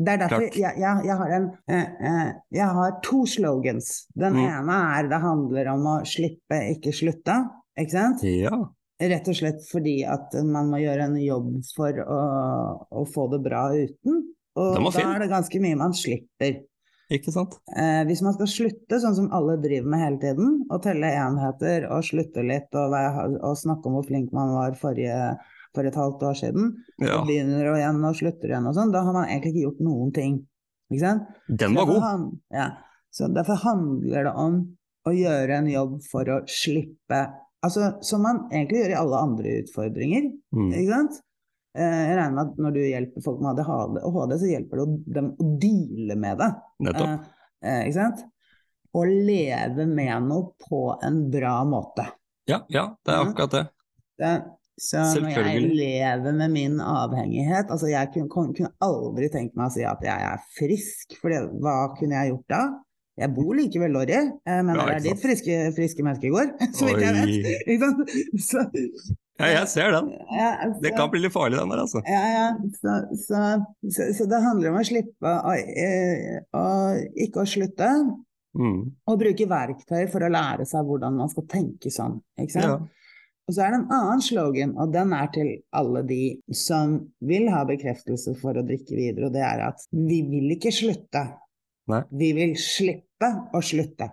det 0.03 0.09
er 0.15 0.17
derfor 0.23 0.41
jeg, 0.57 0.77
jeg, 0.81 1.03
jeg, 1.05 1.15
har 1.19 1.33
en, 1.35 1.43
eh, 1.69 1.89
eh, 2.09 2.29
jeg 2.57 2.65
har 2.75 2.95
to 3.05 3.25
slogans. 3.29 4.07
Den 4.17 4.33
Mm. 4.33 4.47
ene 4.49 4.77
er 4.97 5.09
det 5.11 5.19
handler 5.21 5.67
om 5.75 5.85
å 5.85 5.97
slippe, 6.03 6.57
ikke 6.73 6.91
slutte. 6.95 7.35
Ikke 7.77 7.91
sant? 7.93 8.23
ja. 8.25 8.63
Rett 9.03 9.27
og 9.27 9.35
slett 9.35 9.63
fordi 9.67 10.03
at 10.07 10.33
man 10.47 10.69
må 10.71 10.77
gjøre 10.79 11.07
en 11.09 11.15
jobb 11.19 11.47
for 11.75 11.97
å, 12.03 12.19
å 12.93 13.01
få 13.09 13.25
det 13.33 13.41
bra 13.43 13.65
uten. 13.73 14.21
Og 14.55 14.75
da 14.77 14.91
fin. 14.93 15.09
er 15.09 15.23
det 15.23 15.29
ganske 15.31 15.59
mye 15.59 15.75
man 15.79 15.95
slipper. 15.97 16.61
Ikke 17.11 17.33
sant? 17.33 17.57
Eh, 17.75 18.03
hvis 18.07 18.21
man 18.23 18.33
skal 18.37 18.47
slutte, 18.47 18.99
sånn 19.01 19.17
som 19.17 19.31
alle 19.35 19.57
driver 19.61 19.89
med 19.91 19.99
hele 20.01 20.19
tiden, 20.21 20.53
å 20.71 20.79
telle 20.81 21.09
enheter 21.19 21.89
og 21.91 22.05
slutte 22.07 22.45
litt 22.45 22.69
og, 22.79 22.93
være, 22.93 23.25
og 23.43 23.57
snakke 23.59 23.89
om 23.89 23.97
hvor 23.97 24.07
flink 24.07 24.31
man 24.33 24.53
var 24.55 24.77
forrige, 24.79 25.33
for 25.73 25.85
et 25.89 25.95
halvt 25.95 26.21
år 26.23 26.35
siden, 26.37 26.71
Ja. 26.99 27.19
og 27.19 27.27
begynner 27.27 27.71
og 27.71 27.77
igjen 27.79 28.03
og 28.05 28.15
slutter 28.15 28.49
igjen 28.51 28.67
og 28.67 28.75
sånn, 28.75 28.91
da 28.93 29.01
har 29.03 29.13
man 29.13 29.27
egentlig 29.27 29.53
ikke 29.53 29.65
gjort 29.67 29.81
noen 29.81 30.13
ting. 30.13 30.47
Ikke 30.91 30.99
sant? 31.01 31.23
Den 31.49 31.73
var 31.75 31.85
god. 31.85 32.01
han- 32.01 32.41
ja. 32.51 32.69
Så 33.11 33.27
derfor 33.33 33.55
handler 33.61 34.23
det 34.23 34.33
om 34.35 34.77
å 35.07 35.11
gjøre 35.11 35.57
en 35.57 35.67
jobb 35.67 36.01
for 36.11 36.23
å 36.25 36.41
slippe 36.47 37.33
Altså 37.63 38.03
som 38.03 38.21
man 38.21 38.49
egentlig 38.51 38.81
gjør 38.83 38.89
i 38.91 38.95
alle 38.99 39.15
andre 39.23 39.51
utfordringer. 39.63 40.23
Mm. 40.53 40.73
Ikke 40.73 40.89
sant? 40.89 41.21
Eh, 41.75 42.07
Jeg 42.09 42.17
regner 42.17 42.33
med 42.35 42.47
at 42.49 42.57
når 42.57 42.73
du 42.73 42.79
hjelper 42.81 43.23
folk 43.23 43.39
med 43.39 43.57
ADHD, 43.59 44.33
så 44.37 44.49
hjelper 44.51 44.81
det 44.81 45.13
dem 45.15 45.29
å 45.39 45.59
deale 45.61 46.17
med 46.19 46.37
det. 46.39 46.49
Nettopp. 46.81 47.25
Eh, 47.63 47.69
eh, 47.69 47.85
ikke 47.87 47.93
sant? 47.93 48.25
Å 48.93 49.05
leve 49.07 49.87
med 49.87 50.23
noe 50.27 50.51
på 50.59 50.81
en 51.01 51.31
bra 51.31 51.63
måte. 51.63 52.05
Ja, 52.47 52.59
ja, 52.67 52.97
det 53.05 53.13
er 53.13 53.23
akkurat 53.31 53.51
det. 53.51 53.63
Det, 54.19 54.33
så 54.81 55.03
når 55.21 55.35
jeg 55.35 55.65
lever 55.77 56.33
med 56.39 56.49
min 56.51 56.79
avhengighet 56.81 57.69
altså 57.69 57.91
Jeg 57.91 58.09
kunne, 58.13 58.29
kunne 58.57 58.71
aldri 58.81 59.27
tenkt 59.29 59.55
meg 59.59 59.67
å 59.69 59.73
si 59.75 59.83
at 59.85 60.01
jeg 60.01 60.25
er 60.31 60.41
frisk, 60.57 61.13
for 61.21 61.29
det, 61.29 61.43
hva 61.61 61.75
kunne 61.99 62.17
jeg 62.17 62.31
gjort 62.33 62.47
da? 62.55 62.61
Jeg 63.21 63.29
bor 63.35 63.51
likevel 63.53 63.91
Lorry, 63.93 64.15
eh, 64.17 64.61
men 64.65 64.73
Ja, 64.73 64.87
det 64.87 64.93
er 64.95 64.97
ikke 65.03 65.09
dit 65.11 65.21
friske, 65.21 65.57
friske 65.77 66.05
mennesker 66.07 66.33
går, 66.33 66.49
så 66.79 66.87
vidt 66.89 67.03
jeg 67.05 67.19
vet. 67.19 67.51
Ikke 67.67 67.91
sant? 67.91 68.15
Så, 68.47 68.63
Ja, 69.41 69.47
jeg 69.49 69.67
ser 69.69 69.91
den. 69.93 70.09
ja, 70.33 70.49
Det 70.81 70.91
kan 70.97 71.09
bli 71.13 71.21
litt 71.23 71.33
farlig, 71.33 71.57
den 71.61 71.69
der, 71.73 71.79
altså. 71.85 72.01
Ja, 72.09 72.23
ja. 72.33 72.47
Så, 72.81 72.97
så, 73.27 73.39
så, 73.93 74.09
så 74.17 74.27
det 74.29 74.41
handler 74.45 74.73
om 74.73 74.81
å 74.81 74.83
slippe 74.85 75.31
å, 75.53 75.53
eh, 75.53 76.41
å 76.57 76.65
ikke 77.27 77.45
å 77.45 77.49
slutte, 77.49 77.89
Mm. 78.53 78.91
og 79.09 79.15
bruke 79.17 79.47
verktøy 79.49 80.03
for 80.13 80.21
å 80.21 80.27
lære 80.29 80.67
seg 80.69 80.85
hvordan 80.85 81.15
man 81.17 81.29
skal 81.31 81.47
tenke 81.49 81.89
sånn. 81.89 82.19
Ikke 82.37 82.53
sant? 82.53 82.65
Ja. 82.69 83.02
Og 83.47 83.55
så 83.57 83.65
er 83.65 83.73
det 83.73 83.79
en 83.81 83.89
annen 83.91 84.21
slogan, 84.23 84.71
og 84.79 84.93
den 84.93 85.11
er 85.17 85.27
til 85.35 85.49
alle 85.75 86.03
de 86.07 86.19
som 86.55 86.93
vil 87.27 87.49
ha 87.51 87.65
bekreftelse 87.67 88.37
for 88.39 88.55
å 88.55 88.63
drikke 88.63 88.95
videre, 88.95 89.27
og 89.27 89.33
det 89.35 89.43
er 89.43 89.65
at 89.67 89.83
vi 89.91 90.21
vil 90.29 90.53
ikke 90.55 90.71
slutte. 90.71 91.25
Nei. 91.91 91.99
Vi 92.15 92.29
vil 92.37 92.53
slippe 92.55 93.29
å 93.51 93.59
slutte. 93.59 94.07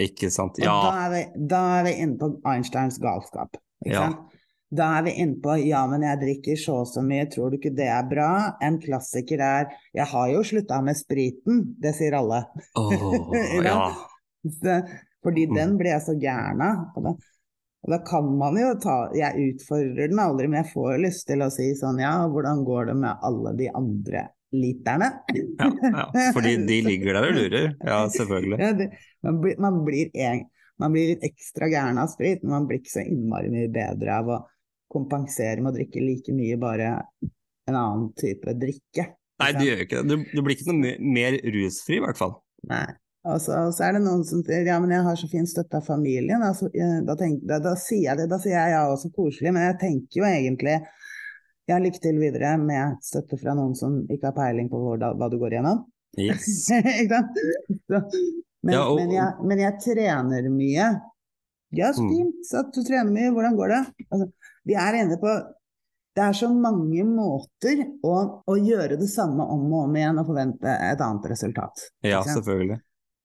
Ikke 0.00 0.30
sant. 0.32 0.60
Og 0.62 0.68
da, 0.86 0.92
er 1.08 1.10
vi, 1.16 1.22
da 1.50 1.62
er 1.80 1.88
vi 1.88 1.94
inne 2.04 2.16
på 2.20 2.28
Einsteins 2.46 3.00
galskap. 3.02 3.58
Ikke 3.84 3.96
Ja. 3.96 4.04
sant? 4.10 4.26
Da 4.70 4.86
er 5.00 5.02
vi 5.02 5.16
inne 5.18 5.40
på 5.42 5.56
ja, 5.66 5.80
men 5.90 6.04
jeg 6.06 6.20
drikker 6.20 6.56
så 6.62 6.76
og 6.84 6.86
så 6.86 7.02
mye, 7.02 7.24
tror 7.26 7.50
du 7.50 7.56
ikke 7.58 7.72
det 7.74 7.88
er 7.90 8.04
bra? 8.06 8.28
En 8.62 8.76
klassiker 8.78 9.40
er 9.42 9.64
jeg 9.98 10.06
har 10.06 10.28
jo 10.30 10.44
slutta 10.46 10.78
med 10.86 10.94
spriten, 10.94 11.74
det 11.82 11.96
sier 11.98 12.14
alle. 12.20 12.44
Åh, 12.78 13.34
ja. 13.66 13.80
Fordi 15.26 15.48
Mm. 15.50 15.54
den 15.58 15.76
ble 15.76 15.90
jeg 15.90 16.02
så 16.06 16.14
gæren 16.22 16.62
av. 16.62 17.16
Og 17.80 17.94
da, 17.94 17.98
kan 18.04 18.26
man 18.36 18.58
jo 18.60 18.74
ta 18.82 18.96
Jeg 19.16 19.54
utfordrer 19.54 20.10
den 20.10 20.20
aldri, 20.20 20.48
men 20.50 20.60
jeg 20.60 20.72
får 20.74 21.00
lyst 21.00 21.26
til 21.30 21.44
å 21.44 21.48
si 21.52 21.70
sånn 21.78 22.02
ja, 22.02 22.12
hvordan 22.28 22.64
går 22.66 22.90
det 22.90 22.96
med 23.00 23.24
alle 23.26 23.54
de 23.56 23.70
andre 23.72 24.26
literne? 24.52 25.10
Ja, 25.32 25.70
ja. 25.86 26.06
Fordi 26.36 26.56
de 26.68 26.80
ligger 26.90 27.16
der 27.16 27.28
og 27.30 27.36
lurer. 27.38 27.68
Ja, 27.86 28.00
selvfølgelig. 28.12 28.60
Ja, 28.60 28.72
det, 28.76 28.90
man, 29.24 29.40
blir, 29.42 29.60
man, 29.62 29.82
blir 29.86 30.10
en, 30.26 30.44
man 30.82 30.96
blir 30.96 31.14
litt 31.14 31.26
ekstra 31.30 31.70
gæren 31.72 32.00
av 32.02 32.10
sprit, 32.12 32.44
men 32.44 32.58
man 32.58 32.68
blir 32.68 32.82
ikke 32.82 32.98
så 32.98 33.06
innmari 33.06 33.52
mye 33.52 33.70
bedre 33.72 34.16
av 34.18 34.32
å 34.34 34.40
kompensere 34.90 35.62
med 35.62 35.72
å 35.72 35.78
drikke 35.78 36.02
like 36.02 36.34
mye, 36.34 36.58
bare 36.60 36.94
en 37.70 37.76
annen 37.76 38.08
type 38.18 38.56
drikke. 38.58 39.06
Nei, 39.40 39.52
du 39.56 39.62
gjør 39.64 39.84
ikke 39.86 40.02
det. 40.02 40.10
Du, 40.10 40.32
du 40.34 40.42
blir 40.44 40.58
ikke 40.58 40.72
noe 40.74 40.96
mer 41.00 41.38
rusfri, 41.54 42.00
i 42.00 42.04
hvert 42.04 42.18
fall. 42.18 42.34
Nei. 42.68 42.88
Og 43.28 43.36
så, 43.44 43.52
og 43.66 43.74
så 43.76 43.84
er 43.84 43.92
det 43.98 44.00
noen 44.06 44.22
som 44.24 44.40
sier 44.46 44.64
ja, 44.64 44.78
men 44.80 44.94
jeg 44.94 45.04
har 45.04 45.16
så 45.20 45.28
fin 45.28 45.44
støtte 45.48 45.76
av 45.76 45.84
familien. 45.84 46.40
Altså, 46.42 46.70
eh, 46.72 47.00
da, 47.04 47.16
tenk, 47.20 47.42
da, 47.44 47.58
da 47.60 47.74
sier 47.76 48.06
jeg 48.06 48.16
det, 48.22 48.28
da 48.32 48.38
sier 48.40 48.56
jeg 48.56 48.72
ja, 48.72 48.86
også 48.88 49.10
koselig, 49.12 49.52
men 49.52 49.66
jeg 49.66 49.76
tenker 49.82 50.22
jo 50.22 50.24
egentlig 50.28 50.78
ja, 51.68 51.76
lykke 51.78 52.00
til 52.02 52.16
videre 52.18 52.54
med 52.58 52.96
støtte 53.04 53.36
fra 53.42 53.52
noen 53.58 53.74
som 53.78 54.00
ikke 54.10 54.30
har 54.30 54.36
peiling 54.38 54.70
på 54.72 54.80
hvor, 54.80 54.96
da, 55.02 55.12
hva 55.14 55.28
du 55.30 55.36
går 55.42 55.52
igjennom. 55.58 55.84
Yes. 56.18 56.48
Ikke 57.02 57.20
sant? 57.20 57.36
Så, 57.86 58.00
men, 58.64 58.74
Ja, 58.74 58.80
og- 58.88 58.96
men, 58.98 59.12
jeg, 59.14 59.46
men 59.52 59.60
jeg 59.66 59.76
trener 59.84 60.48
mye. 60.50 60.88
Ja, 61.76 61.92
så 61.94 62.02
Mm. 62.02 62.08
fint 62.16 62.48
så 62.48 62.64
at 62.64 62.72
du 62.74 62.80
trener 62.82 63.12
mye. 63.14 63.30
Hvordan 63.36 63.54
går 63.60 63.68
det? 63.76 63.82
Altså, 64.10 64.26
vi 64.66 64.74
er 64.74 64.96
inne 65.04 65.20
på 65.22 65.36
Det 66.16 66.24
er 66.24 66.32
så 66.34 66.48
mange 66.50 67.04
måter 67.06 67.84
å, 68.02 68.14
å 68.50 68.54
gjøre 68.58 68.96
det 68.98 69.06
samme 69.12 69.44
om 69.46 69.68
og 69.70 69.84
om 69.86 69.94
igjen 69.94 70.18
og 70.18 70.26
forvente 70.26 70.66
et 70.66 71.00
annet 71.06 71.28
resultat. 71.30 71.84
Ja, 72.02 72.18
selvfølgelig. 72.26 72.80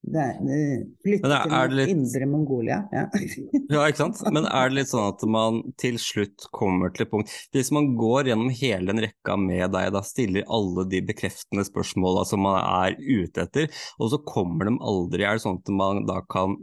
Det, 0.05 0.23
det, 0.45 0.57
flytte 1.01 1.29
er- 1.33 1.47
til 1.47 1.53
er 1.57 1.71
litt- 1.79 1.89
indre 1.95 2.27
Mongolia. 2.29 2.75
Ja. 2.93 3.05
Ja, 3.73 3.85
ikke 3.89 3.97
sant. 4.03 4.19
Men 4.35 4.45
er 4.45 4.69
det 4.69 4.77
litt 4.77 4.91
sånn 4.91 5.07
at 5.09 5.23
man 5.25 5.61
til 5.81 5.95
slutt 5.97 6.45
kommer 6.53 6.91
til 6.93 7.07
et 7.07 7.11
punkt 7.11 7.31
Hvis 7.55 7.71
man 7.73 7.87
går 7.97 8.29
gjennom 8.29 8.51
hele 8.53 8.91
den 8.93 9.01
rekka 9.07 9.33
med 9.41 9.71
deg, 9.73 9.89
da 9.95 10.03
stiller 10.05 10.45
alle 10.53 10.85
de 10.91 11.01
bekreftende 11.07 11.65
spørsmåla 11.65 12.25
som 12.29 12.43
man 12.45 12.59
er 12.61 12.93
ute 13.01 13.47
etter, 13.47 13.71
og 13.97 14.11
så 14.13 14.21
kommer 14.21 14.69
de 14.69 14.75
aldri 14.77 15.25
Er 15.25 15.39
det 15.39 15.45
sånn 15.47 15.57
at 15.63 15.73
man 15.73 16.05
da 16.05 16.19
kan 16.29 16.53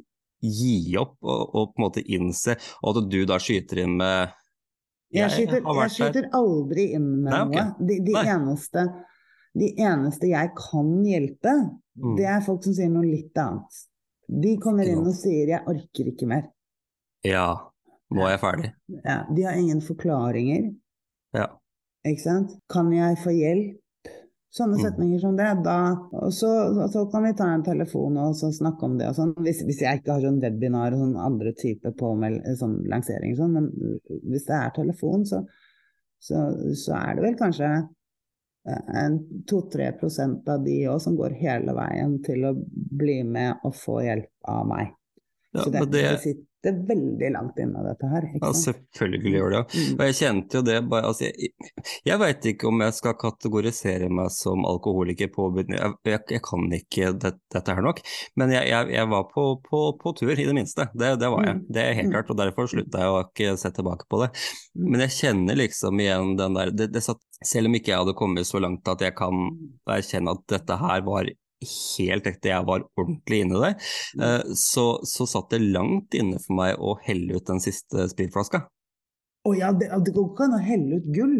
gi 0.42 0.94
opp 0.98 1.16
og, 1.22 1.42
og 1.54 1.74
på 1.74 1.78
en 1.82 1.84
måte 1.88 2.02
innse, 2.06 2.56
og 2.82 2.96
at 3.02 3.10
du 3.10 3.20
da 3.30 3.36
skyter 3.42 3.82
inn 3.84 3.96
med 3.98 4.30
Jeg 5.14 5.30
skyter, 5.34 5.60
jeg 5.66 5.92
skyter 5.98 6.30
aldri 6.34 6.86
inn 6.96 7.10
med 7.24 7.30
Nei, 7.30 7.42
okay. 7.48 7.66
noe. 7.66 7.86
De, 7.90 7.98
de, 8.06 8.14
eneste, 8.22 8.86
de 9.58 9.74
eneste 9.78 10.28
jeg 10.30 10.52
kan 10.56 10.92
hjelpe, 11.04 11.54
Mm. 11.98 12.16
det 12.16 12.24
er 12.24 12.40
folk 12.40 12.62
som 12.64 12.72
sier 12.72 12.88
noe 12.88 13.04
litt 13.04 13.36
annet. 13.36 13.68
De 14.26 14.56
kommer 14.56 14.88
inn 14.88 15.02
og 15.06 15.12
sier 15.12 15.46
'jeg 15.46 15.60
orker 15.66 16.06
ikke 16.08 16.26
mer'. 16.26 16.48
Ja, 17.22 17.54
nå 18.10 18.22
er 18.24 18.30
jeg 18.30 18.40
ferdig. 18.40 18.72
Ja, 19.04 19.26
de 19.34 19.42
har 19.42 19.52
ingen 19.52 19.80
forklaringer, 19.82 20.74
Ja. 21.34 21.46
ikke 22.06 22.20
sant. 22.20 22.56
'Kan 22.70 22.90
jeg 22.92 23.16
få 23.18 23.30
hjelp?' 23.30 23.78
Sånne 24.54 24.76
Mm. 24.76 24.82
setninger 24.84 25.20
som 25.20 25.36
det. 25.36 25.62
Da, 25.64 25.94
og 26.12 26.30
så, 26.32 26.46
og 26.82 26.90
så 26.90 27.10
kan 27.10 27.22
vi 27.24 27.32
ta 27.32 27.44
en 27.54 27.62
telefon 27.62 28.16
og 28.18 28.34
så 28.34 28.52
snakke 28.52 28.82
om 28.82 28.98
det 28.98 29.08
og 29.08 29.14
sånn. 29.16 29.34
Hvis, 29.36 29.62
hvis 29.64 29.80
jeg 29.80 30.00
ikke 30.02 30.12
har 30.12 30.20
sånn 30.20 30.40
webinar 30.42 30.92
og 30.92 30.98
sånn 30.98 31.16
andre 31.16 31.52
type 31.54 31.90
påmeld, 31.96 32.42
sånn 32.58 32.84
lansering 32.86 33.32
og 33.32 33.38
sånn, 33.38 33.52
men 33.52 33.98
hvis 34.28 34.44
det 34.44 34.54
er 34.54 34.70
telefon, 34.74 35.24
så, 35.24 35.46
så, 36.20 36.52
så 36.74 36.92
er 36.94 37.14
det 37.16 37.22
vel 37.22 37.34
kanskje 37.36 37.88
2-3 38.62 39.88
prosent 39.98 40.48
av 40.48 40.62
de 40.64 40.76
òg 40.92 41.00
som 41.02 41.16
går 41.18 41.34
hele 41.40 41.74
veien 41.74 42.14
til 42.22 42.44
å 42.46 42.52
bli 43.02 43.22
med 43.26 43.64
og 43.66 43.74
få 43.74 43.98
hjelp 44.04 44.50
av 44.52 44.66
meg. 44.70 44.92
ja 45.52 45.64
så 45.64 45.72
det, 45.74 45.86
det, 45.92 46.04
det, 46.62 46.72
er 46.72 46.82
veldig 46.92 47.32
langt 47.34 47.58
inne, 47.62 47.82
dette 47.86 48.10
her. 48.12 48.28
Ja, 48.40 48.52
selvfølgelig 48.56 49.36
gjør 49.36 49.56
det 49.56 49.62
det. 49.62 49.80
Mm. 49.80 49.96
Og 49.96 50.04
jeg 50.06 50.16
kjente 50.18 50.58
jo 50.58 50.62
det 50.66 50.76
bare 50.90 51.08
altså, 51.10 51.28
Jeg, 51.28 51.52
jeg 52.06 52.20
veit 52.22 52.48
ikke 52.52 52.68
om 52.70 52.84
jeg 52.84 52.96
skal 52.96 53.16
kategorisere 53.20 54.10
meg 54.12 54.30
som 54.34 54.66
alkoholiker 54.68 55.30
på 55.32 55.48
jeg, 55.60 55.92
jeg, 56.08 56.20
jeg 56.30 56.42
kan 56.44 56.66
ikke 56.76 57.12
det, 57.22 57.34
dette 57.52 57.76
her 57.76 57.84
nok, 57.84 58.02
men 58.40 58.54
jeg, 58.54 58.68
jeg 58.92 59.10
var 59.10 59.26
på, 59.32 59.46
på, 59.66 59.82
på, 60.00 60.14
tur, 60.18 60.32
i 60.32 60.46
det 60.48 60.56
minste. 60.56 60.88
Det, 60.94 61.14
det, 61.20 61.30
var 61.32 61.46
jeg. 61.46 61.58
Mm. 61.60 61.66
Det 61.72 61.82
er 61.82 61.98
helt 61.98 62.10
mm. 62.10 62.14
klart, 62.16 62.32
og 62.32 62.40
derfor 62.40 62.70
slutta 62.70 63.04
jeg 63.04 63.12
å 63.12 63.20
ikke 63.26 63.56
se 63.60 63.72
tilbake 63.76 64.08
på 64.10 64.22
det. 64.24 64.30
Men 64.78 65.04
jeg 65.06 65.16
kjenner 65.18 65.58
liksom 65.58 66.02
igjen 66.02 66.34
den 66.40 66.58
der 66.58 66.72
det, 66.74 66.90
det 66.94 67.04
satt, 67.04 67.22
Selv 67.42 67.66
om 67.66 67.74
ikke 67.74 67.90
jeg 67.90 67.98
hadde 67.98 68.14
kommet 68.14 68.46
så 68.46 68.60
langt 68.62 68.86
at 68.86 69.00
jeg 69.02 69.16
kan 69.18 69.48
erkjenne 69.90 70.36
at 70.36 70.44
dette 70.52 70.76
her 70.78 71.00
var 71.06 71.26
helt 71.68 72.28
ekte, 72.28 72.52
jeg 72.52 72.68
var 72.68 72.86
ordentlig 72.98 73.42
inne 73.44 73.58
i 73.58 73.64
det, 73.66 73.72
mm. 74.18 74.26
eh, 74.28 74.54
så, 74.58 74.86
så 75.08 75.28
satt 75.30 75.54
det 75.54 75.62
langt 75.64 76.16
inne 76.18 76.40
for 76.42 76.58
meg 76.60 76.78
å 76.78 76.96
helle 77.06 77.38
ut 77.38 77.50
den 77.50 77.62
siste 77.62 78.08
spritflaska. 78.12 78.66
Å 79.42 79.50
oh 79.50 79.56
ja, 79.58 79.72
det, 79.74 79.88
det, 80.06 80.12
går 80.14 80.26
ikke 80.28 80.44
an 80.46 80.52
å 80.54 80.58
helle 80.62 80.98
ut 81.02 81.06
gull! 81.10 81.38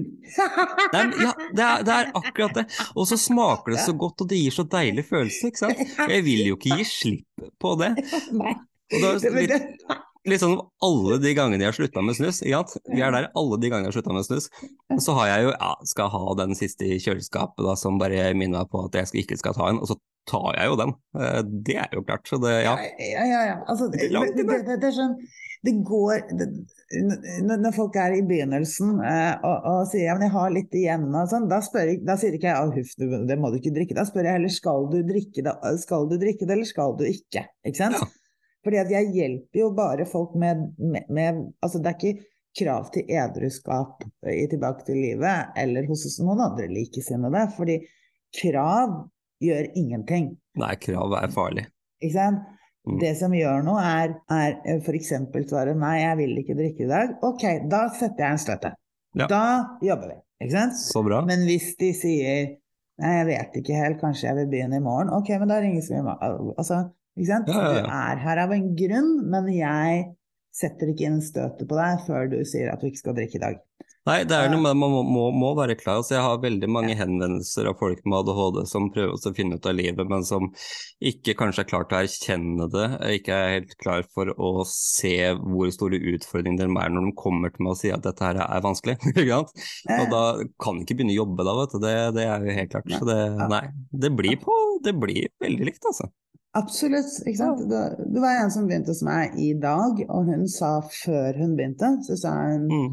Nei, 0.91 1.03
ja, 1.23 1.33
det 1.55 1.63
er, 1.63 1.85
det 1.87 1.93
er, 1.95 2.09
akkurat 2.19 2.57
det. 2.57 2.65
Og 2.99 3.07
så 3.07 3.19
smaker 3.21 3.77
det 3.77 3.85
så 3.85 3.95
godt, 3.95 4.25
og 4.25 4.33
det 4.33 4.41
gir 4.41 4.55
så 4.57 4.65
deilig 4.67 5.05
følelse, 5.07 5.53
ikke 5.53 5.61
sant. 5.61 5.83
Jeg 6.11 6.25
vil 6.27 6.43
jo 6.49 6.57
ikke 6.59 6.81
gi 6.81 6.89
slipp 6.89 7.45
på 7.63 7.77
det. 7.79 7.93
Nei. 8.41 8.57
Og 8.93 9.05
da, 9.07 9.13
litt, 9.39 9.55
litt 10.29 10.43
sånn 10.43 10.59
alle 10.85 11.21
de 11.23 11.33
gangene 11.39 11.63
jeg 11.63 11.71
har 11.71 11.79
slutta 11.79 12.03
med 12.05 12.19
snus, 12.19 12.43
ja, 12.43 12.65
vi 12.91 13.07
er 13.07 13.15
der 13.15 13.31
alle 13.39 13.59
de 13.63 13.71
gangene 13.71 13.87
jeg 13.87 13.93
har 13.93 13.99
slutta 14.01 14.19
med 14.19 14.27
snus, 14.27 14.51
så 15.07 15.17
har 15.21 15.31
jeg 15.31 15.47
jo, 15.47 15.55
ja, 15.55 15.73
skal 15.95 16.13
ha 16.13 16.37
den 16.43 16.59
siste 16.59 16.91
i 16.91 16.99
kjøleskapet 17.03 17.63
da, 17.67 17.77
som 17.79 18.03
bare 18.03 18.33
minner 18.35 18.65
meg 18.65 18.73
på 18.73 18.83
at 18.87 18.99
jeg 18.99 19.23
ikke 19.23 19.39
skal 19.41 19.57
ta 19.57 19.71
en, 19.71 19.79
og 19.79 19.91
så 19.91 19.99
tar 20.29 20.59
jeg 20.59 20.71
jo 20.71 20.77
den. 20.79 20.93
Eh, 21.19 21.41
det 21.69 21.79
er 21.83 21.97
jo 21.97 22.03
klart. 22.07 22.27
Så 22.29 22.39
det, 22.43 22.53
ja. 22.65 22.75
Ja, 22.99 23.25
ja, 23.27 23.41
ja. 23.51 23.57
Altså, 23.67 23.89
det, 23.93 24.09
det, 24.13 24.47
det, 24.47 24.77
det, 24.77 24.91
er 24.91 24.97
sånn 24.97 25.17
det 25.63 25.77
går 25.87 26.25
Når 27.47 27.75
folk 27.77 27.97
er 28.01 28.17
i 28.17 28.25
begynnelsen 28.27 28.97
eh, 29.07 29.35
og, 29.47 29.69
og, 29.71 29.85
sier 29.91 30.09
ja, 30.09 30.17
men 30.17 30.27
jeg 30.27 30.35
har 30.35 30.55
litt 30.55 30.75
igjen, 30.79 31.07
og 31.11 31.31
sånn, 31.31 31.47
da, 31.51 31.61
jeg, 31.79 32.01
da 32.07 32.17
sier 32.19 32.35
ikke 32.35 32.51
jeg 32.51 32.73
huff, 32.79 32.97
det 32.99 33.39
må 33.39 33.53
du 33.53 33.61
ikke 33.61 33.75
drikke. 33.77 33.99
Da 33.99 34.07
spør 34.09 34.29
jeg 34.29 34.41
heller 34.41 34.55
skal 34.55 34.91
du 34.91 34.99
drikke 35.07 35.47
det, 35.47 35.55
skal 35.85 36.11
du 36.11 36.19
drikke 36.19 36.49
det 36.49 36.59
eller 36.59 36.69
skal 36.69 36.99
du 36.99 37.07
ikke. 37.09 37.47
Ikke 37.63 37.79
sant? 37.79 38.01
Ja. 38.01 38.11
Fordi 38.63 38.79
at 38.79 38.93
jeg 38.95 39.15
hjelper 39.15 39.59
jo 39.59 39.73
bare 39.75 40.07
folk 40.07 40.37
med, 40.39 40.69
med, 40.79 41.09
med 41.11 41.41
Altså 41.65 41.81
det 41.83 41.91
er 41.91 41.97
ikke 41.99 42.29
krav 42.59 42.91
til 42.95 43.09
edruskap 43.11 44.05
i 44.29 44.45
Tilbake 44.51 44.85
til 44.87 45.01
livet 45.01 45.57
eller 45.59 45.89
hos 45.89 46.05
noen 46.23 46.45
andre 46.47 46.69
likesinnede. 46.71 47.47
Fordi 47.57 47.81
krav 48.39 48.95
gjør 49.43 49.69
ingenting. 49.79 50.33
Nei, 50.61 50.73
krav 50.81 51.15
er 51.19 51.33
farlig. 51.35 51.67
Ikke 52.03 52.17
sant? 52.17 52.49
Mm. 52.83 52.97
Det 52.99 53.13
som 53.15 53.35
gjør 53.35 53.63
noe, 53.63 53.83
er, 53.83 54.17
er 54.35 54.81
f.eks. 54.83 55.13
svaret 55.51 55.79
'nei, 55.79 55.97
jeg 56.01 56.19
vil 56.19 56.39
ikke 56.41 56.57
drikke 56.59 56.87
i 56.87 56.91
dag'. 56.91 57.13
Ok, 57.23 57.45
da 57.71 57.85
setter 57.95 58.25
jeg 58.25 58.37
en 58.37 58.43
støtte. 58.43 58.73
Ja. 59.19 59.29
Da 59.31 59.45
jobber 59.85 60.15
vi. 60.15 60.19
Ikke 60.43 60.57
sant? 60.57 60.81
Så 60.81 61.05
bra. 61.07 61.21
Men 61.27 61.45
hvis 61.47 61.77
de 61.79 61.93
sier 61.95 62.57
'nei, 62.99 63.13
jeg 63.21 63.29
vet 63.31 63.61
ikke 63.61 63.79
helt, 63.79 64.01
kanskje 64.03 64.29
jeg 64.29 64.41
vil 64.41 64.51
begynne 64.51 64.81
i 64.81 64.85
morgen', 64.85 65.13
ok, 65.15 65.31
men 65.39 65.55
da 65.55 65.61
ringes 65.63 65.93
vi 65.93 66.03
altså, 66.03 66.83
ikke 67.15 67.31
sant? 67.31 67.53
Ja, 67.55 67.63
ja, 67.63 67.71
du 67.71 67.95
er 68.01 68.25
her 68.27 68.43
av 68.47 68.57
en 68.57 68.75
grunn, 68.79 69.15
men 69.31 69.49
jeg 69.55 70.03
setter 70.53 70.91
ikke 70.93 71.07
inn 71.09 71.23
støtet 71.25 71.69
på 71.69 71.79
deg 71.79 72.03
før 72.07 72.29
du 72.35 72.43
sier 72.45 72.73
at 72.73 72.83
du 72.83 72.91
ikke 72.91 73.01
skal 73.01 73.17
drikke 73.17 73.39
i 73.39 73.45
dag. 73.47 73.63
Nei, 74.09 74.17
det 74.27 74.35
er 74.35 74.49
noe 74.51 74.59
med 74.65 74.79
man 74.81 75.05
må, 75.07 75.29
må, 75.31 75.53
være 75.55 75.77
klar. 75.79 76.01
Altså, 76.01 76.17
jeg 76.17 76.25
har 76.25 76.41
veldig 76.43 76.69
mange 76.75 76.95
henvendelser 76.99 77.69
av 77.71 77.77
folk 77.79 78.01
med 78.03 78.17
ADHD 78.19 78.65
som 78.67 78.89
prøver 78.91 79.15
å 79.15 79.33
finne 79.37 79.59
ut 79.61 79.69
av 79.71 79.77
livet, 79.79 80.09
men 80.11 80.25
som 80.27 80.49
ikke 81.13 81.37
kanskje 81.39 81.63
er 81.63 81.69
klar 81.71 81.87
til 81.87 81.99
å 81.99 82.01
erkjenne 82.01 82.67
det, 82.73 82.89
ikke 83.21 83.37
er 83.37 83.55
helt 83.57 83.77
klar 83.79 84.03
for 84.11 84.33
å 84.35 84.65
se 84.67 85.15
hvor 85.39 85.71
store 85.75 86.01
utfordringer 86.17 86.65
de 86.65 86.83
er 86.83 86.91
når 86.97 87.07
de 87.07 87.13
kommer 87.21 87.55
til 87.55 87.63
meg 87.63 87.77
og 87.77 87.79
sier 87.79 87.95
at 87.95 88.09
dette 88.09 88.27
her 88.27 88.41
er 88.43 88.65
vanskelig. 88.65 88.97
og 90.01 90.11
da 90.17 90.25
kan 90.65 90.81
de 90.81 90.83
ikke 90.83 90.99
begynne 90.99 91.15
å 91.15 91.21
jobbe 91.21 91.47
da, 91.47 91.55
vet 91.61 91.77
du. 91.77 91.79
Det, 91.87 91.95
det 92.19 92.27
er 92.27 92.49
jo 92.49 92.59
helt 92.59 92.75
klart. 92.75 92.91
Så 92.99 93.07
det, 93.07 93.21
nei, 93.55 93.63
det 94.03 94.13
blir, 94.19 94.35
på, 94.43 94.59
det 94.83 94.97
blir 94.99 95.31
veldig 95.47 95.71
likt, 95.71 95.87
altså. 95.93 96.11
Absolutt. 96.59 97.15
ikke 97.23 97.39
sant? 97.39 97.63
Det, 97.71 97.85
det 98.13 98.27
var 98.27 98.43
en 98.43 98.51
som 98.53 98.67
begynte 98.67 98.91
hos 98.91 99.07
meg 99.07 99.39
i 99.39 99.55
dag, 99.63 100.03
og 100.11 100.27
hun 100.27 100.45
sa 100.51 100.75
før 100.91 101.39
hun 101.39 101.55
begynte, 101.55 101.95
så 102.11 102.19
sa 102.19 102.35
hun 102.51 102.67
mm 102.67 102.93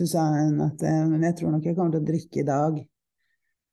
så 0.00 0.06
sa 0.08 0.22
hun 0.32 0.62
at 0.64 0.80
eh, 0.88 1.02
men 1.10 1.26
jeg 1.28 1.36
tror 1.36 1.52
nok 1.52 1.66
jeg 1.68 1.76
kommer 1.76 1.92
til 1.92 2.00
å 2.00 2.08
drikke 2.08 2.40
i 2.40 2.48
dag. 2.48 2.80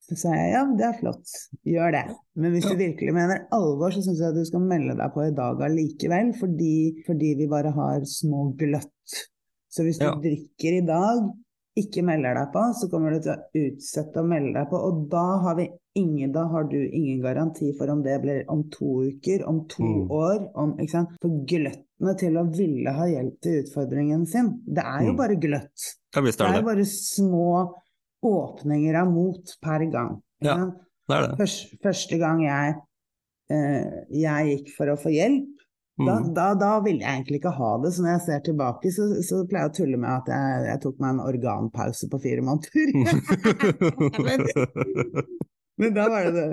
Så 0.08 0.16
sa 0.20 0.34
jeg 0.36 0.52
ja, 0.54 0.66
det 0.76 0.86
er 0.88 1.00
flott, 1.00 1.32
gjør 1.68 1.96
det. 1.96 2.04
Men 2.40 2.54
hvis 2.54 2.68
du 2.68 2.76
virkelig 2.80 3.16
mener 3.16 3.46
alvor, 3.56 3.92
så 3.92 4.04
syns 4.04 4.22
jeg 4.22 4.32
at 4.32 4.38
du 4.40 4.44
skal 4.48 4.64
melde 4.64 4.96
deg 5.00 5.16
på 5.16 5.26
i 5.26 5.34
dag 5.36 5.64
allikevel, 5.68 6.32
fordi, 6.40 6.76
fordi 7.08 7.34
vi 7.42 7.50
bare 7.52 7.74
har 7.76 8.06
små 8.08 8.50
gløtt. 8.60 9.18
Så 9.72 9.84
hvis 9.84 10.00
du 10.00 10.08
ja. 10.08 10.14
drikker 10.24 10.78
i 10.78 10.86
dag, 10.88 11.26
ikke 11.78 12.04
melder 12.06 12.38
deg 12.38 12.54
på, 12.54 12.64
så 12.80 12.90
kommer 12.92 13.14
du 13.14 13.24
til 13.26 13.34
å 13.34 13.66
utsette 13.68 14.22
å 14.22 14.28
melde 14.28 14.56
deg 14.58 14.70
på. 14.72 14.80
Og 14.90 15.04
da 15.12 15.26
har, 15.44 15.62
ingen, 16.00 16.32
da 16.36 16.46
har 16.52 16.68
du 16.72 16.78
ingen 16.78 17.22
garanti 17.24 17.72
for 17.78 17.92
om 17.94 18.04
det 18.06 18.18
blir 18.24 18.44
om 18.54 18.64
to 18.74 19.04
uker, 19.12 19.46
om 19.50 19.64
to 19.72 19.86
mm. 19.86 20.14
år. 20.14 20.40
Om, 20.58 20.76
For 21.22 21.42
gløttene 21.50 22.16
til 22.22 22.40
å 22.40 22.46
ville 22.54 22.94
ha 22.98 23.10
hjelp 23.10 23.38
til 23.46 23.62
utfordringen 23.64 24.26
sin, 24.30 24.56
det 24.66 24.86
er 24.86 25.08
jo 25.08 25.14
mm. 25.16 25.20
bare 25.20 25.40
gløtt. 25.42 25.92
Det, 26.18 26.34
er 26.48 26.66
bare 26.66 26.88
små 26.90 27.52
åpninger 28.26 28.98
av 28.98 29.12
mot 29.14 29.58
per 29.64 29.86
gang. 29.94 30.18
Ja, 30.44 30.58
det 31.10 31.22
det. 31.24 31.36
Først, 31.40 31.78
første 31.84 32.20
gang 32.22 32.42
jeg, 32.46 32.74
eh, 33.54 34.02
jeg, 34.12 34.50
gikk 34.52 34.74
for 34.76 34.92
å 34.92 34.98
få 35.00 35.14
hjelp. 35.14 35.54
Da, 35.98 36.16
da, 36.30 36.48
da, 36.54 36.72
ville 36.86 37.02
jeg 37.02 37.10
egentlig 37.10 37.40
ikke 37.42 37.56
ha 37.58 37.72
det. 37.82 37.92
Så 37.96 38.04
når 38.06 38.12
jeg 38.12 38.24
ser 38.28 38.44
tilbake, 38.46 38.92
så, 38.94 39.08
så 39.26 39.42
pleier 39.50 39.66
jeg 39.66 39.72
å 39.72 39.78
tulle 39.80 40.02
med 40.02 40.12
at 40.14 40.30
jeg, 40.30 40.60
jeg, 40.68 40.82
tok 40.84 41.00
meg 41.02 41.16
en 41.16 41.24
organpause 41.26 42.10
på 42.12 42.20
fire 42.22 42.44
måneder. 42.46 42.92
men, 45.82 45.96
da 45.96 46.06
var 46.14 46.30
det 46.30 46.36
det. 46.38 46.52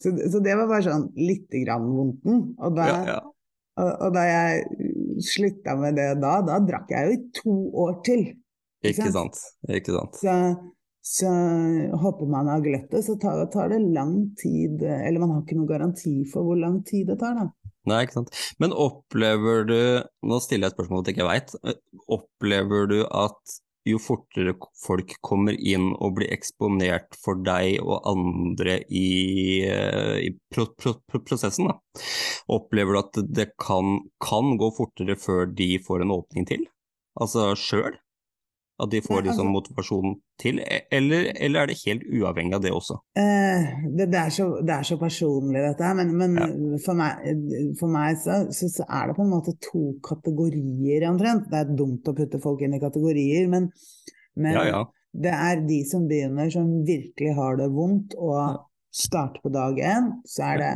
Så, 0.00 0.14
så, 0.32 0.40
det 0.40 0.56
var 0.56 0.70
bare 0.70 0.86
sånn 0.88 1.10
lite 1.20 1.60
grann 1.66 1.84
vondten. 1.92 2.40
Og 2.56 2.80
da, 2.80 2.88
ja, 2.88 3.02
ja. 3.12 3.20
Og, 3.80 3.92
og 4.06 4.16
da 4.16 4.24
jeg 4.26 4.88
slutta 5.24 5.76
med 5.78 5.96
det 6.00 6.08
da, 6.22 6.38
da 6.44 6.58
drakk 6.64 6.90
jeg 6.92 7.06
jo 7.06 7.14
i 7.16 7.22
to 7.36 7.56
år 7.84 7.94
til. 8.06 8.26
Ikke 8.88 9.12
sant. 9.12 9.36
Ikke 9.68 9.94
sant. 9.94 10.16
Så, 10.20 10.34
så 11.04 11.30
hopper 12.00 12.28
man 12.32 12.48
av 12.52 12.64
gløttet, 12.64 13.04
så 13.04 13.16
tar, 13.20 13.44
tar, 13.52 13.68
det 13.72 13.80
lang 13.92 14.14
tid 14.40 14.82
Eller 14.84 15.20
man 15.20 15.34
har 15.34 15.44
ikke 15.44 15.58
noen 15.58 15.68
garanti 15.68 16.14
for 16.28 16.48
hvor 16.48 16.60
lang 16.60 16.80
tid 16.88 17.12
det 17.12 17.20
tar, 17.20 17.36
da. 17.36 17.48
Nei, 17.88 18.02
ikke 18.04 18.18
sant. 18.18 18.36
Men 18.60 18.74
opplever 18.76 19.64
du 19.64 19.80
Nå 20.28 20.38
stiller 20.44 20.68
jeg 20.68 20.74
et 20.74 20.76
spørsmål 20.76 21.02
at 21.02 21.10
jeg 21.10 21.16
ikke 21.16 21.30
veit. 21.30 21.54
Opplever 22.12 22.88
du 22.90 22.98
at 23.08 23.60
jo 23.88 23.98
fortere 24.02 24.52
folk 24.76 25.14
kommer 25.24 25.56
inn 25.56 25.90
og 25.96 26.18
blir 26.18 26.28
eksponert 26.34 27.16
for 27.16 27.40
deg 27.44 27.78
og 27.80 28.04
andre 28.10 28.76
i, 28.84 29.64
i 29.64 30.28
pro, 30.52 30.66
pro, 30.76 30.98
pro, 31.08 31.22
prosessen, 31.24 31.70
da. 31.70 32.04
opplever 32.52 32.96
du 32.96 33.00
at 33.00 33.22
det 33.40 33.48
kan, 33.60 33.96
kan, 34.20 34.54
gå 34.60 34.70
fortere 34.76 35.16
før 35.16 35.48
de 35.48 35.72
får 35.86 36.04
en 36.04 36.14
åpning 36.18 36.48
til? 36.50 36.68
Altså 37.20 37.54
sjøl? 37.58 37.96
At 38.80 38.90
de 38.92 39.00
får 39.04 39.24
liksom 39.26 39.50
altså, 39.50 39.54
motivasjon 39.56 40.14
til, 40.40 40.60
eller, 40.92 41.26
eller, 41.34 41.60
er 41.60 41.68
det 41.68 41.76
helt 41.82 42.04
uavhengig 42.08 42.56
av 42.56 42.62
det 42.64 42.72
også? 42.72 42.96
Eh, 43.18 43.66
det, 43.86 44.06
det, 44.12 44.20
er 44.20 44.32
så, 44.34 44.46
det, 44.60 44.76
er 44.76 44.86
så, 44.88 44.96
personlig 45.00 45.64
dette 45.66 45.84
her, 45.84 45.98
men, 45.98 46.14
men 46.16 46.38
ja. 46.40 46.48
for 46.84 46.96
meg, 46.98 47.26
for 47.80 47.92
meg 47.92 48.16
så, 48.22 48.38
så, 48.56 48.70
så, 48.72 48.86
er 48.86 49.10
det 49.10 49.18
på 49.18 49.26
en 49.26 49.34
måte 49.34 49.56
to 49.66 49.84
kategorier 50.06 51.04
omtrent. 51.10 51.50
Det 51.52 51.60
er 51.60 51.74
dumt 51.76 52.08
å 52.08 52.16
putte 52.16 52.40
folk 52.42 52.64
inn 52.64 52.78
i 52.78 52.82
kategorier, 52.82 53.50
men, 53.52 53.68
men 54.40 54.56
ja, 54.56 54.64
ja. 54.70 54.82
det 55.26 55.36
er 55.36 55.66
de 55.68 55.82
som 55.90 56.08
begynner 56.08 56.52
som 56.54 56.72
virkelig 56.88 57.36
har 57.36 57.60
det 57.60 57.68
vondt 57.74 58.16
og 58.16 58.64
starter 58.90 59.44
på 59.44 59.52
dag 59.54 59.76
én, 59.78 60.08
så 60.26 60.48
er 60.54 60.64
det 60.64 60.72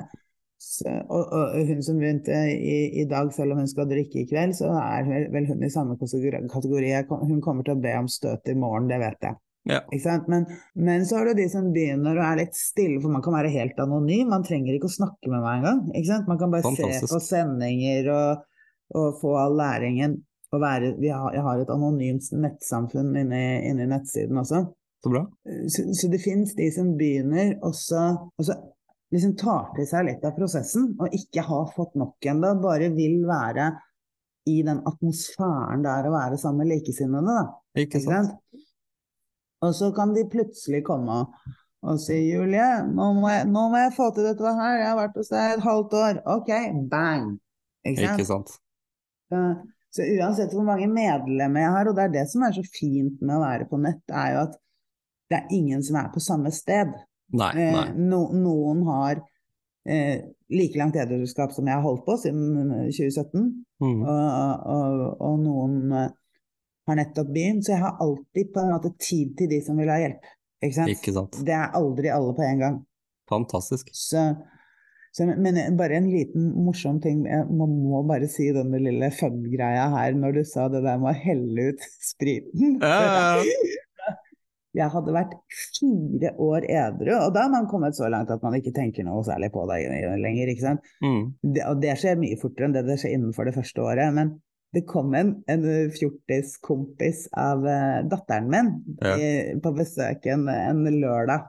og, 0.85 1.23
og, 1.23 1.57
hun 1.69 1.83
som 1.85 1.99
begynte 2.01 2.35
i, 2.51 2.77
i, 3.01 3.05
dag, 3.11 3.31
selv 3.35 3.55
om 3.55 3.63
hun 3.63 3.71
skal 3.71 3.89
drikke 3.91 4.23
i 4.23 4.29
kveld, 4.31 4.57
så 4.59 4.71
er 4.81 5.29
vel 5.33 5.49
hun 5.51 5.65
i 5.65 5.73
samme 5.73 5.97
kategori. 6.01 6.93
Hun 7.09 7.41
kommer 7.45 7.67
til 7.67 7.77
å 7.77 7.83
be 7.83 7.95
om 7.99 8.11
støt 8.11 8.51
i 8.51 8.57
morgen, 8.59 8.89
det 8.91 9.01
vet 9.03 9.29
jeg. 9.29 9.39
Ja. 9.65 9.81
Men, 10.29 10.45
men, 10.75 11.07
så 11.09 11.21
er 11.21 11.31
det 11.31 11.39
de 11.39 11.47
som 11.49 11.71
begynner 11.73 12.19
å 12.19 12.27
er 12.27 12.43
litt 12.43 12.57
stille, 12.59 13.01
for 13.01 13.13
man 13.13 13.25
kan 13.25 13.37
være 13.37 13.53
helt 13.55 13.79
anonym. 13.81 14.29
Man 14.33 14.45
trenger 14.45 14.77
ikke 14.77 14.91
å 14.91 14.99
snakke 14.99 15.33
med 15.33 15.41
meg 15.41 15.63
engang. 15.63 16.27
Man 16.29 16.41
kan 16.41 16.53
bare 16.53 16.67
Fantastisk. 16.67 17.09
se 17.09 17.15
på 17.15 17.23
sendinger 17.25 18.11
og, 18.13 18.45
og 19.01 19.21
få 19.23 19.35
all 19.41 19.57
læringen. 19.61 20.21
Være, 20.55 20.93
har, 21.03 21.33
jeg 21.35 21.43
har 21.43 21.61
et 21.61 21.71
anonymt 21.73 22.29
nettsamfunn 22.39 23.17
inni, 23.19 23.45
inni 23.67 23.89
nettsiden 23.91 24.39
også. 24.39 24.61
Så 25.03 25.11
bra. 25.11 25.25
Så, 25.73 25.89
så 25.99 26.11
det 26.13 26.21
fins 26.23 26.53
de 26.57 26.69
som 26.73 26.93
begynner, 27.01 27.57
og 27.65 27.75
så 27.75 28.05
liksom 29.15 29.35
tar 29.39 29.73
til 29.77 29.87
seg 29.89 30.09
litt 30.09 30.25
av 30.27 30.35
prosessen, 30.37 30.93
og 30.99 31.15
ikke 31.15 31.45
har 31.47 31.67
fått 31.75 31.95
nok 31.99 32.31
ennå, 32.31 32.55
bare 32.63 32.91
vil 32.95 33.21
være 33.29 33.71
i 34.51 34.61
den 34.67 34.83
atmosfæren 34.85 35.85
der 35.85 36.09
å 36.09 36.15
være 36.15 36.39
sammen 36.41 36.65
med 36.65 36.75
likesinnede. 36.75 37.35
Da. 37.39 37.83
Ikke 37.85 38.01
sant? 38.03 38.35
Og 39.65 39.73
så 39.77 39.91
kan 39.97 40.13
de 40.17 40.27
plutselig 40.29 40.83
komme 40.85 41.23
og, 41.23 41.39
og 41.85 42.01
si 42.01 42.19
'Julie, 42.27 42.67
nå 42.91 43.07
må, 43.17 43.31
jeg, 43.33 43.47
nå 43.49 43.63
må, 43.73 43.79
jeg, 43.81 43.95
få 43.97 44.11
til 44.17 44.27
dette 44.29 44.57
her, 44.59 44.75
jeg 44.81 44.91
har 44.91 44.99
vært 44.99 45.17
hos 45.21 45.31
deg 45.33 45.55
et 45.55 45.65
halvt 45.65 45.97
år'. 46.01 46.21
Ok, 46.35 46.51
bang! 46.91 47.31
Ikke 47.85 48.03
sant? 48.03 48.21
Ikke 48.21 48.29
sant? 48.29 48.53
Så, 49.33 49.41
så 49.97 50.11
uansett 50.19 50.53
hvor 50.53 50.67
mange 50.69 50.91
medlemmer 50.91 51.65
jeg 51.65 51.73
har, 51.79 51.89
og 51.89 51.97
det 51.97 52.05
er 52.05 52.15
det 52.19 52.27
som 52.33 52.45
er 52.45 52.57
så 52.57 52.67
fint 52.69 53.25
med 53.25 53.39
å 53.39 53.43
være 53.45 53.69
på 53.71 53.81
nett, 53.81 54.05
er 54.13 54.37
jo 54.37 54.45
at 54.49 54.61
det 55.33 55.41
er 55.41 55.57
ingen 55.57 55.81
som 55.85 55.97
er 56.03 56.13
på 56.13 56.21
samme 56.21 56.53
sted. 56.53 56.93
Nei, 57.35 57.51
Eh, 57.59 57.73
nei. 57.75 57.87
no, 58.11 58.21
noen 58.33 58.83
har 58.87 59.21
eh, 59.91 60.21
like 60.55 60.79
langt 60.79 60.97
edruskap 60.97 61.53
som 61.53 61.67
jeg 61.67 61.75
har 61.75 61.83
holdt 61.85 62.05
på 62.07 62.17
siden 62.23 62.71
eh, 62.81 62.91
2017, 62.95 63.49
Mm. 63.85 64.01
og, 64.07 64.67
og, 64.71 65.01
og 65.21 65.41
noen 65.43 65.93
eh, 65.99 66.11
har 66.89 66.97
nettopp 66.97 67.33
begynt, 67.35 67.65
så 67.67 67.73
jeg 67.75 67.83
har 67.83 67.97
alltid 68.01 68.53
på 68.55 68.61
en 68.63 68.71
måte 68.73 68.93
tid 69.03 69.35
til 69.37 69.49
de 69.51 69.59
som 69.67 69.77
vil 69.81 69.91
ha 69.93 69.97
hjelp. 70.01 70.25
Ikke 70.65 70.77
sant? 70.79 70.93
Ikke 70.95 71.13
sant. 71.17 71.39
Det 71.45 71.53
er 71.53 71.75
aldri 71.77 72.09
alle 72.15 72.33
på 72.37 72.45
en 72.47 72.61
gang. 72.63 72.77
Fantastisk. 73.29 73.91
Så, 73.93 74.23
så, 75.17 75.27
men 75.27 75.59
bare 75.77 75.99
en 75.99 76.07
liten 76.13 76.47
morsom 76.65 77.01
ting, 77.05 77.23
Man 77.25 77.51
må, 77.59 77.67
må 77.91 78.03
bare 78.09 78.29
si 78.31 78.47
denne 78.55 78.81
lille 78.81 79.11
fun-greia 79.17 79.89
her 79.97 80.17
når 80.17 80.39
du 80.39 80.43
sa 80.49 80.69
det 80.73 80.85
der 80.87 81.01
med 81.03 81.13
å 81.13 81.19
helle 81.27 81.69
ut 81.75 81.85
spriten. 82.13 82.79
Ja, 82.81 82.95
ja, 83.03 83.45
ja. 83.45 83.84
Jeg 84.75 84.91
hadde 84.91 85.15
vært 85.15 85.35
fire 85.55 86.33
år 86.43 86.67
edru, 86.67 87.13
og 87.15 87.29
da 87.35 87.45
har 87.45 87.53
man 87.53 87.69
kommet 87.71 87.95
så 87.95 88.09
langt 88.11 88.33
at 88.35 88.43
man 88.43 88.57
ikke 88.59 88.75
tenker 88.75 89.07
noe 89.07 89.23
særlig 89.27 89.53
på 89.55 89.63
det 89.71 89.79
lenger. 90.19 90.51
ikke 90.51 90.65
sant? 90.65 90.91
Mm. 91.05 91.23
Det, 91.45 91.63
og 91.69 91.79
det 91.83 91.95
skjer 92.01 92.19
mye 92.19 92.41
fortere 92.41 92.69
enn 92.69 92.75
det 92.75 92.85
det 92.89 92.99
skjer 93.03 93.15
innenfor 93.15 93.47
det 93.47 93.55
første 93.55 93.85
året. 93.85 94.11
Men 94.17 94.35
det 94.75 94.83
kom 94.91 95.15
en, 95.15 95.37
en 95.47 95.65
fjortiskompis 95.95 97.29
av 97.39 97.63
uh, 97.63 98.03
datteren 98.11 98.51
min 98.51 98.73
Ja. 98.99 99.15
i, 99.15 99.29
på 99.63 99.75
besøk 99.77 100.27
en, 100.35 100.49
en 100.51 100.83
lørdag. 100.91 101.47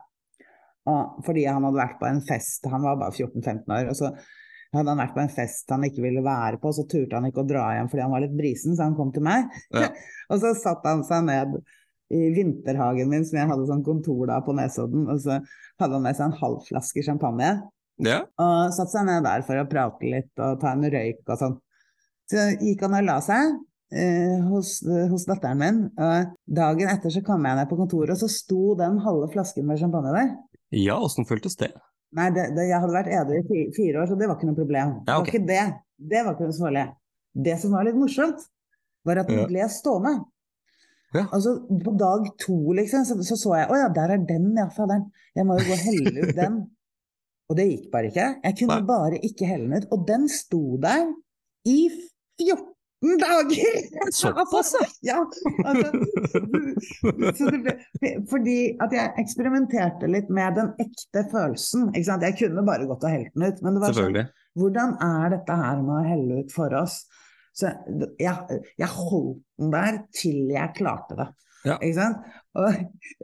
Og, 0.86 1.22
fordi 1.26 1.48
han 1.50 1.66
hadde 1.66 1.82
vært 1.82 1.98
på 1.98 2.06
en 2.12 2.22
fest, 2.28 2.68
han 2.70 2.86
var 2.86 3.00
bare 3.02 3.16
14-15 3.16 3.74
år. 3.74 3.90
og 3.90 3.98
så 3.98 4.12
hadde 4.76 4.92
han 4.92 5.02
vært 5.02 5.16
på 5.16 5.24
en 5.24 5.32
fest 5.34 5.72
han 5.72 5.86
ikke 5.88 6.04
ville 6.04 6.22
være 6.26 6.60
på, 6.62 6.74
så 6.76 6.86
turte 6.90 7.18
han 7.18 7.26
ikke 7.30 7.42
å 7.46 7.48
dra 7.50 7.64
hjem 7.78 7.90
fordi 7.92 8.04
han 8.04 8.14
var 8.14 8.24
litt 8.26 8.36
brisen, 8.38 8.76
så 8.76 8.90
han 8.90 8.98
kom 8.98 9.14
til 9.16 9.26
meg. 9.26 9.50
Ja. 9.74 9.90
og 10.32 10.42
så 10.44 10.54
satte 10.60 10.94
han 10.94 11.02
seg 11.08 11.26
ned 11.30 11.58
i 12.14 12.30
vinterhagen 12.36 13.10
min, 13.10 13.26
som 13.26 13.40
jeg 13.40 13.50
hadde 13.50 13.68
sånn 13.70 13.86
kontor 13.86 14.28
da 14.30 14.40
på 14.46 14.54
Nesodden, 14.58 15.08
og 15.10 15.22
så 15.24 15.40
hadde 15.82 15.98
han 15.98 16.04
med 16.06 16.18
seg 16.18 16.28
en 16.30 16.40
halv 16.42 16.60
flaske 16.68 17.04
champagne. 17.06 17.54
Ja. 18.06 18.24
Og 18.42 18.74
satte 18.76 18.92
seg 18.92 19.08
ned 19.08 19.24
der 19.26 19.46
for 19.48 19.62
å 19.62 19.70
prate 19.70 20.12
litt 20.12 20.44
og 20.44 20.60
ta 20.62 20.74
en 20.76 20.86
røyk 20.92 21.24
og 21.24 21.40
sånn. 21.40 21.56
Så 22.30 22.50
gikk 22.60 22.84
han 22.86 22.98
og 22.98 23.08
la 23.08 23.16
seg 23.24 23.56
eh, 23.96 24.38
hos, 24.50 24.78
hos 24.84 25.26
datteren 25.30 25.62
min. 25.62 25.82
Og 25.94 26.36
dagen 26.60 26.92
etter 26.92 27.14
så 27.14 27.24
kom 27.26 27.46
jeg 27.48 27.60
ned 27.60 27.70
på 27.72 27.80
kontoret, 27.80 28.16
og 28.16 28.22
så 28.22 28.30
sto 28.32 28.76
den 28.80 29.00
halve 29.06 29.30
flasken 29.34 29.68
med 29.70 29.82
champagne 29.82 30.14
der. 30.16 30.34
ja, 30.76 30.98
åssen 31.00 31.28
føltes 31.30 31.58
det? 31.62 31.72
Nei, 32.16 32.30
det, 32.36 32.50
det, 32.56 32.70
jeg 32.70 32.80
hadde 32.80 32.96
vært 32.96 33.12
edru 33.12 33.40
i 33.42 33.66
fire 33.76 34.02
år, 34.02 34.10
så 34.10 34.18
det 34.20 34.30
var 34.30 34.38
ikke 34.38 34.50
noe 34.50 34.60
problem. 34.60 34.94
Ja, 35.08 35.18
okay. 35.20 35.40
Det 35.40 35.42
var 35.42 35.42
ikke 35.42 35.48
det. 35.50 35.64
Det 35.96 36.22
var 36.22 36.36
ikke 36.36 36.50
noe 36.50 36.60
farlig. 36.60 36.86
Det 37.46 37.56
som 37.60 37.76
var 37.76 37.88
litt 37.88 38.00
morsomt, 38.00 38.46
var 39.06 39.22
at 39.22 39.30
den 39.30 39.44
ble 39.50 39.68
stående. 39.72 40.14
Ja. 41.16 41.26
Altså, 41.36 41.58
på 41.86 41.94
dag 42.00 42.28
to, 42.42 42.58
liksom, 42.78 43.06
så 43.08 43.18
så, 43.24 43.38
så 43.40 43.54
jeg 43.60 43.70
Å 43.72 43.82
ja, 43.86 43.90
der 43.96 44.16
er 44.18 44.24
den, 44.28 44.52
ja, 44.58 44.68
faderen. 44.74 45.08
Jeg 45.36 45.48
må 45.48 45.58
jo 45.60 45.68
gå 45.70 45.78
og 45.78 45.86
helle 45.88 46.28
ut 46.28 46.38
den. 46.38 46.62
Og 47.50 47.60
det 47.60 47.68
gikk 47.70 47.90
bare 47.94 48.10
ikke. 48.10 48.30
Jeg 48.44 48.58
kunne 48.62 48.80
Nei. 48.80 48.88
bare 48.88 49.20
ikke 49.28 49.50
helle 49.50 49.68
den 49.70 49.84
ut. 49.84 49.92
Og 49.94 50.06
den 50.08 50.30
sto 50.32 50.64
der 50.82 51.12
i 51.70 51.80
14 52.42 53.20
dager! 53.22 53.76
Såpass, 54.20 54.74
ja! 55.10 55.20
Altså, 55.66 55.92
så 57.38 57.52
det 57.54 57.62
ble, 57.66 58.14
fordi 58.32 58.58
at 58.82 58.96
jeg 58.96 59.14
eksperimenterte 59.22 60.10
litt 60.10 60.32
med 60.34 60.58
den 60.58 60.72
ekte 60.82 61.28
følelsen. 61.34 61.92
Ikke 61.94 62.08
sant? 62.10 62.26
Jeg 62.26 62.40
kunne 62.42 62.66
bare 62.66 62.90
gått 62.90 63.06
og 63.06 63.14
helt 63.14 63.36
den 63.36 63.46
ut. 63.46 63.62
Men 63.62 63.78
det 63.78 63.86
var 63.86 64.00
sånn, 64.00 64.24
hvordan 64.58 64.98
er 65.06 65.38
dette 65.38 65.60
her 65.62 65.84
med 65.84 65.96
å 66.00 66.08
helle 66.08 66.42
ut 66.42 66.56
for 66.56 66.74
oss? 66.82 67.04
Så 67.56 67.72
jeg, 68.20 68.62
jeg 68.78 68.92
holdt 68.92 69.42
den 69.62 69.72
der 69.72 70.00
til 70.16 70.52
jeg 70.52 70.76
klarte 70.76 71.16
det. 71.20 71.30
Ja. 71.66 71.78
Ikke 71.82 71.98
sant? 71.98 72.26
Og, 72.56 72.76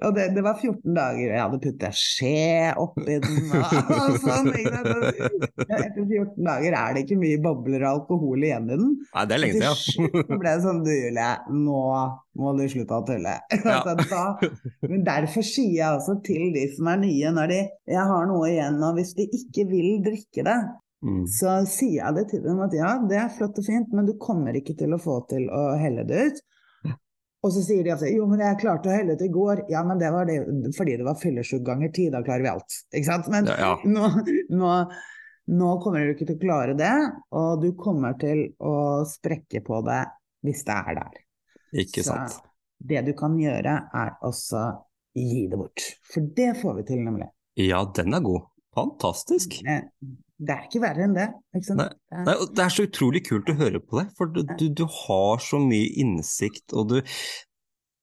og 0.03 0.15
det, 0.15 0.23
det 0.35 0.41
var 0.43 0.57
14 0.57 0.95
dager, 0.95 1.27
og 1.29 1.35
jeg 1.35 1.41
hadde 1.43 1.59
puttet 1.63 1.97
skje 1.99 2.71
oppi 2.81 3.17
den 3.23 3.51
og, 3.53 3.75
og 3.93 4.17
sånn. 4.19 4.49
Etter 4.51 6.01
14 6.01 6.33
dager 6.47 6.75
er 6.79 6.95
det 6.95 7.05
ikke 7.05 7.19
mye 7.21 7.39
bobler 7.43 7.85
og 7.85 7.91
alkohol 7.91 8.47
igjen 8.47 8.67
i 8.67 8.73
den. 8.81 8.89
Nei, 9.13 9.25
det 9.29 9.37
er 9.37 9.43
lenge 9.43 9.61
siden. 9.61 10.09
ja. 10.09 10.25
så 10.27 10.39
ble 10.41 10.55
det 10.55 10.65
sånn, 10.65 10.81
du 10.83 10.91
Julie, 10.91 11.29
nå 11.61 11.85
må 12.41 12.53
du 12.57 12.65
slutte 12.73 12.97
å 12.97 13.07
tulle. 13.07 13.37
Altså, 13.71 13.95
da, 14.09 14.25
men 14.89 15.05
derfor 15.05 15.45
sier 15.45 15.77
jeg 15.77 15.99
også 15.99 16.17
til 16.25 16.51
de 16.55 16.65
som 16.73 16.89
er 16.91 17.03
nye, 17.05 17.31
når 17.37 17.53
de 17.53 17.59
jeg 17.93 18.07
har 18.11 18.27
noe 18.29 18.49
igjen, 18.49 18.81
og 18.83 18.97
hvis 18.97 19.13
de 19.19 19.29
ikke 19.37 19.69
vil 19.69 20.01
drikke 20.05 20.43
det, 20.47 20.57
Mm. 21.01 21.23
så 21.25 21.55
sier 21.65 21.95
jeg 21.97 22.13
det 22.19 22.23
til 22.29 22.43
dem 22.45 22.59
at 22.61 22.73
ja, 22.77 22.91
det 23.09 23.17
er 23.17 23.31
flott 23.33 23.57
og 23.57 23.65
fint, 23.65 23.89
men 23.97 24.05
du 24.05 24.13
kommer 24.21 24.53
ikke 24.53 24.75
til 24.77 24.93
å 24.93 24.99
få 25.01 25.15
til 25.31 25.47
å 25.49 25.61
helle 25.81 26.03
det 26.05 26.25
ut. 26.27 26.41
Og 27.41 27.49
så 27.55 27.63
sier 27.65 27.81
de 27.81 27.89
at 27.89 28.03
jo, 28.05 28.27
men 28.29 28.43
jeg 28.43 28.59
klarte 28.61 28.91
å 28.91 28.93
helle 28.93 29.15
ut 29.17 29.21
i 29.25 29.31
går. 29.33 29.63
Ja, 29.73 29.81
men 29.81 29.97
det 29.97 30.11
var 30.13 30.27
det 30.29 30.35
fordi 30.77 30.99
det 30.99 31.07
var 31.07 31.17
fyllesyk 31.17 31.63
ganger 31.65 31.89
ti, 31.95 32.05
da 32.13 32.21
klarer 32.21 32.45
vi 32.45 32.51
alt. 32.51 32.75
Ikke 32.93 33.07
sant? 33.07 33.31
Men 33.33 33.49
Ja, 33.49 33.55
ja. 33.57 33.71
nå, 33.89 34.11
nå, 34.53 34.75
nå 35.57 35.71
kommer 35.81 36.05
du 36.05 36.13
ikke 36.13 36.27
til 36.29 36.37
å 36.37 36.43
klare 36.43 36.77
det, 36.77 36.93
og 37.33 37.63
du 37.65 37.71
kommer 37.79 38.13
til 38.21 38.43
å 38.61 38.75
sprekke 39.09 39.63
på 39.65 39.81
det 39.89 40.03
hvis 40.45 40.61
det 40.69 40.77
er 40.77 40.99
der. 41.01 41.19
Ikke 41.81 42.05
Så 42.05 42.13
sant. 42.13 42.37
det 42.77 43.01
du 43.09 43.13
kan 43.17 43.33
gjøre, 43.41 43.73
er 43.89 44.13
også 44.21 44.67
gi 45.17 45.47
det 45.49 45.57
bort. 45.59 45.87
For 46.13 46.29
det 46.37 46.51
får 46.61 46.77
vi 46.77 46.85
til, 46.93 47.01
nemlig. 47.09 47.31
Ja, 47.57 47.81
den 47.97 48.13
er 48.13 48.21
god. 48.21 48.45
Fantastisk. 48.77 49.57
Eh, 49.65 49.81
Det 50.41 50.53
er 50.55 50.65
ikke 50.65 50.81
verre 50.81 51.05
enn 51.05 51.13
det. 51.13 51.27
Nei. 51.53 51.61
Det 51.61 52.21
Nei, 52.25 52.33
og 52.33 52.53
det 52.57 52.63
er 52.65 52.73
så 52.73 52.85
utrolig 52.87 53.21
kult 53.27 53.49
å 53.51 53.57
høre 53.59 53.81
på 53.83 53.99
deg, 53.99 54.13
for 54.17 54.31
du, 54.33 54.41
du, 54.57 54.67
du 54.81 54.85
har 54.89 55.41
så 55.43 55.59
mye 55.61 55.91
innsikt, 56.01 56.71
og 56.73 56.93
du 56.95 57.01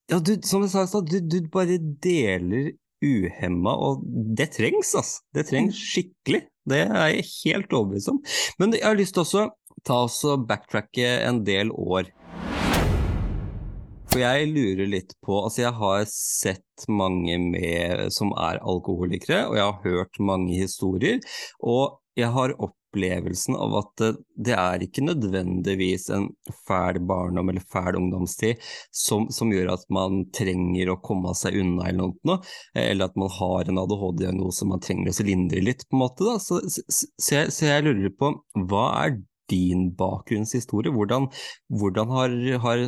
Ja, 0.08 0.20
du, 0.24 0.36
som 0.46 0.62
jeg 0.64 0.72
sa 0.72 0.86
i 0.86 0.90
stad, 0.90 1.10
du, 1.10 1.18
du 1.20 1.50
bare 1.52 1.80
deler 2.04 2.70
uhemma, 3.04 3.74
og 3.74 4.06
det 4.38 4.52
trengs, 4.56 4.94
altså. 4.96 5.24
Det 5.34 5.44
trengs 5.50 5.78
skikkelig. 5.78 6.46
Det 6.68 6.84
er 6.84 7.12
jeg 7.12 7.26
helt 7.32 7.74
overbevist 7.74 8.12
om. 8.12 8.22
Men 8.60 8.74
jeg 8.76 8.86
har 8.86 8.98
lyst 8.98 9.16
til 9.16 9.24
også 9.24 9.44
ta 9.86 10.02
oss 10.06 10.22
og 10.28 10.46
backtracke 10.48 11.10
en 11.26 11.42
del 11.46 11.70
år. 11.72 12.10
For 14.08 14.22
jeg 14.22 14.48
lurer 14.54 14.88
litt 14.88 15.12
på 15.24 15.42
Altså, 15.44 15.62
jeg 15.66 15.74
har 15.78 16.04
sett 16.10 16.88
mange 16.88 17.36
med, 17.42 18.08
som 18.14 18.32
er 18.40 18.60
alkoholikere, 18.64 19.44
og 19.50 19.58
jeg 19.58 19.66
har 19.66 19.80
hørt 19.84 20.20
mange 20.30 20.56
historier. 20.56 21.20
Og 21.60 21.98
jeg 22.18 22.30
har 22.34 22.54
opplevelsen 22.58 23.56
av 23.58 23.76
at 23.78 23.92
det, 24.00 24.08
det 24.48 24.54
er 24.58 24.82
ikke 24.84 25.04
nødvendigvis 25.06 26.08
en 26.14 26.28
fæl 26.66 26.98
barndom 27.08 27.52
eller 27.52 27.64
fæl 27.72 27.98
ungdomstid 28.00 28.62
som, 28.94 29.28
som 29.34 29.52
gjør 29.54 29.74
at 29.76 29.86
man 29.94 30.24
trenger 30.34 30.92
å 30.92 30.98
komme 31.04 31.34
seg 31.38 31.60
unna 31.62 31.88
eller 31.90 32.12
noe, 32.28 32.38
eller 32.74 33.08
at 33.08 33.18
man 33.20 33.32
har 33.38 33.70
en 33.70 33.82
ADHD-diagnose 33.84 34.68
man 34.68 34.82
trenger 34.84 35.12
å 35.12 35.28
lindre 35.28 35.64
litt, 35.64 35.86
på 35.88 35.98
en 35.98 36.04
måte. 36.04 36.36
Så, 36.42 36.60
så, 36.66 36.84
så, 36.90 37.32
jeg, 37.36 37.54
så 37.54 37.70
jeg 37.70 37.86
lurer 37.86 38.14
på, 38.18 38.32
hva 38.68 38.86
er 39.04 39.18
din 39.48 39.88
bakgrunnshistorie? 39.96 40.92
Hvordan, 40.92 41.30
hvordan 41.72 42.12
har, 42.12 42.36
har 42.64 42.84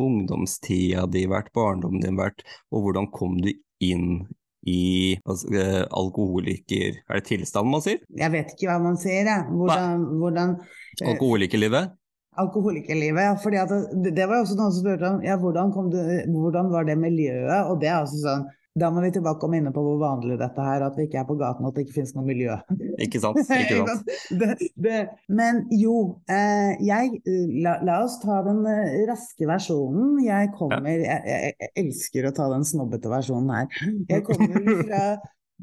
ungdomstida 0.00 1.06
di 1.10 1.26
vært, 1.30 1.52
barndommen 1.54 2.02
din 2.02 2.18
vært, 2.18 2.42
og 2.72 2.86
hvordan 2.86 3.10
kom 3.14 3.38
du 3.44 3.52
inn 3.84 4.24
i 4.68 5.16
altså, 5.24 5.86
alkoholiker... 5.96 7.00
Er 7.08 7.20
det 7.20 7.26
tilstand 7.28 7.70
man 7.72 7.84
sier? 7.84 8.02
Jeg 8.18 8.32
vet 8.34 8.52
ikke 8.54 8.68
hva 8.68 8.78
man 8.82 8.98
sier, 9.00 9.24
jeg. 9.24 9.46
Hvordan, 9.48 10.04
hvordan 10.20 10.54
uh, 10.60 11.08
Alkoholikerlivet? 11.14 11.96
Alkoholikerlivet, 12.40 13.22
ja. 13.24 13.34
Fordi 13.40 13.60
at 13.62 13.72
det, 14.04 14.14
det 14.16 14.28
var 14.28 14.40
jo 14.40 14.46
også 14.46 14.58
noen 14.58 14.74
som 14.74 14.84
spurte 14.84 15.12
om 15.14 15.24
ja, 15.24 15.38
hvordan, 15.40 15.72
kom 15.74 15.90
du, 15.92 16.00
hvordan 16.34 16.70
var 16.72 16.88
det 16.88 16.98
miljøet? 17.00 17.70
Og 17.70 17.80
det 17.80 17.90
er 17.90 18.00
altså 18.02 18.20
sånn 18.24 18.48
Da 18.78 18.86
må 18.94 19.02
vi 19.02 19.10
tilbake 19.10 19.46
og 19.46 19.50
minne 19.50 19.72
på 19.74 19.82
hvor 19.82 19.96
vanlig 19.98 20.36
dette 20.38 20.62
er, 20.62 20.84
at 20.86 20.94
vi 20.98 21.08
ikke 21.08 21.18
er 21.18 21.26
på 21.26 21.34
gaten, 21.40 21.64
og 21.66 21.72
at 21.72 21.78
det 21.78 21.88
ikke 21.88 21.96
finnes 21.96 22.12
noe 22.14 22.26
miljø. 22.28 22.54
Ikke 23.04 23.18
sant? 23.22 23.40
Ikke 23.62 23.80
sant? 23.88 24.12
det, 24.38 24.50
det. 24.78 25.00
Men 25.26 25.64
jo, 25.74 25.96
eh, 26.30 26.76
jeg 26.86 27.18
la, 27.64 27.80
la 27.86 27.98
oss 28.04 28.20
ta 28.22 28.38
den 28.46 28.62
eh, 28.70 29.00
raske 29.10 29.48
versjonen. 29.50 30.20
Jeg 30.22 30.52
kommer 30.54 30.86
jeg, 30.86 31.02
jeg, 31.08 31.52
jeg 31.58 31.72
elsker 31.82 32.30
å 32.30 32.34
ta 32.36 32.46
den 32.54 32.66
snobbete 32.68 33.10
versjonen 33.10 33.52
her. 33.56 33.84
Jeg 34.12 34.26
kommer 34.28 34.70
fra 34.84 35.04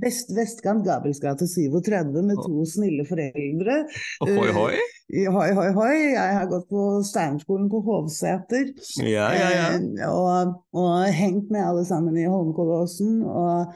Vest, 0.01 0.29
vestkant 0.35 0.85
Gabels 0.85 1.19
gate 1.23 1.47
37 1.49 2.21
med 2.21 2.37
to 2.43 2.65
snille 2.69 3.05
foreldre. 3.07 3.79
Hoi, 4.21 4.51
hoi? 4.53 4.71
I 5.07 5.23
Hoi, 5.31 5.51
hoi, 5.55 5.67
hoi. 5.71 5.93
Jeg 6.13 6.33
har 6.35 6.49
gått 6.51 6.67
på 6.69 6.81
Steinerskolen 7.07 7.69
på 7.71 7.79
Hovseter. 7.85 8.73
Ja, 9.07 9.29
ja, 9.31 9.47
ja. 9.55 9.67
Eh, 9.77 10.09
og, 10.11 10.57
og 10.75 11.05
hengt 11.15 11.47
med 11.53 11.63
alle 11.63 11.85
sammen 11.87 12.17
i 12.19 12.27
Holmenkollåsen 12.27 13.21
og 13.23 13.71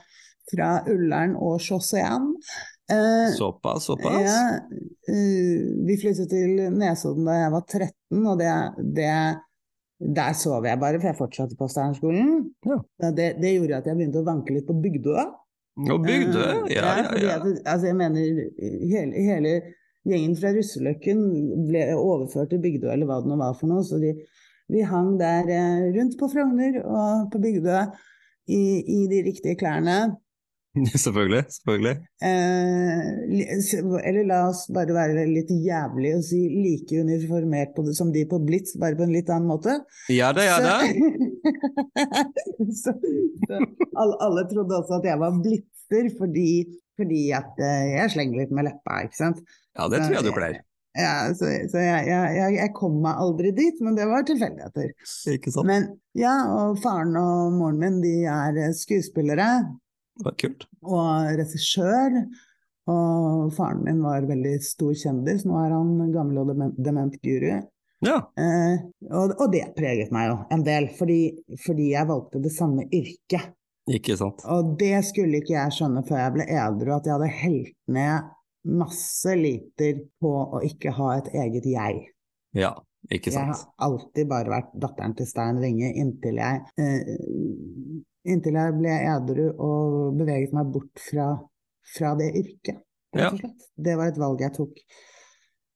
fra 0.52 0.74
Ullern 0.92 1.38
og 1.40 1.62
Chausseen. 1.64 2.34
Eh, 2.92 3.32
Såpass, 3.38 3.88
såpass? 3.88 4.20
ja, 4.20 4.42
eh, 5.08 5.64
vi 5.88 5.96
flyttet 6.02 6.28
til 6.34 6.66
Nesodden 6.76 7.30
da 7.30 7.38
jeg 7.46 7.54
var 7.56 7.64
13, 7.64 8.26
og 8.26 8.42
det, 8.42 8.52
det 8.98 9.14
der 10.02 10.34
sov 10.36 10.66
jeg 10.66 10.82
bare, 10.82 11.00
for 11.00 11.12
jeg 11.12 11.20
fortsatte 11.20 11.58
på 11.60 11.70
Steinerskolen. 11.72 12.50
Ja. 12.68 12.82
Det, 13.16 13.36
det 13.40 13.56
gjorde 13.56 13.80
at 13.80 13.88
jeg 13.88 14.00
begynte 14.00 14.24
å 14.24 14.28
vanke 14.28 14.56
litt 14.56 14.68
på 14.68 14.76
Bygdø. 14.84 15.16
Og 15.78 16.04
Bygdø? 16.04 16.42
Eh, 16.42 16.74
Ja, 16.76 16.90
ja, 17.00 17.14
ja. 17.22 17.38
Altså, 17.66 17.88
jeg 17.88 17.96
mener, 17.96 18.50
hele, 18.92 19.24
hele 19.26 19.54
gjengen 20.08 20.36
fra 20.38 20.52
Russeløkken 20.56 21.22
ble 21.70 21.86
overført 21.96 22.52
til 22.52 22.62
Bygdø, 22.64 22.90
eller 22.92 23.10
hva 23.10 23.22
det 23.22 23.32
nå 23.32 23.38
var 23.40 23.56
for 23.60 23.72
noe. 23.72 23.86
Så 23.88 24.02
de, 24.02 24.14
vi 24.72 24.84
hang 24.88 25.16
der 25.20 25.48
eh, 25.52 25.88
rundt 25.96 26.18
på 26.20 26.30
Frogner 26.32 26.82
og 26.84 27.30
på 27.34 27.42
Bygdø 27.44 27.86
i, 28.52 28.62
i 28.82 29.00
de 29.12 29.24
riktige 29.30 29.56
klærne. 29.60 30.18
selvfølgelig. 31.04 31.44
selvfølgelig. 31.50 31.96
Eh, 32.24 33.08
eller 34.08 34.24
la 34.30 34.40
oss 34.50 34.64
bare 34.74 34.96
være 34.96 35.26
litt 35.28 35.52
jævlig 35.52 36.14
og 36.16 36.24
si 36.26 36.40
like 36.54 37.02
uniformert 37.04 37.76
det, 37.76 37.96
som 37.98 38.14
de 38.14 38.24
på 38.30 38.40
Blitz, 38.46 38.78
bare 38.80 38.96
på 38.96 39.04
en 39.08 39.16
litt 39.16 39.30
annen 39.34 39.52
måte. 39.52 39.82
Ja 40.14 40.32
da, 40.36 40.46
ja 40.48 40.58
da. 40.64 40.78
så, 42.82 42.96
så 42.96 43.60
alle, 43.60 44.16
alle, 44.24 44.48
trodde 44.52 44.80
også 44.80 45.02
at 45.02 45.10
jeg 45.12 45.20
var 45.20 45.44
blitzer 45.44 46.12
fordi, 46.18 46.50
fordi 47.00 47.24
at 47.36 47.60
eh, 47.60 47.94
jeg 47.98 48.16
slenger 48.16 48.46
litt 48.46 48.56
med 48.56 48.70
leppa, 48.70 49.04
ikke 49.08 49.20
sant. 49.20 49.44
Ja, 49.76 49.92
det 49.92 50.06
tror 50.06 50.20
jeg 50.20 50.28
du 50.30 50.36
kler. 50.36 50.62
Ja, 50.92 51.32
så, 51.36 51.48
så 51.72 51.80
jeg, 51.80 52.08
jeg, 52.08 52.56
jeg, 52.58 52.72
kom 52.76 52.98
meg 53.04 53.20
aldri 53.20 53.54
dit, 53.56 53.78
men 53.84 53.96
det 53.96 54.10
var 54.10 54.26
tilfeldigheter. 54.28 54.90
Ikke 55.32 55.54
sant. 55.54 55.68
Men 55.68 55.88
ja, 56.20 56.34
og 56.52 56.82
faren 56.84 57.16
og 57.20 57.56
moren 57.56 57.80
min 57.80 58.02
de 58.04 58.18
er 58.28 58.60
skuespillere. 58.76 59.48
Kult. 60.20 60.68
Og 60.86 61.38
regissør. 61.40 62.24
Og 62.92 63.52
faren 63.54 63.84
min 63.86 64.02
var 64.04 64.26
veldig 64.28 64.56
stor 64.66 64.96
kjendis, 64.98 65.46
nå 65.46 65.54
er 65.62 65.76
han 65.76 66.12
gammel 66.14 66.42
og 66.42 66.50
dement 66.82 67.14
guru. 67.24 67.62
Ja. 68.02 68.18
Eh, 68.34 68.82
og, 69.12 69.36
og, 69.36 69.48
det 69.54 69.68
preget 69.78 70.12
meg 70.14 70.32
jo 70.32 70.38
en 70.54 70.64
del, 70.66 70.90
fordi, 70.98 71.20
fordi, 71.62 71.92
jeg 71.94 72.10
valgte 72.10 72.42
det 72.42 72.54
samme 72.56 72.88
yrket. 72.90 73.52
Ikke 73.92 74.16
sant. 74.18 74.42
Og 74.50 74.76
det 74.80 74.96
skulle 75.06 75.42
ikke 75.42 75.54
jeg 75.54 75.76
skjønne 75.78 76.04
før 76.08 76.24
jeg 76.24 76.36
ble 76.38 76.48
edru, 76.50 76.94
at 76.96 77.08
jeg 77.08 77.16
hadde 77.18 77.32
helt 77.42 77.76
ned 77.94 78.32
masse 78.82 79.36
liter 79.38 80.04
på 80.22 80.32
å 80.58 80.62
ikke 80.66 80.94
ha 80.98 81.16
et 81.20 81.32
eget 81.44 81.68
jeg. 81.70 82.02
Ja, 82.58 82.76
ikke 83.10 83.34
sant. 83.34 83.54
Jeg 83.54 83.62
har 83.62 83.88
alltid 83.88 84.30
bare 84.30 84.54
vært 84.54 84.74
datteren 84.82 85.16
til 85.18 85.30
Stein 85.30 85.62
Winge 85.62 85.94
inntil 85.98 86.42
jeg 86.42 86.62
eh, 86.82 87.14
Inntil 88.30 88.58
jeg 88.60 88.74
ble 88.78 88.98
edru 89.16 89.48
og 89.56 90.18
beveget 90.20 90.52
meg 90.54 90.70
bort 90.74 91.02
fra, 91.02 91.32
fra 91.96 92.12
det 92.20 92.30
yrket, 92.38 92.84
rett 93.16 93.32
og 93.32 93.40
slett. 93.40 93.66
Ja. 93.66 93.72
Det 93.88 93.96
var 93.98 94.12
et 94.12 94.20
valg 94.22 94.44
jeg 94.46 94.54
tok. 94.58 94.84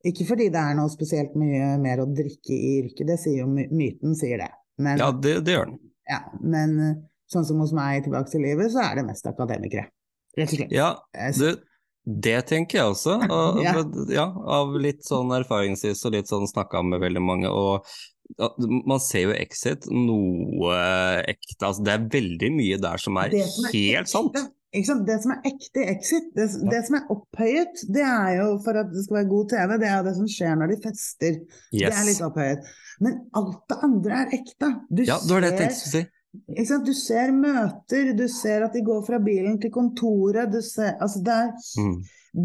Ikke 0.05 0.27
fordi 0.29 0.51
det 0.53 0.61
er 0.61 0.77
noe 0.77 0.91
spesielt 0.93 1.33
mye 1.39 1.73
mer 1.81 2.03
å 2.03 2.09
drikke 2.11 2.53
i 2.53 2.75
yrket, 2.83 3.07
det 3.09 3.17
sier 3.23 3.41
jo 3.41 3.49
myten 3.49 4.13
sier 4.17 4.43
det. 4.43 4.51
Men, 4.77 5.01
ja, 5.01 5.09
det, 5.09 5.39
det, 5.47 5.55
gjør 5.55 5.71
den. 5.71 5.79
Ja, 6.05 6.19
men 6.43 6.75
eh, 6.83 6.97
sånn 7.31 7.47
som 7.47 7.61
hos 7.63 7.73
meg 7.73 8.03
tilbake 8.05 8.29
til 8.29 8.43
livet, 8.45 8.69
så 8.73 8.83
er 8.85 8.99
det 8.99 9.07
mest 9.07 9.25
akademikere. 9.29 9.87
Rett 10.37 10.51
og 10.51 10.59
slett. 10.59 10.75
Ja, 10.75 10.91
du, 11.39 11.47
det 12.05 12.37
tenker 12.51 12.79
jeg 12.81 12.91
også. 12.93 13.17
Og, 13.25 13.61
ja. 13.65 13.73
ja. 14.13 14.27
av 14.59 14.75
litt 14.77 15.01
sånn 15.07 15.33
erfaringsvis 15.33 16.05
og 16.05 16.13
litt 16.19 16.29
sånn 16.29 16.45
snakka 16.51 16.83
med 16.85 17.01
veldig 17.01 17.23
mange. 17.25 17.49
Og 17.49 17.95
man 18.85 18.99
ser 19.03 19.27
jo 19.27 19.33
Exit 19.37 19.87
noe 19.91 20.75
ekte. 21.29 21.61
Altså, 21.61 21.83
det 21.85 21.93
er 21.93 22.07
veldig 22.17 22.51
mye 22.55 22.79
der 22.81 23.01
som 23.01 23.19
er, 23.21 23.35
som 23.47 23.67
er 23.69 23.75
helt 23.75 24.01
ekte, 24.01 24.11
sant. 24.11 24.39
Det 24.75 25.15
som 25.23 25.31
er 25.31 25.45
ekte 25.47 25.83
i 25.83 25.85
Exit, 25.93 26.25
det, 26.35 26.49
det, 26.67 26.81
som 26.87 26.97
er 26.97 27.11
opphøyet, 27.13 27.85
det 27.95 28.03
er 28.03 28.41
jo 28.41 28.47
for 28.65 28.81
at 28.81 28.89
det 28.91 29.05
skal 29.05 29.21
være 29.21 29.29
god 29.29 29.53
TV, 29.53 29.75
det 29.79 29.87
er 29.87 30.01
det 30.03 30.15
som 30.17 30.27
skjer 30.33 30.57
når 30.59 30.73
de 30.73 30.79
fester. 30.83 31.37
Yes. 31.71 31.85
Det 31.85 31.93
er 31.93 32.09
litt 32.09 32.25
opphøyet. 32.25 32.73
Men 33.05 33.15
alt 33.39 33.61
det 33.71 33.79
andre 33.87 34.19
er 34.23 34.35
ekte. 34.39 34.71
Du 34.89 35.05
ja, 35.05 35.19
det 35.21 35.31
var 35.31 35.45
det 35.45 35.53
jeg 35.53 35.61
tenkte 35.61 35.87
å 35.87 35.93
si. 35.93 36.03
Du 36.85 36.91
ser 36.97 37.31
møter, 37.31 38.11
du 38.17 38.25
ser 38.31 38.65
at 38.65 38.75
de 38.75 38.83
går 38.83 39.05
fra 39.07 39.21
bilen 39.23 39.55
til 39.63 39.71
kontoret. 39.71 40.51
Du 40.51 40.59
ser, 40.65 40.97
altså 40.99 41.23
det, 41.23 41.37
er, 41.45 41.53
mm. 41.79 41.95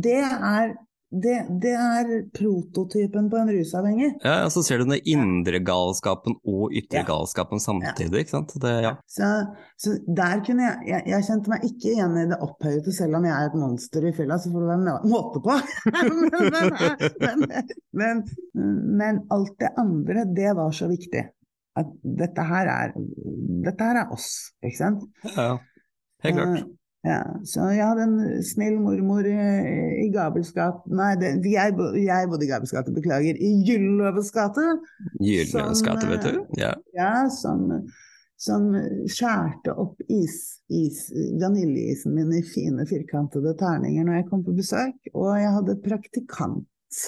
det, 0.06 0.20
er, 0.22 0.74
det, 1.10 1.36
det, 1.62 1.72
er 1.74 2.10
prototypen 2.30 3.26
på 3.30 3.38
en 3.40 3.50
rusavhengig. 3.50 4.10
Ja, 4.22 4.44
og 4.46 4.52
så 4.54 4.62
ser 4.62 4.78
du 4.78 4.86
den 4.86 5.00
indre 5.10 5.58
galskapen 5.66 6.36
og 6.46 6.70
ytre 6.70 7.00
ja. 7.00 7.06
galskapen 7.08 7.62
samtidig. 7.62 8.22
ikke 8.22 8.34
sant? 8.36 8.54
ja. 8.62 8.92
så, 9.10 9.30
så, 9.80 9.96
der 10.06 10.44
kunne 10.46 10.68
jeg, 10.68 10.86
jeg, 10.92 11.06
jeg 11.10 11.26
kjente 11.26 11.50
meg 11.50 11.66
ikke 11.66 11.90
igjen 11.96 12.14
i 12.20 12.28
det 12.30 12.38
opphøyde, 12.46 12.94
selv 12.94 13.18
om 13.18 13.26
jeg 13.26 13.34
er 13.34 13.50
et 13.50 13.58
monster 13.58 14.06
i 14.06 14.14
fylla, 14.14 14.38
så 14.38 14.52
får 14.54 14.66
det 14.66 14.70
være 14.70 14.96
måte 15.10 15.42
på. 15.42 15.58
men, 16.54 16.72
men, 17.24 17.44
men, 18.02 18.24
men 19.02 19.22
alt 19.34 19.54
det 19.58 19.74
andre, 19.82 20.26
det 20.36 20.54
var 20.58 20.74
så 20.78 20.90
viktig 20.90 21.26
at 21.80 21.90
dette 22.22 22.44
her 22.44 22.70
er, 22.70 22.94
dette 23.66 23.86
her 23.86 24.04
er 24.04 24.14
oss, 24.14 24.30
ikke 24.62 24.78
sant? 24.78 25.08
Ja, 25.34 25.56
helt 26.26 26.38
klart. 26.38 26.76
Ja, 27.06 27.22
så 27.48 27.70
jeg 27.72 27.80
hadde 27.80 28.04
en 28.04 28.42
snill 28.44 28.74
mormor 28.76 29.24
i, 29.24 29.36
i 30.02 30.08
Gabelsgat 30.12 30.82
Nei, 30.92 31.14
det, 31.16 31.30
jeg, 31.48 31.72
jeg, 31.96 32.28
bodde 32.28 32.44
i 32.44 32.50
Gabels 32.50 32.74
gate, 32.76 32.92
beklager. 32.92 33.38
I 33.40 33.52
Gylløves 33.64 34.28
gate. 34.34 34.66
Gylløves 35.16 35.80
gate, 35.86 36.10
vet 36.10 36.26
du. 36.28 36.42
Ja, 36.60 36.74
ja 36.96 37.14
som, 37.32 37.64
som 38.36 38.68
skjærte 39.08 39.72
opp 39.80 40.04
is, 40.12 40.60
is, 40.68 41.06
vaniljeisen 41.40 42.18
min 42.18 42.34
i 42.36 42.42
fine, 42.44 42.84
firkantede 42.90 43.56
terninger 43.60 44.04
når 44.04 44.20
jeg 44.20 44.28
kom 44.28 44.44
på 44.44 44.58
besøk. 44.60 45.00
Og 45.14 45.32
jeg 45.40 45.56
hadde 45.56 45.78
praktikant 45.86 47.00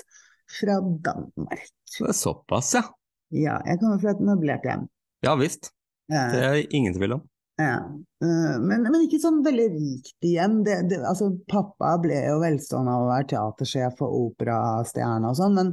fra 0.57 0.79
Danmark. 1.05 1.69
Det 1.99 2.09
er 2.09 2.17
såpass, 2.17 2.73
ja. 2.81 2.87
Ja, 3.33 3.61
jeg 3.69 3.81
kommer 3.81 4.01
fra 4.01 4.17
et 4.17 4.25
møblert 4.25 4.65
hjem. 4.69 4.89
Ja 5.25 5.37
visst. 5.41 5.69
Det 6.09 6.41
er 6.41 6.59
ingen 6.73 6.97
tvil 6.97 7.19
om. 7.19 7.29
Ja. 7.61 7.77
Eh, 8.25 8.59
men, 8.61 8.85
men, 8.87 8.99
ikke 9.05 9.21
sånn 9.23 9.43
veldig 9.45 9.69
rikt 9.75 10.27
igjen. 10.27 10.61
Det, 10.67 10.79
det, 10.91 11.01
altså, 11.09 11.33
pappa 11.51 11.95
ble 12.03 12.19
jo 12.25 12.41
velstående 12.43 12.95
av 12.95 13.07
å 13.07 13.11
være 13.11 13.31
teatersjef 13.35 14.03
og 14.05 14.19
operastjerne 14.27 15.33
og 15.33 15.39
sånn, 15.39 15.59
men, 15.59 15.73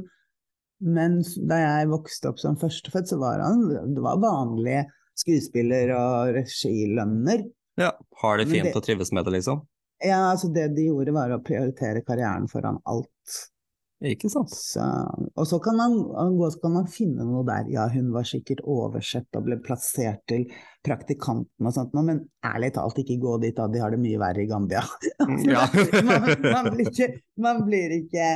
men, 0.96 1.20
da 1.50 1.60
jeg 1.62 1.90
vokste 1.92 2.32
opp 2.32 2.42
som 2.42 2.58
førstefødt, 2.60 3.12
så 3.12 3.20
var 3.22 3.44
han 3.44 3.64
det 3.94 4.04
var 4.04 4.20
vanlige 4.22 4.86
skuespiller- 5.20 5.94
og 5.96 6.34
regilønner. 6.36 7.44
Ja, 7.80 7.94
Har 8.22 8.40
det 8.40 8.50
fint 8.50 8.68
det, 8.68 8.76
og 8.76 8.84
trives 8.84 9.12
med 9.16 9.24
det, 9.24 9.38
liksom? 9.38 9.64
Ja, 10.04 10.30
altså 10.32 10.48
det 10.52 10.70
de 10.76 10.88
gjorde 10.88 11.12
var 11.16 11.32
å 11.32 11.42
prioritere 11.44 12.04
karrieren 12.04 12.48
foran 12.48 12.80
alt. 12.88 13.40
Ikke 14.00 14.30
sant. 14.32 14.48
Så, 14.54 14.80
og 15.36 15.46
så 15.46 15.58
kan, 15.60 15.76
man, 15.76 15.96
så 16.48 16.60
kan 16.62 16.72
man 16.72 16.86
finne 16.88 17.26
noe 17.28 17.44
der. 17.44 17.66
Ja, 17.68 17.84
hun 17.92 18.08
var 18.14 18.24
sikkert 18.28 18.62
oversett 18.64 19.36
og 19.36 19.44
ble 19.44 19.58
plassert 19.60 20.22
til 20.30 20.46
praktikanten 20.86 21.68
og 21.68 21.74
sånt, 21.76 21.92
men 21.98 22.22
ærlig 22.46 22.72
talt, 22.76 23.02
ikke 23.02 23.18
gå 23.20 23.36
dit 23.42 23.56
da, 23.56 23.66
de 23.68 23.82
har 23.82 23.92
det 23.92 24.00
mye 24.00 24.20
verre 24.22 24.44
i 24.44 24.48
Gambia. 24.48 24.84
Ja. 25.50 25.66
man, 26.08 26.30
man, 26.46 26.70
blir 26.72 26.88
ikke, 26.88 27.10
man 27.44 27.60
blir 27.66 27.92
ikke 27.98 28.28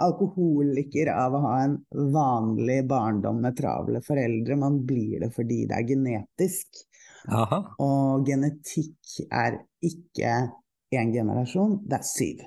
alkoholiker 0.00 1.10
av 1.12 1.34
å 1.34 1.40
ha 1.44 1.56
en 1.64 1.74
vanlig 2.14 2.78
barndom 2.88 3.42
med 3.42 3.58
travle 3.58 4.00
foreldre, 4.04 4.56
man 4.60 4.78
blir 4.86 5.24
det 5.24 5.32
fordi 5.34 5.64
det 5.70 5.76
er 5.76 5.88
genetisk. 5.90 6.84
Aha. 7.34 7.58
Og 7.82 8.22
genetikk 8.28 9.18
er 9.26 9.58
ikke 9.84 10.36
én 10.94 11.12
generasjon, 11.14 11.80
det 11.82 11.98
er 11.98 12.06
syv. 12.06 12.46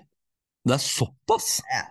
Det 0.64 0.78
er 0.78 0.86
såpass? 0.88 1.60
Ja. 1.68 1.84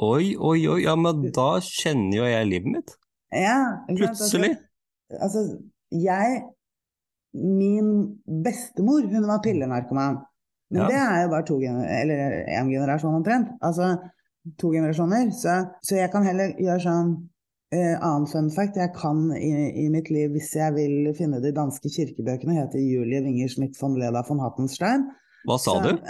Oi, 0.00 0.32
oi, 0.36 0.60
oi, 0.64 0.78
ja, 0.86 0.94
men 0.96 1.26
da 1.36 1.50
kjenner 1.64 2.22
jo 2.22 2.28
jeg 2.28 2.48
livet 2.48 2.72
mitt. 2.72 2.94
Ja, 3.36 3.84
Plutselig. 3.88 4.54
Altså, 5.12 5.42
altså, 5.42 5.44
jeg 5.90 6.40
Min 7.30 7.90
bestemor, 8.42 9.04
hun 9.06 9.26
var 9.28 9.38
pillenarkoman. 9.44 10.16
Men 10.70 10.80
ja. 10.82 10.86
det 10.90 10.96
er 10.98 11.20
jo 11.22 11.28
bare 11.30 11.46
to 11.46 11.58
eller 11.62 12.40
en 12.42 12.70
generasjon 12.72 13.14
omtrent. 13.20 13.52
Altså 13.62 13.92
to 14.58 14.72
generasjoner. 14.72 15.30
Så, 15.30 15.54
så 15.82 16.00
jeg 16.00 16.10
kan 16.10 16.26
heller 16.26 16.54
gjøre 16.58 16.82
sånn 16.82 17.12
uh, 17.74 17.96
annen 18.00 18.26
fun 18.30 18.50
fact. 18.54 18.80
Jeg 18.80 18.92
kan 18.96 19.28
i, 19.36 19.52
i, 19.84 19.86
mitt 19.92 20.10
liv, 20.10 20.32
hvis 20.34 20.52
jeg 20.58 20.74
vil 20.74 21.12
finne 21.18 21.42
de 21.44 21.54
danske 21.54 21.92
kirkebøkene, 21.92 22.58
heter 22.58 22.82
Julie 22.82 23.22
Winger 23.26 23.52
Schmidt 23.52 23.78
von 23.80 23.98
Leda 24.00 24.24
von 24.26 24.42
Hattenstein. 24.42 25.06
Hva 25.48 25.56
sa 25.58 25.72
så, 25.76 25.80
du? 25.86 25.92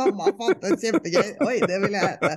Mamma 0.00 0.24
fant 0.38 0.60
det 0.64 0.70
kjempegøy. 0.82 1.28
Oi, 1.46 1.56
det 1.62 1.78
vil 1.84 1.94
jeg 1.94 2.04
hete. 2.10 2.30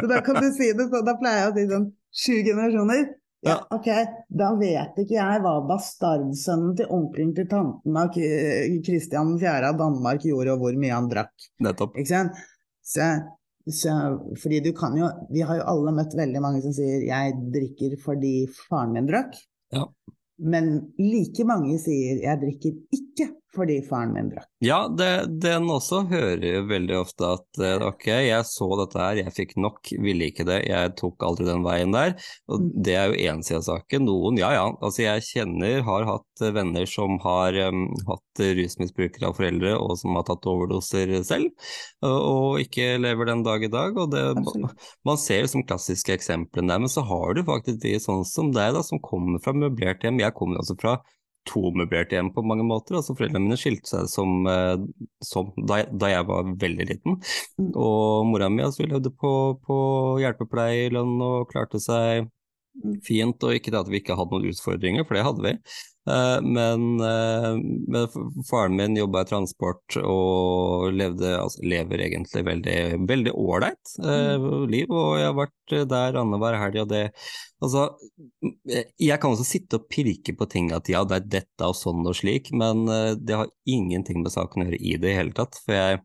Så 0.00 0.06
da 0.10 0.16
kan 0.26 0.36
du 0.42 0.48
si 0.54 0.66
det 0.72 0.84
sånn. 0.88 1.06
Da 1.06 1.14
pleier 1.20 1.38
jeg 1.44 1.52
å 1.52 1.56
si 1.56 1.64
sånn 1.70 1.86
sju 2.22 2.36
generasjoner. 2.48 3.02
Ja, 3.46 3.56
ok, 3.70 3.88
Da 4.32 4.48
vet 4.58 4.96
ikke 4.98 5.18
jeg 5.18 5.40
hva 5.44 5.52
bastardsønnen 5.68 6.76
til 6.78 6.86
onkelen 6.90 7.34
til 7.36 7.46
tanten 7.50 7.98
av 8.00 8.08
Kristian 8.14 9.38
4. 9.38 9.70
av 9.70 9.76
Danmark 9.78 10.24
gjorde, 10.26 10.52
og 10.56 10.60
hvor 10.64 10.74
mye 10.80 10.94
han 10.94 11.10
drakk. 11.12 11.34
Nettopp. 11.62 11.92
Ikke 12.00 12.10
sant? 12.10 12.32
Så, 12.86 13.06
så, 13.70 13.92
fordi 14.42 14.58
du 14.62 14.70
kan 14.78 14.94
jo 14.94 15.08
Vi 15.34 15.42
har 15.42 15.58
jo 15.58 15.64
alle 15.72 15.90
møtt 15.96 16.12
veldig 16.14 16.40
mange 16.42 16.60
som 16.62 16.72
sier 16.74 17.02
'jeg 17.02 17.34
drikker 17.54 17.96
fordi 18.02 18.34
faren 18.68 18.94
min 18.94 19.08
drakk'. 19.10 19.34
Ja. 19.74 19.84
Men 20.38 20.92
like 20.98 21.44
mange 21.44 21.78
sier 21.82 22.22
'jeg 22.22 22.40
drikker 22.42 22.72
ikke 22.98 23.26
fordi 23.56 23.80
faren 23.88 24.12
min 24.14 24.28
drakk. 24.32 24.48
Ja, 24.64 24.82
det, 24.88 25.08
den 25.42 25.66
også 25.72 26.02
hører 26.10 26.44
jo 26.44 26.62
veldig 26.70 26.96
ofte 27.00 27.32
at 27.36 27.60
eh, 27.62 27.82
ok, 27.84 28.06
jeg 28.28 28.46
så 28.48 28.68
dette 28.80 29.00
her, 29.00 29.20
jeg 29.20 29.34
fikk 29.36 29.56
nok, 29.60 29.90
ville 30.04 30.28
ikke 30.30 30.46
det, 30.48 30.62
jeg 30.68 30.94
tok 31.00 31.26
aldri 31.26 31.48
den 31.48 31.64
veien 31.66 31.96
der. 31.96 32.14
Og 32.48 32.56
Mm. 32.56 32.70
det 32.86 32.94
er 32.96 33.10
jo 33.10 33.18
én 33.30 33.42
side 33.44 33.58
av 33.58 33.64
saken. 33.66 34.06
Noen, 34.06 34.38
ja 34.40 34.48
ja, 34.54 34.64
altså 34.80 35.02
jeg 35.04 35.24
kjenner, 35.26 35.82
har 35.86 36.06
hatt 36.08 36.44
eh, 36.44 36.52
venner 36.56 36.86
som 36.88 37.18
har 37.24 37.56
um, 37.68 37.86
hatt 38.08 38.42
rusmisbrukere 38.56 39.28
av 39.28 39.36
foreldre 39.38 39.74
og 39.76 39.96
som 40.00 40.16
har 40.16 40.24
tatt 40.28 40.46
overdoser 40.48 41.12
selv, 41.26 41.50
og, 42.04 42.16
og 42.16 42.60
ikke 42.64 42.96
lever 43.02 43.28
den 43.30 43.44
dag 43.46 43.64
i 43.64 43.70
dag. 43.72 43.96
og 43.98 44.12
det, 44.14 44.24
man 45.06 45.20
ser 45.20 45.44
liksom 45.44 45.66
klassiske 45.68 46.14
eksemplene 46.16 46.72
der, 46.72 46.82
men 46.82 46.92
så 46.92 47.04
har 47.06 47.36
du 47.36 47.42
faktisk 47.46 47.80
de 47.84 47.96
sånn 48.02 48.24
som 48.28 48.52
deg, 48.54 48.74
da, 48.76 48.82
som 48.86 49.00
kommer 49.04 49.40
fra 49.44 49.54
møblert 49.56 50.04
hjem. 50.04 50.20
Jeg 50.22 50.34
kommer 50.36 50.60
altså 50.62 50.76
fra 50.80 50.96
to 51.48 51.70
møblerte 51.76 52.18
hjem 52.18 52.32
på 52.34 52.44
mange 52.46 52.66
måter. 52.66 52.98
altså 52.98 53.16
Foreldrene 53.16 53.46
mine 53.46 53.58
skilte 53.60 53.90
seg 53.92 54.08
som, 54.12 54.38
eh, 54.50 54.76
som 55.24 55.52
da, 55.56 55.82
jeg, 55.82 55.90
da 56.00 56.12
jeg 56.12 56.28
var 56.30 56.54
veldig 56.66 56.88
liten. 56.92 57.20
Mm. 57.60 57.72
Og 57.74 58.30
mora 58.30 58.50
mi 58.52 58.64
altså, 58.66 58.86
levde 58.86 59.12
på, 59.14 59.34
på 59.66 59.76
hjelpepleierlønn 60.24 61.20
og 61.26 61.52
klarte 61.52 61.82
seg 61.82 62.26
Mm. 62.84 62.96
fint, 63.04 63.44
og 63.46 63.56
ikke 63.56 63.72
det 63.72 63.80
at 63.80 63.90
vi 63.90 64.00
ikke 64.02 64.16
hadde 64.18 64.34
noen 64.36 64.50
utfordringer, 64.50 65.06
for 65.08 65.16
det 65.16 65.24
hadde 65.24 65.44
vi. 65.46 65.52
Eh, 66.06 66.40
Men, 66.42 67.00
eh, 67.00 67.56
men 67.88 68.08
faren 68.50 68.76
min 68.78 68.96
jobba 68.96 69.24
i 69.24 69.28
transport 69.30 69.96
og 70.02 70.92
levde, 70.94 71.32
altså, 71.40 71.64
lever 71.66 72.04
egentlig 72.06 72.44
veldig 72.46 72.76
veldig 73.08 73.32
ålreit 73.34 73.96
eh, 74.04 74.46
liv, 74.70 74.92
og 74.92 75.18
jeg 75.18 75.26
har 75.26 75.38
vært 75.40 75.76
der 75.90 76.20
annenhver 76.22 76.60
helg, 76.62 76.82
og 76.84 76.94
det 76.94 77.04
Altså, 77.56 77.86
jeg 79.00 79.16
kan 79.16 79.32
også 79.32 79.46
sitte 79.48 79.78
og 79.78 79.86
pirke 79.88 80.34
på 80.36 80.44
ting 80.52 80.66
at 80.76 80.90
ja, 80.92 81.00
det 81.08 81.16
er 81.16 81.28
dette 81.38 81.64
og 81.64 81.72
sånn 81.78 82.04
og 82.04 82.12
slik, 82.18 82.50
men 82.52 82.82
det 83.16 83.32
har 83.32 83.48
ingenting 83.64 84.20
med 84.20 84.34
saken 84.34 84.60
å 84.60 84.66
gjøre 84.66 84.80
i 84.84 84.98
det 85.00 85.14
i 85.14 85.16
hele 85.16 85.32
tatt. 85.32 85.56
For 85.64 85.72
jeg, 85.72 86.02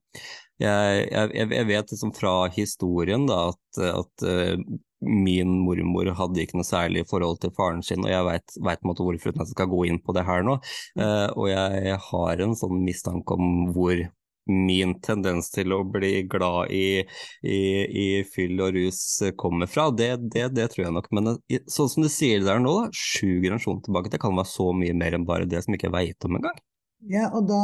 jeg, 0.62 1.09
jeg, 1.12 1.49
jeg 1.57 1.68
vet 1.72 1.91
liksom 1.93 2.14
fra 2.16 2.36
historien 2.53 3.28
da 3.30 3.41
at, 3.51 3.82
at 3.88 4.26
uh, 4.28 4.80
min 5.01 5.57
mormor 5.66 6.12
hadde 6.18 6.43
ikke 6.43 6.59
noe 6.59 6.68
særlig 6.68 7.07
forhold 7.09 7.41
til 7.41 7.53
faren 7.57 7.82
sin, 7.86 8.05
og 8.05 8.12
jeg 8.14 8.28
veit 8.62 8.86
hvorfor 8.86 9.18
uten 9.18 9.41
at 9.41 9.47
jeg 9.47 9.55
skal 9.55 9.72
gå 9.72 9.84
inn 9.89 10.01
på 10.03 10.14
det 10.18 10.26
her 10.28 10.45
nå. 10.45 10.59
Uh, 10.99 11.28
og 11.34 11.49
jeg 11.49 11.99
har 12.07 12.43
en 12.45 12.57
sånn 12.57 12.84
mistanke 12.86 13.38
om 13.38 13.72
hvor 13.76 14.05
min 14.51 14.95
tendens 15.05 15.51
til 15.53 15.74
å 15.76 15.84
bli 15.88 16.24
glad 16.30 16.72
i, 16.74 17.03
i, 17.45 17.59
i 17.86 18.07
fyll 18.28 18.62
og 18.64 18.76
rus 18.76 19.01
kommer 19.39 19.70
fra, 19.70 19.89
det, 19.93 20.16
det, 20.34 20.47
det 20.57 20.68
tror 20.74 20.88
jeg 20.88 20.95
nok. 20.97 21.09
Men 21.16 21.34
eh, 21.36 21.62
sånn 21.70 21.91
som 21.93 22.05
du 22.05 22.09
sier 22.12 22.41
det 22.41 22.49
der 22.49 22.62
nå, 22.64 22.74
da, 22.82 22.89
sju 22.95 23.39
generasjoner 23.43 23.86
tilbake, 23.86 24.14
det 24.14 24.22
kan 24.24 24.38
være 24.38 24.51
så 24.51 24.72
mye 24.76 24.97
mer 24.97 25.18
enn 25.18 25.28
bare 25.30 25.49
det 25.49 25.64
som 25.66 25.78
ikke 25.78 25.89
jeg 25.89 25.97
veit 25.97 26.30
om 26.30 26.39
engang. 26.39 26.62
Ja, 27.09 27.30
og 27.34 27.47
da, 27.49 27.62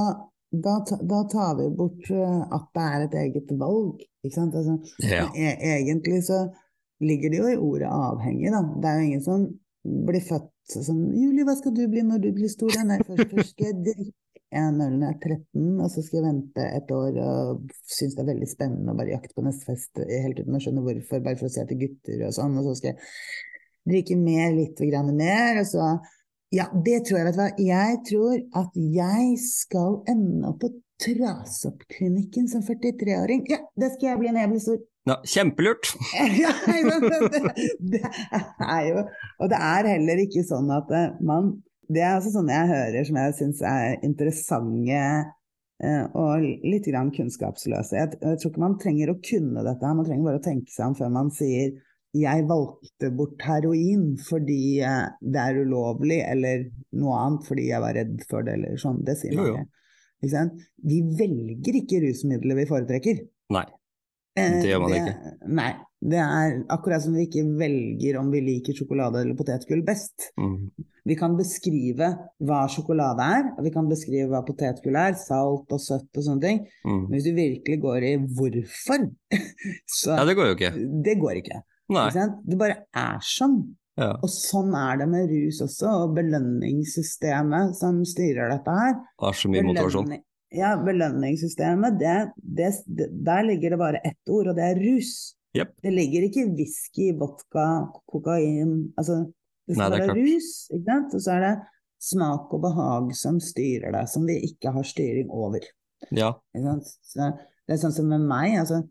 da, 0.52 0.78
da 1.02 1.24
tar 1.32 1.56
vi 1.60 1.68
bort 1.76 2.10
eh, 2.14 2.44
at 2.56 2.68
det 2.76 2.84
er 2.88 3.06
et 3.08 3.18
eget 3.24 3.56
valg, 3.60 4.04
ikke 4.24 4.36
sant? 4.36 4.56
Altså, 4.56 4.78
Ja. 5.04 5.26
e 5.36 5.56
egentlig 5.78 6.24
så 6.30 6.46
ligger 7.04 7.30
det 7.34 7.42
jo 7.42 7.48
i 7.52 7.58
ordet 7.58 7.90
avhengig, 7.92 8.52
da. 8.52 8.62
Det 8.82 8.90
er 8.90 9.00
jo 9.02 9.08
ingen 9.08 9.26
som 9.26 9.44
blir 10.08 10.24
født 10.24 10.54
sånn 10.72 11.04
Julie, 11.16 11.46
hva 11.48 11.56
skal 11.56 11.76
du 11.76 11.86
bli 11.88 12.02
når 12.04 12.24
du 12.24 12.32
blir 12.36 12.50
stor? 12.52 12.74
Nei, 12.88 12.98
først, 13.08 13.30
først 13.32 13.54
skal 13.54 13.70
jeg 13.70 13.84
drikke 13.86 14.16
en 14.58 14.82
øl 14.82 14.96
når 14.96 15.10
jeg 15.10 15.16
er 15.16 15.38
13, 15.38 15.80
og 15.84 15.92
så 15.92 16.02
skal 16.04 16.18
jeg 16.18 16.26
vente 16.28 16.66
et 16.80 16.92
år 16.96 17.18
og 17.24 17.72
synes 17.84 18.16
det 18.16 18.24
er 18.24 18.30
veldig 18.32 18.48
spennende 18.48 18.94
å 18.94 18.98
bare 19.00 19.12
jakte 19.12 19.36
på 19.36 19.44
neste 19.44 19.68
fest 19.68 20.00
helt 20.08 20.40
uten 20.40 20.56
å 20.56 20.62
skjønne 20.64 20.84
hvorfor, 20.86 21.24
bare 21.24 21.40
for 21.40 21.50
å 21.50 21.52
se 21.52 21.64
etter 21.66 21.80
gutter 21.82 22.24
og 22.28 22.36
sånn, 22.36 22.56
og 22.60 22.70
så 22.70 22.76
skal 22.80 22.94
jeg 22.94 23.02
drikke 23.92 24.18
mer, 24.20 24.54
litt 24.56 24.80
grann 24.88 25.12
mer, 25.16 25.62
og 25.62 25.68
så 25.68 25.90
Ja, 26.56 26.70
det 26.86 27.02
tror 27.08 27.20
jeg, 27.20 27.28
vet 27.28 27.36
du 27.36 27.42
hva. 27.42 27.48
Jeg 27.60 27.96
tror 28.08 28.36
at 28.62 28.76
jeg 28.80 29.40
skal 29.44 29.98
ende 30.08 30.48
opp 30.48 30.62
på 30.64 30.70
Trasoppklinikken 30.98 32.48
som 32.50 32.64
43-åring. 32.66 33.44
Ja, 33.52 33.60
det 33.78 33.92
skal 33.94 34.14
jeg 34.14 34.22
bli 34.22 34.32
når 34.32 34.46
jeg 34.46 34.54
blir 34.54 34.64
stor. 34.68 34.86
Ja, 35.08 35.16
kjempelurt! 35.24 35.88
Ja, 36.36 36.50
det, 36.60 37.52
det 37.94 38.02
er 38.60 38.82
jo 38.90 39.04
Og 39.40 39.48
det 39.54 39.60
er 39.64 39.88
heller 39.94 40.20
ikke 40.20 40.44
sånn 40.44 40.68
at 40.76 40.90
eh, 40.92 41.14
man 41.24 41.54
Det 41.88 42.02
er 42.02 42.18
altså 42.18 42.34
sånne 42.34 42.58
jeg 42.58 42.72
hører 42.74 43.08
som 43.08 43.20
jeg 43.22 43.36
syns 43.38 43.62
er 43.70 43.94
interessante 44.04 44.98
eh, 45.00 46.04
og 46.12 46.44
litt 46.44 46.90
grann 46.92 47.14
kunnskapsløse. 47.16 47.96
Jeg, 47.96 48.20
jeg 48.20 48.42
tror 48.42 48.52
ikke 48.52 48.66
man 48.66 48.76
trenger 48.82 49.14
å 49.14 49.20
kunne 49.24 49.64
dette, 49.64 49.94
man 49.96 50.10
trenger 50.10 50.28
bare 50.28 50.42
å 50.42 50.48
tenke 50.50 50.76
seg 50.76 50.90
om 50.90 51.00
før 51.00 51.16
man 51.16 51.32
sier 51.40 51.72
jeg 52.22 52.46
valgte 52.50 53.10
bort 53.18 53.42
heroin 53.48 54.06
fordi 54.28 54.80
eh, 54.86 55.08
det 55.22 55.42
er 55.44 55.62
ulovlig, 55.64 56.20
eller 56.26 56.68
noe 56.98 57.18
annet 57.24 57.48
fordi 57.50 57.70
jeg 57.70 57.84
var 57.84 57.98
redd 57.98 58.22
for 58.30 58.46
det, 58.48 58.58
eller 58.60 58.78
sånn. 58.82 59.02
Det 59.08 59.18
sier 59.20 59.36
man 59.38 59.52
jo. 59.52 59.58
ikke. 59.64 60.46
Vi 60.92 61.02
velger 61.20 61.82
ikke 61.84 62.00
rusmidler 62.08 62.58
vi 62.62 62.70
foretrekker. 62.70 63.20
Nei. 63.54 63.66
Eh, 64.38 64.62
Det 64.62 64.70
gjør 64.72 64.84
man 64.86 64.94
det, 64.96 65.04
ikke. 65.04 65.36
Nei. 65.62 65.74
Det 66.08 66.20
er 66.22 66.52
akkurat 66.70 67.02
som 67.02 67.16
vi 67.18 67.24
ikke 67.26 67.42
velger 67.58 68.20
om 68.20 68.28
vi 68.30 68.38
liker 68.46 68.76
sjokolade 68.78 69.24
eller 69.24 69.34
potetgull 69.40 69.80
best. 69.86 70.28
Mm. 70.38 70.68
Vi 71.10 71.16
kan 71.18 71.34
beskrive 71.40 72.10
hva 72.46 72.60
sjokolade 72.70 73.26
er, 73.38 73.48
vi 73.66 73.72
kan 73.74 73.88
beskrive 73.90 74.28
hva 74.30 74.44
potetgull 74.46 75.00
er, 75.00 75.16
salt 75.18 75.74
og 75.74 75.82
søtt 75.82 76.20
og 76.20 76.26
sånne 76.28 76.44
ting. 76.44 76.60
Mm. 76.86 77.00
Men 77.08 77.16
hvis 77.16 77.26
du 77.26 77.32
virkelig 77.34 77.80
går 77.82 78.06
i 78.12 78.14
hvorfor, 78.38 79.08
så 80.02 80.20
Ja, 80.20 80.28
det 80.30 80.38
går 80.38 80.52
jo 80.52 80.58
ikke. 80.60 80.72
det 81.08 81.18
går 81.24 81.42
ikke. 81.42 81.64
Det 82.46 82.58
bare 82.60 82.82
er 82.96 83.20
sånn. 83.24 83.62
Ja. 83.98 84.12
Og 84.22 84.30
sånn 84.30 84.76
er 84.78 85.00
det 85.02 85.08
med 85.10 85.30
rus 85.32 85.62
også, 85.66 85.90
og 86.04 86.16
belønningssystemet 86.18 87.76
som 87.80 88.04
styrer 88.06 88.52
dette 88.54 88.74
her. 88.80 88.96
Har 89.24 89.34
så 89.34 89.50
mye 89.50 89.64
motivasjon. 89.66 90.06
Belønning- 90.06 90.24
Ja, 90.56 90.78
belønningssystemet, 90.80 91.98
det, 92.00 92.32
det, 92.40 92.70
det, 92.88 93.08
der 93.26 93.44
ligger 93.44 93.74
det 93.74 93.80
bare 93.82 94.00
ett 94.06 94.30
ord, 94.32 94.48
og 94.48 94.56
det 94.56 94.64
er 94.64 94.78
rus. 94.80 95.36
Yep. 95.58 95.74
Det 95.84 95.92
ligger 95.92 96.24
ikke 96.28 96.46
whisky, 96.56 97.10
vodka, 97.18 97.66
kokain 98.08 98.94
Altså, 98.98 99.26
det 99.68 99.76
Nei, 99.76 99.90
det 99.90 100.00
er 100.00 100.08
være 100.08 100.16
rus, 100.22 100.70
ikke 100.72 100.86
sant? 100.86 101.16
Og 101.18 101.22
så 101.26 101.34
er 101.36 101.42
det 101.44 101.52
smak 102.00 102.54
og 102.54 102.62
behag 102.64 103.12
som 103.18 103.40
styrer 103.44 103.92
deg, 103.92 104.08
som 104.08 104.24
vi 104.30 104.38
ikke 104.48 104.72
har 104.72 104.84
styring 104.88 105.30
over. 105.34 105.60
Ja. 106.16 106.32
Så 106.56 107.32
det 107.34 107.76
er 107.76 107.82
sånn 107.82 107.96
som 107.98 108.08
med 108.08 108.24
meg, 108.30 108.56
altså. 108.62 108.84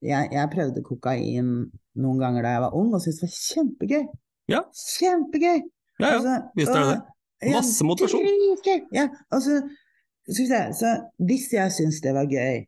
Jeg, 0.00 0.30
jeg 0.32 0.50
prøvde 0.54 0.82
kokain 0.86 1.52
noen 2.00 2.22
ganger 2.22 2.46
da 2.46 2.54
jeg 2.54 2.64
var 2.64 2.76
ung, 2.78 2.94
og 2.96 3.02
syntes 3.04 3.20
det 3.20 3.28
var 3.28 3.36
kjempegøy. 3.36 4.04
Ja. 4.50 4.64
Kjempegøy! 4.96 5.60
Ja, 6.00 6.06
ja. 6.06 6.14
Altså, 6.16 6.36
visst 6.56 6.72
er 6.72 6.80
det 6.80 6.90
det. 6.94 7.54
Masse 7.54 7.84
motivasjon. 7.88 8.26
Ja, 8.92 9.06
altså, 9.32 9.60
se, 10.28 10.60
så 10.76 10.96
hvis 11.24 11.48
jeg 11.52 11.72
syntes 11.76 12.00
det 12.04 12.12
var 12.16 12.28
gøy 12.30 12.64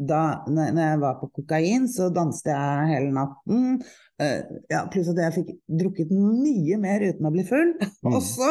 da 0.00 0.20
når 0.48 0.78
jeg 0.80 1.00
var 1.02 1.16
på 1.20 1.28
kokain, 1.36 1.88
så 1.88 2.08
danset 2.14 2.52
jeg 2.52 2.92
hele 2.94 3.10
natten. 3.14 3.80
Uh, 4.20 4.60
ja, 4.72 4.84
pluss 4.92 5.10
at 5.12 5.20
jeg 5.20 5.36
fikk 5.38 5.50
drukket 5.80 6.12
mye 6.12 6.78
mer 6.80 7.04
uten 7.04 7.28
å 7.28 7.34
bli 7.34 7.46
full. 7.48 7.74
Mm. 8.00 8.14
og, 8.16 8.22
så, 8.24 8.46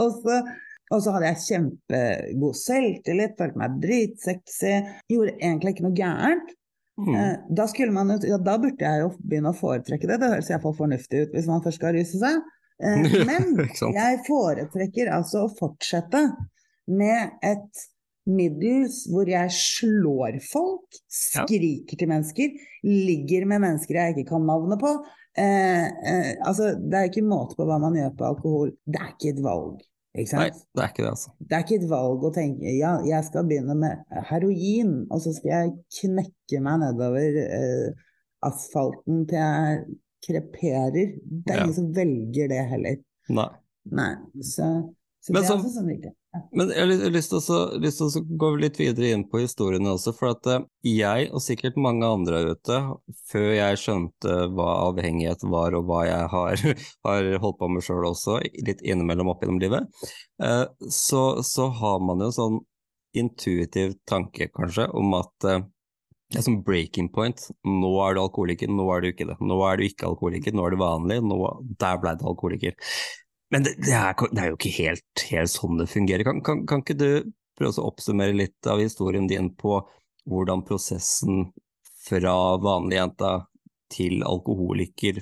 og, 0.00 0.14
så, 0.22 0.36
og 0.94 1.00
så 1.04 1.12
hadde 1.12 1.28
jeg 1.28 1.42
kjempegod 1.42 2.56
selvtillit, 2.56 3.34
følte 3.36 3.60
meg 3.60 3.74
dritsexy. 3.82 4.70
Gjorde 5.12 5.34
egentlig 5.36 5.74
ikke 5.74 5.84
noe 5.84 5.98
gærent. 5.98 6.54
Mm. 6.96 7.14
Eh, 7.14 7.32
Da, 7.48 7.66
man, 7.92 8.14
ja, 8.24 8.38
da 8.40 8.56
burde 8.58 8.84
jeg 8.84 9.02
jo 9.02 9.10
begynne 9.20 9.52
å 9.52 9.56
foretrekke 9.56 10.08
det. 10.08 10.20
Det 10.22 10.30
høres 10.32 10.52
iallfall 10.52 10.76
fornuftig 10.78 11.26
ut 11.26 11.34
hvis 11.36 11.50
man 11.50 11.64
først 11.64 11.80
skal 11.80 11.96
ruse 11.96 12.20
seg. 12.22 12.38
Eh, 12.80 13.02
Men 13.28 13.52
jeg 13.96 14.22
foretrekker 14.28 15.12
altså 15.12 15.44
å 15.44 15.52
fortsette 15.58 16.22
med 16.86 17.36
et 17.44 17.86
middel 18.26 18.88
hvor 19.12 19.28
jeg 19.30 19.52
slår 19.54 20.40
folk, 20.42 20.98
skriker 21.06 22.00
til 22.00 22.10
mennesker, 22.10 22.56
ligger 22.86 23.46
med 23.46 23.62
mennesker 23.62 24.00
jeg 24.00 24.16
ikke 24.16 24.32
kan 24.32 24.48
navnet 24.48 24.82
på. 24.82 24.92
Eh, 25.36 25.84
eh, 25.84 26.32
altså, 26.40 26.72
det 26.80 26.98
er 26.98 27.10
ikke 27.10 27.26
måte 27.26 27.58
på 27.58 27.66
hva 27.68 27.78
man 27.82 27.98
gjør 27.98 28.16
på 28.16 28.28
alkohol. 28.30 28.72
Det 28.88 29.02
er 29.02 29.12
ikke 29.12 29.34
et 29.34 29.44
valg. 29.44 29.84
Ikke 30.16 30.38
Nei, 30.40 30.48
det 30.50 30.82
er 30.82 30.88
ikke 30.92 31.02
det, 31.04 31.10
altså. 31.12 31.30
Det 31.40 31.52
er 31.56 31.64
ikke 31.64 31.76
et 31.82 31.88
valg 31.90 32.24
å 32.24 32.32
tenke 32.34 32.72
ja, 32.78 32.92
jeg 33.04 33.24
skal 33.28 33.44
begynne 33.48 33.74
med 33.76 34.22
heroin, 34.30 34.92
og 35.10 35.20
så 35.20 35.32
skal 35.36 35.50
jeg 35.52 35.72
knekke 36.00 36.60
meg 36.64 36.80
nedover 36.80 37.38
eh, 37.44 37.90
asfalten 38.46 39.26
til 39.28 39.38
jeg 39.38 39.84
kreperer. 40.26 40.90
Det 41.22 41.52
er 41.52 41.56
Ja. 41.58 41.62
ingen 41.64 41.74
som 41.74 41.92
velger 41.94 42.48
det 42.48 42.62
heller. 42.70 42.96
Nei. 43.28 43.48
Nei, 43.92 44.14
så, 44.42 44.66
så 45.22 45.32
det 45.32 45.34
det 45.34 45.42
er 45.44 45.48
så- 45.48 45.56
altså 45.58 45.74
sånn 45.76 45.90
riktig. 45.92 46.12
Men 46.56 46.70
jeg 46.72 46.82
har 46.82 47.10
lyst- 47.14 47.32
til 47.32 47.40
å 47.54 47.58
lyst 47.82 48.00
til 48.00 48.08
å 48.08 48.22
gå 48.42 48.50
litt 48.60 48.78
videre 48.80 49.12
inn 49.14 49.24
på 49.30 49.40
historiene 49.42 49.92
også, 49.92 50.14
for 50.16 50.32
at 50.34 50.48
eh, 50.52 50.64
jeg, 50.88 51.28
og 51.32 51.42
sikkert 51.44 51.78
mange 51.80 52.06
andre 52.06 52.42
ute, 52.52 52.78
før 53.30 53.48
jeg 53.54 53.80
skjønte 53.82 54.36
hva 54.56 54.70
avhengighet 54.88 55.44
var 55.52 55.76
og 55.78 55.86
hva 55.90 56.04
jeg 56.08 56.30
har, 56.34 56.64
har 57.08 57.30
holdt 57.44 57.60
på 57.60 57.70
med 57.72 57.86
sjøl 57.86 58.08
også, 58.10 58.40
litt 58.66 58.82
innimellom 58.84 59.32
opp 59.32 59.44
gjennom 59.44 59.62
livet, 59.62 60.08
eh, 60.42 60.64
så, 60.90 61.26
så 61.46 61.70
har 61.80 62.02
man 62.04 62.24
jo 62.24 62.30
en 62.30 62.38
sånn 62.40 62.60
intuitiv 63.16 63.96
tanke 64.08 64.50
kanskje 64.52 64.90
om 64.96 65.14
at 65.16 65.48
eh, 65.48 65.64
det 66.32 66.40
er 66.40 66.46
som 66.48 66.56
breaking 66.66 67.06
point. 67.14 67.38
Nå 67.62 67.92
er 68.02 68.16
du 68.16 68.24
alkoholiker, 68.24 68.70
nå 68.72 68.86
er 68.90 69.04
du 69.04 69.12
ikke 69.12 69.28
det. 69.28 69.36
Nå 69.46 69.60
er 69.68 69.78
du 69.78 69.84
ikke 69.86 70.08
alkoholiker, 70.08 70.56
nå 70.56 70.64
er 70.66 70.74
du 70.74 70.80
vanlig, 70.80 71.20
nå, 71.22 71.36
der 71.78 72.00
ble 72.02 72.16
du 72.18 72.24
alkoholiker. 72.26 72.74
Men 73.54 73.66
det, 73.66 73.76
det, 73.78 73.94
er, 73.94 74.14
det 74.32 74.42
er 74.42 74.50
jo 74.50 74.58
ikke 74.58 74.76
helt, 74.80 75.26
helt 75.30 75.52
sånn 75.52 75.78
det 75.80 75.88
fungerer. 75.90 76.26
Kan, 76.26 76.42
kan, 76.46 76.64
kan 76.66 76.82
ikke 76.82 76.98
du 76.98 77.10
prøve 77.56 77.78
å 77.80 77.90
oppsummere 77.90 78.36
litt 78.36 78.68
av 78.68 78.82
historien 78.82 79.28
din 79.30 79.52
på 79.56 79.78
hvordan 80.26 80.64
prosessen 80.66 81.46
fra 82.06 82.34
vanlige 82.62 83.00
jenta 83.00 83.30
til 83.92 84.22
alkoholiker, 84.26 85.20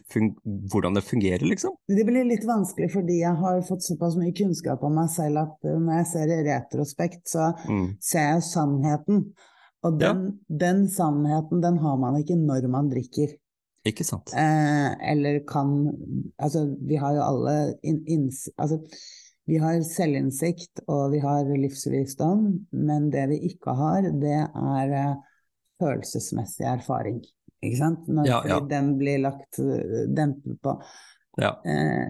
hvordan 0.73 0.97
det 0.97 1.03
fungerer, 1.05 1.45
liksom? 1.45 1.75
Det 1.87 2.05
blir 2.09 2.25
litt 2.25 2.47
vanskelig 2.49 2.91
fordi 2.95 3.19
jeg 3.21 3.37
har 3.41 3.61
fått 3.69 3.85
såpass 3.85 4.17
mye 4.17 4.33
kunnskap 4.37 4.85
om 4.87 4.97
meg 4.97 5.11
selv 5.13 5.43
at 5.43 5.69
eh, 5.69 5.81
når 5.81 6.01
jeg 6.01 6.11
ser 6.15 6.33
i 6.33 6.39
retrospekt, 6.47 7.27
så 7.29 7.51
mm. 7.69 7.87
ser 8.03 8.31
jeg 8.31 8.47
sannheten. 8.49 9.27
Og 9.85 9.99
den, 10.01 10.23
ja. 10.25 10.59
den, 10.65 10.87
sannheten, 10.89 11.61
den 11.61 11.77
har 11.83 11.99
man 12.01 12.17
ikke 12.23 12.39
når 12.41 12.71
man 12.73 12.89
drikker. 12.89 13.37
Ikke 13.85 14.05
sant. 14.07 14.33
Eh, 14.33 15.11
eller 15.11 15.43
kan 15.49 15.75
Altså, 16.41 16.65
vi 16.81 16.97
har 16.97 17.17
jo 17.19 17.23
alle 17.25 17.57
in, 17.85 18.31
altså, 18.57 18.81
vi 19.45 19.59
har 19.61 19.83
selvinnsikt 19.85 20.85
og 20.89 21.13
vi 21.13 21.21
har 21.21 21.51
livsvisdom, 21.53 22.47
men 22.73 23.11
det 23.13 23.27
vi 23.35 23.43
ikke 23.51 23.75
har, 23.77 24.09
det 24.23 24.39
er 24.41 24.95
eh, 25.01 25.19
følelsesmessig 25.83 26.65
erfaring. 26.71 27.21
Ikke 27.65 27.81
sant? 27.81 28.09
Når 28.09 28.29
ja, 28.29 28.41
ja. 28.49 28.57
den 28.69 28.95
blir 29.01 29.21
lagt 29.25 29.61
uh, 29.61 30.05
dempet 30.13 30.57
på. 30.65 30.75
Ja. 31.41 31.55
Eh, 31.65 32.09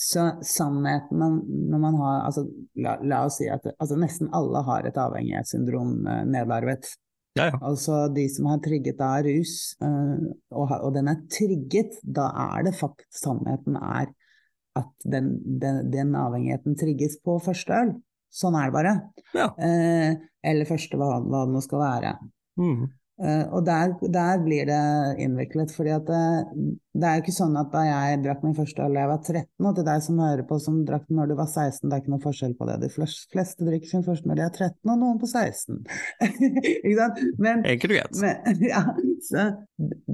så 0.00 0.26
sannheten 0.44 1.20
når 1.20 1.80
man 1.80 1.96
har 2.00 2.26
altså, 2.28 2.46
la, 2.80 2.96
la, 3.04 3.22
oss 3.26 3.38
si 3.40 3.48
at 3.52 3.66
altså, 3.74 3.96
nesten 4.00 4.30
alle 4.32 4.62
har 4.64 4.88
et 4.88 5.00
avhengighetssyndrom 5.00 5.94
nedarvet. 6.32 6.94
Ja, 7.38 7.48
ja. 7.48 7.58
Altså 7.64 8.06
de 8.12 8.26
som 8.28 8.50
har 8.50 8.58
trigget 8.64 9.00
av 9.00 9.22
rus, 9.24 9.54
og, 9.80 10.72
og, 10.76 10.90
den 10.92 11.08
er 11.08 11.22
trigget, 11.32 11.96
da 12.04 12.26
er 12.58 12.66
det 12.66 12.74
faktisk 12.76 13.22
sannheten 13.22 13.78
er 13.80 14.10
at 14.78 15.06
den, 15.08 15.34
den, 15.60 15.90
den, 15.92 16.14
avhengigheten 16.16 16.76
trigges 16.80 17.18
på 17.24 17.38
første 17.44 17.76
øl. 17.76 17.94
Sånn 18.32 18.56
er 18.56 18.70
det 18.70 18.76
bare. 18.76 18.92
Ja. 19.36 19.50
Eh, 19.60 20.14
eller 20.48 20.68
første, 20.68 20.96
hva, 20.96 21.18
hva 21.20 21.42
det 21.44 21.52
nå 21.52 21.60
skal 21.64 21.82
være. 21.82 22.12
Mm. 22.60 22.86
Uh, 23.22 23.44
og 23.54 23.60
der, 23.62 23.92
der, 24.10 24.40
blir 24.42 24.66
det 24.66 24.82
innviklet. 25.22 25.70
fordi 25.70 25.92
at 25.94 26.08
det, 26.08 26.22
eh, 26.42 26.62
det 26.98 27.06
er 27.06 27.18
jo 27.18 27.22
ikke 27.22 27.34
sånn 27.36 27.54
at 27.60 27.68
da 27.70 27.84
jeg 27.86 28.18
drakk 28.24 28.42
min 28.42 28.56
første 28.56 28.82
øl 28.82 28.96
da 28.96 29.04
jeg 29.04 29.10
var 29.12 29.20
13, 29.22 29.68
og 29.68 29.76
til 29.76 29.86
deg 29.86 30.02
som 30.02 30.18
hører 30.24 30.42
på 30.48 30.58
som 30.64 30.80
drakk 30.88 31.06
den 31.06 31.20
når 31.20 31.30
du 31.30 31.36
var 31.38 31.46
16, 31.46 31.86
det 31.86 31.94
er 31.94 32.02
ikke 32.02 32.14
noe 32.16 32.24
forskjell 32.24 32.56
på 32.58 32.66
det. 32.66 32.76
De 32.82 32.90
fleste 32.90 33.68
drikker 33.68 33.92
sin 33.92 34.04
første 34.08 34.26
når 34.26 34.40
de 34.40 34.44
er 34.48 34.58
13, 34.66 34.74
og 34.90 35.00
noen 35.04 35.22
på 35.22 35.30
16. 35.30 35.78
ikke 36.82 36.96
sant? 36.98 37.22
Men, 37.38 37.64
Enkelt 37.76 37.94
og 37.94 38.02
greit. 38.02 38.60
Ja, 38.72 38.82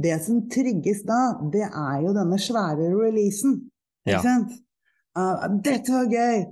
det 0.05 0.17
som 0.29 0.45
trigges 0.53 1.01
da, 1.09 1.25
det 1.57 1.65
er 1.65 1.99
jo 2.05 2.13
denne 2.13 2.37
svære 2.45 2.93
releasen. 2.93 3.61
Ikke 4.05 4.25
sant? 4.29 4.57
Uh, 5.17 5.49
dette 5.65 5.97
var 5.97 6.13
gøy! 6.13 6.43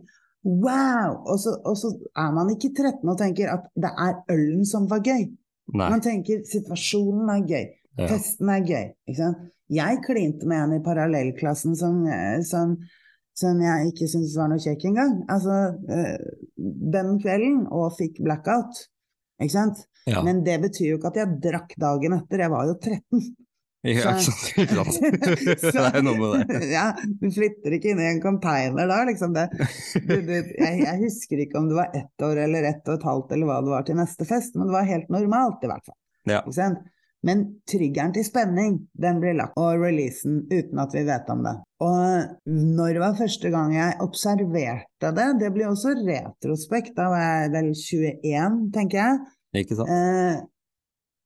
Wow! 0.46 1.20
Og 1.28 1.40
så, 1.42 1.58
og 1.68 1.76
så 1.76 1.92
er 2.16 2.32
man 2.32 2.48
ikke 2.54 2.72
13 2.72 3.04
og 3.04 3.18
tenker 3.20 3.52
at 3.52 3.68
det 3.76 3.92
er 3.92 4.22
ølen 4.32 4.64
som 4.64 4.88
var 4.88 5.04
gøy. 5.04 5.28
Nei. 5.74 5.88
Man 5.90 6.02
tenker 6.04 6.44
situasjonen 6.46 7.30
er 7.32 7.46
gøy, 7.46 7.66
ja. 7.98 8.08
festen 8.10 8.52
er 8.52 8.66
gøy. 8.66 8.84
Ikke 9.08 9.18
sant? 9.18 9.44
Jeg 9.72 10.02
klinte 10.04 10.46
med 10.46 10.62
en 10.62 10.76
i 10.76 10.82
parallellklassen 10.84 11.74
som, 11.78 12.04
eh, 12.06 12.38
som, 12.46 12.76
som 13.34 13.62
jeg 13.64 13.90
ikke 13.90 14.06
syntes 14.12 14.36
var 14.38 14.52
noe 14.52 14.62
kjekk 14.62 14.86
engang. 14.92 15.16
Altså, 15.32 15.56
øh, 15.90 16.28
den 16.94 17.16
kvelden, 17.22 17.64
og 17.74 17.96
fikk 17.98 18.20
blackout. 18.22 18.84
Ikke 19.42 19.56
sant? 19.56 19.82
Ja. 20.06 20.22
Men 20.22 20.44
det 20.46 20.60
betyr 20.62 20.92
jo 20.92 21.00
ikke 21.00 21.10
at 21.10 21.18
jeg 21.18 21.40
drakk 21.42 21.74
dagen 21.82 22.14
etter, 22.20 22.44
jeg 22.44 22.54
var 22.54 22.70
jo 22.70 22.78
13. 22.78 23.26
Ja, 23.86 24.16
sant. 24.18 24.48
Ikke 24.62 24.78
sant. 24.80 24.98
det 25.62 25.84
er 25.92 26.02
noe 26.04 26.16
med 26.18 26.50
det. 26.50 26.60
Ja, 26.72 26.88
du 27.20 27.28
flytter 27.32 27.76
ikke 27.76 27.92
inn 27.92 28.02
i 28.02 28.08
en 28.08 28.22
container 28.24 28.90
da, 28.90 28.98
liksom. 29.08 29.36
Det, 29.36 29.46
du, 30.00 30.16
du, 30.26 30.34
jeg, 30.34 30.82
jeg, 30.82 30.98
husker 31.04 31.44
ikke 31.44 31.60
om 31.60 31.70
det 31.70 31.78
var 31.78 31.94
ett 31.94 32.26
år 32.26 32.42
eller 32.46 32.66
ett 32.72 32.84
og 32.88 32.98
et 32.98 33.06
halvt 33.06 33.36
eller 33.36 33.50
hva 33.50 33.62
det 33.62 33.74
var 33.76 33.86
til 33.86 33.98
neste 34.00 34.28
fest, 34.28 34.58
men 34.58 34.70
det 34.70 34.76
var 34.76 34.90
helt 34.90 35.10
normalt 35.12 35.64
i 35.64 35.70
hvert 35.70 35.86
fall. 35.86 35.98
Ja. 36.26 36.42
Men 37.26 37.42
triggeren 37.66 38.12
til 38.14 38.26
spenning, 38.26 38.74
den 39.02 39.20
blir 39.22 39.34
lagt, 39.38 39.56
og 39.58 39.80
releasen 39.82 40.44
uten 40.50 40.82
at 40.82 40.92
vi 40.94 41.02
vet 41.08 41.30
om 41.32 41.42
det. 41.46 41.54
Og 41.82 42.52
når 42.76 42.92
det 42.94 43.02
var 43.02 43.16
første 43.18 43.50
gang 43.54 43.72
jeg 43.74 43.96
observerte 44.04 45.10
det, 45.16 45.30
det 45.40 45.50
blir 45.54 45.70
også 45.70 45.96
retrospekt, 45.98 46.94
da 46.98 47.08
var 47.12 47.24
jeg 47.24 47.54
vel 47.56 47.72
21, 47.72 48.60
tenker 48.76 49.00
jeg. 49.00 49.24
Ikke 49.62 49.78
sant. 49.78 49.90
Eh, 49.90 50.44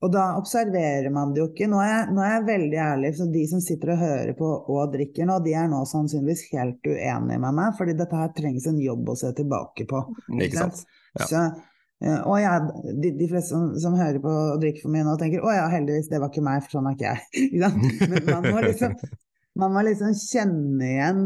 og 0.01 0.13
da 0.15 0.23
observerer 0.41 1.11
man 1.13 1.35
det 1.35 1.43
jo 1.43 1.49
ikke. 1.51 1.67
Nå 1.69 1.81
er, 1.85 1.91
jeg, 1.91 2.13
nå 2.17 2.23
er 2.25 2.31
jeg 2.33 2.45
veldig 2.47 2.79
ærlig, 2.81 3.11
så 3.19 3.27
de 3.29 3.43
som 3.51 3.61
sitter 3.61 3.93
og 3.95 4.01
hører 4.01 4.31
på 4.39 4.49
og 4.49 4.95
drikker 4.95 5.29
nå, 5.29 5.37
de 5.45 5.53
er 5.61 5.67
nå 5.69 5.81
sannsynligvis 5.89 6.47
helt 6.55 6.89
uenige 6.89 7.41
med 7.43 7.59
meg, 7.59 7.75
fordi 7.77 7.97
dette 7.99 8.21
her 8.21 8.31
trengs 8.37 8.69
en 8.71 8.81
jobb 8.81 9.13
å 9.13 9.19
se 9.21 9.33
tilbake 9.37 9.85
på. 9.91 10.01
Ikke 10.39 10.63
sant? 10.63 10.81
Ja. 11.19 11.27
Så, 11.29 11.43
og 12.25 12.39
jeg, 12.41 12.87
de, 13.03 13.11
de 13.19 13.29
fleste 13.29 13.53
som, 13.53 13.67
som, 13.83 13.99
hører 14.01 14.23
på 14.25 14.33
og 14.33 14.63
drikker 14.63 14.87
for 14.87 14.95
mye 14.95 15.05
nå, 15.05 15.19
tenker 15.21 15.45
å 15.45 15.53
ja, 15.53 15.67
heldigvis, 15.69 16.09
det 16.09 16.23
var 16.23 16.33
ikke 16.33 16.47
meg, 16.49 16.65
for 16.65 16.79
sånn 16.79 16.89
er 16.89 16.97
ikke 16.97 17.13
jeg. 17.13 17.61
Men 18.15 18.31
man 18.31 18.49
må 18.49 18.65
liksom, 18.65 18.97
man 19.61 19.77
må 19.77 19.85
liksom 19.85 20.17
kjenne 20.17 20.91
igjen 20.95 21.23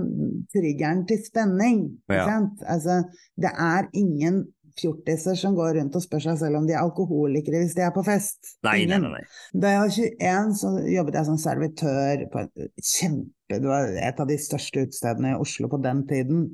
triggeren 0.51 1.07
til 1.07 1.23
spenning. 1.23 1.85
Ja. 2.11 2.27
Altså, 2.67 3.05
det 3.39 3.55
er 3.55 3.87
ingen 3.95 4.43
fjortiser 4.81 5.37
som 5.39 5.55
går 5.57 5.77
rundt 5.79 5.97
og 5.99 6.03
spør 6.05 6.25
seg 6.27 6.41
selv 6.41 6.59
om 6.61 6.67
de 6.69 6.75
er 6.75 6.83
alkoholikere 6.83 7.63
hvis 7.63 7.77
de 7.77 7.85
er 7.87 7.93
på 7.95 8.03
fest. 8.07 8.57
Nei, 8.67 8.83
nei, 8.91 8.99
nei, 9.03 9.13
nei. 9.17 9.23
Da 9.53 9.71
jeg 9.75 9.85
var 9.85 9.95
21, 9.95 10.59
så 10.61 10.73
jobbet 10.97 11.19
jeg 11.21 11.29
som 11.31 11.39
servitør 11.41 12.27
på 12.33 12.45
et 12.45 12.69
kjempe 12.83 13.31
Det 13.61 13.69
var 13.69 13.91
et 14.01 14.21
av 14.21 14.29
de 14.29 14.37
største 14.41 14.87
utestedene 14.87 15.35
i 15.35 15.41
Oslo 15.41 15.69
på 15.71 15.81
den 15.85 16.07
tiden. 16.11 16.45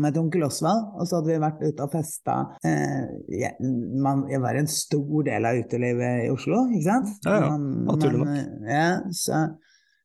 med 0.00 0.12
et 0.14 0.20
Onkel 0.20 0.44
Osvald, 0.46 0.84
og 0.94 1.06
så 1.08 1.18
hadde 1.18 1.32
vi 1.32 1.38
vært 1.42 1.62
ute 1.64 1.82
og 1.82 1.90
festa. 1.92 2.34
Eh, 2.64 3.08
jeg, 3.40 3.56
man, 4.00 4.22
jeg 4.30 4.40
var 4.40 4.56
en 4.56 4.68
stor 4.70 5.24
del 5.26 5.48
av 5.48 5.58
utelivet 5.58 6.26
i 6.26 6.30
Oslo, 6.30 6.60
ikke 6.70 6.86
sant? 6.86 7.10
Ja, 7.26 7.40
ja. 7.42 7.56
Naturlig 7.58 8.20
nok. 8.22 8.52
Ja, 8.70 8.86
så 9.10 9.40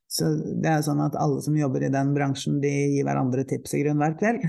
så 0.06 0.28
det 0.62 0.70
er 0.70 0.84
sånn 0.86 1.00
at 1.02 1.16
alle 1.18 1.40
som 1.42 1.56
jobber 1.58 1.82
i 1.82 1.90
den 1.90 2.12
bransjen, 2.14 2.60
de 2.62 2.70
gir 2.70 3.06
hverandre 3.08 3.42
tips 3.48 3.74
i 3.74 3.82
grunn 3.82 3.98
hver 3.98 4.14
kveld. 4.20 4.44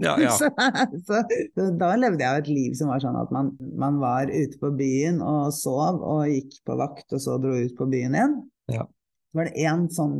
Ja, 0.00 0.14
ja. 0.22 0.30
så, 1.06 1.18
så, 1.26 1.64
da 1.76 1.90
levde 1.98 2.22
jeg 2.22 2.30
jo 2.30 2.44
et 2.44 2.50
liv 2.50 2.76
som 2.78 2.92
var 2.92 3.02
sånn 3.02 3.18
at 3.18 3.32
man, 3.34 3.50
man, 3.80 3.98
var 4.02 4.30
ute 4.30 4.60
på 4.62 4.70
byen 4.78 5.18
og 5.24 5.50
sov 5.56 5.98
og 5.98 6.30
gikk 6.30 6.60
på 6.66 6.78
vakt, 6.78 7.08
og 7.10 7.22
så 7.22 7.36
dro 7.42 7.56
ut 7.58 7.74
på 7.76 7.88
byen 7.90 8.14
igjen. 8.16 8.38
Ja. 8.70 8.86
Så 9.30 9.40
var 9.40 9.50
det 9.50 9.66
én 9.66 9.84
sånn 9.94 10.16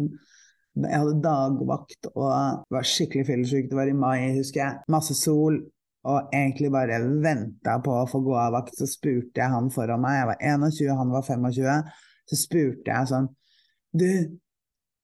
Jeg 0.80 1.00
hadde 1.02 1.22
dagvakt 1.22 2.10
og 2.12 2.66
var 2.74 2.86
skikkelig 2.86 3.24
fyllesyk. 3.30 3.70
Det 3.70 3.78
var 3.78 3.90
i 3.90 3.96
mai, 3.96 4.36
husker 4.36 4.62
jeg. 4.62 4.82
Masse 4.90 5.16
sol. 5.18 5.58
Og 6.10 6.30
egentlig 6.32 6.70
bare 6.72 7.00
venta 7.20 7.74
på 7.84 7.92
å 7.92 8.06
få 8.08 8.22
gå 8.24 8.36
av 8.38 8.54
vakt. 8.54 8.78
Så 8.78 8.86
spurte 8.88 9.42
jeg 9.42 9.52
han 9.52 9.68
foran 9.74 10.00
meg, 10.02 10.20
jeg 10.40 10.60
var 10.62 10.70
21, 10.76 10.94
han 11.00 11.16
var 11.16 11.26
25. 11.26 11.90
Så 12.30 12.38
spurte 12.38 12.94
jeg 12.94 13.10
sånn 13.10 13.26
Du, 13.90 14.06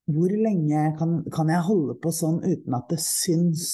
hvor 0.06 0.30
lenge 0.30 0.82
kan, 0.98 1.18
kan, 1.34 1.50
jeg 1.50 1.66
holde 1.66 1.96
på 2.02 2.12
sånn 2.14 2.38
uten 2.44 2.76
at 2.78 2.86
det 2.92 3.00
syns? 3.02 3.66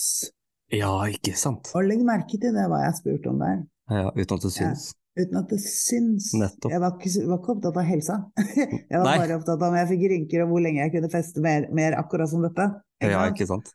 Ja, 0.73 0.95
ikke 1.13 1.35
sant. 1.37 1.69
Og 1.77 1.85
legg 1.85 2.01
merke 2.09 2.41
til 2.41 2.55
det 2.57 2.65
hva 2.73 2.81
jeg 2.87 2.97
spurte 3.03 3.33
om 3.33 3.43
der. 3.43 3.63
Ja, 3.93 4.09
uten 4.17 4.39
at 4.39 4.47
det 4.47 4.53
syns. 4.55 4.87
Ja, 4.95 5.25
uten 5.27 5.41
at 5.43 5.53
det 5.53 5.61
syns. 5.61 6.31
Nettopp. 6.41 6.73
Jeg 6.73 6.81
var 6.81 6.97
ikke, 6.97 7.13
var 7.29 7.43
ikke 7.43 7.55
opptatt 7.59 7.81
av 7.83 7.89
helsa. 7.91 8.17
Jeg 8.93 8.97
var 8.97 9.07
Nei. 9.11 9.19
bare 9.21 9.37
opptatt 9.37 9.59
av 9.59 9.69
om 9.69 9.77
jeg 9.77 9.91
fikk 9.93 10.03
rynker 10.15 10.45
og 10.45 10.55
hvor 10.55 10.65
lenge 10.65 10.83
jeg 10.83 10.93
kunne 10.95 11.09
feste 11.13 11.45
mer, 11.45 11.69
mer 11.77 11.97
akkurat 12.01 12.31
som 12.33 12.45
dette. 12.45 12.67
Ja, 13.05 13.23
ikke 13.29 13.49
sant. 13.49 13.73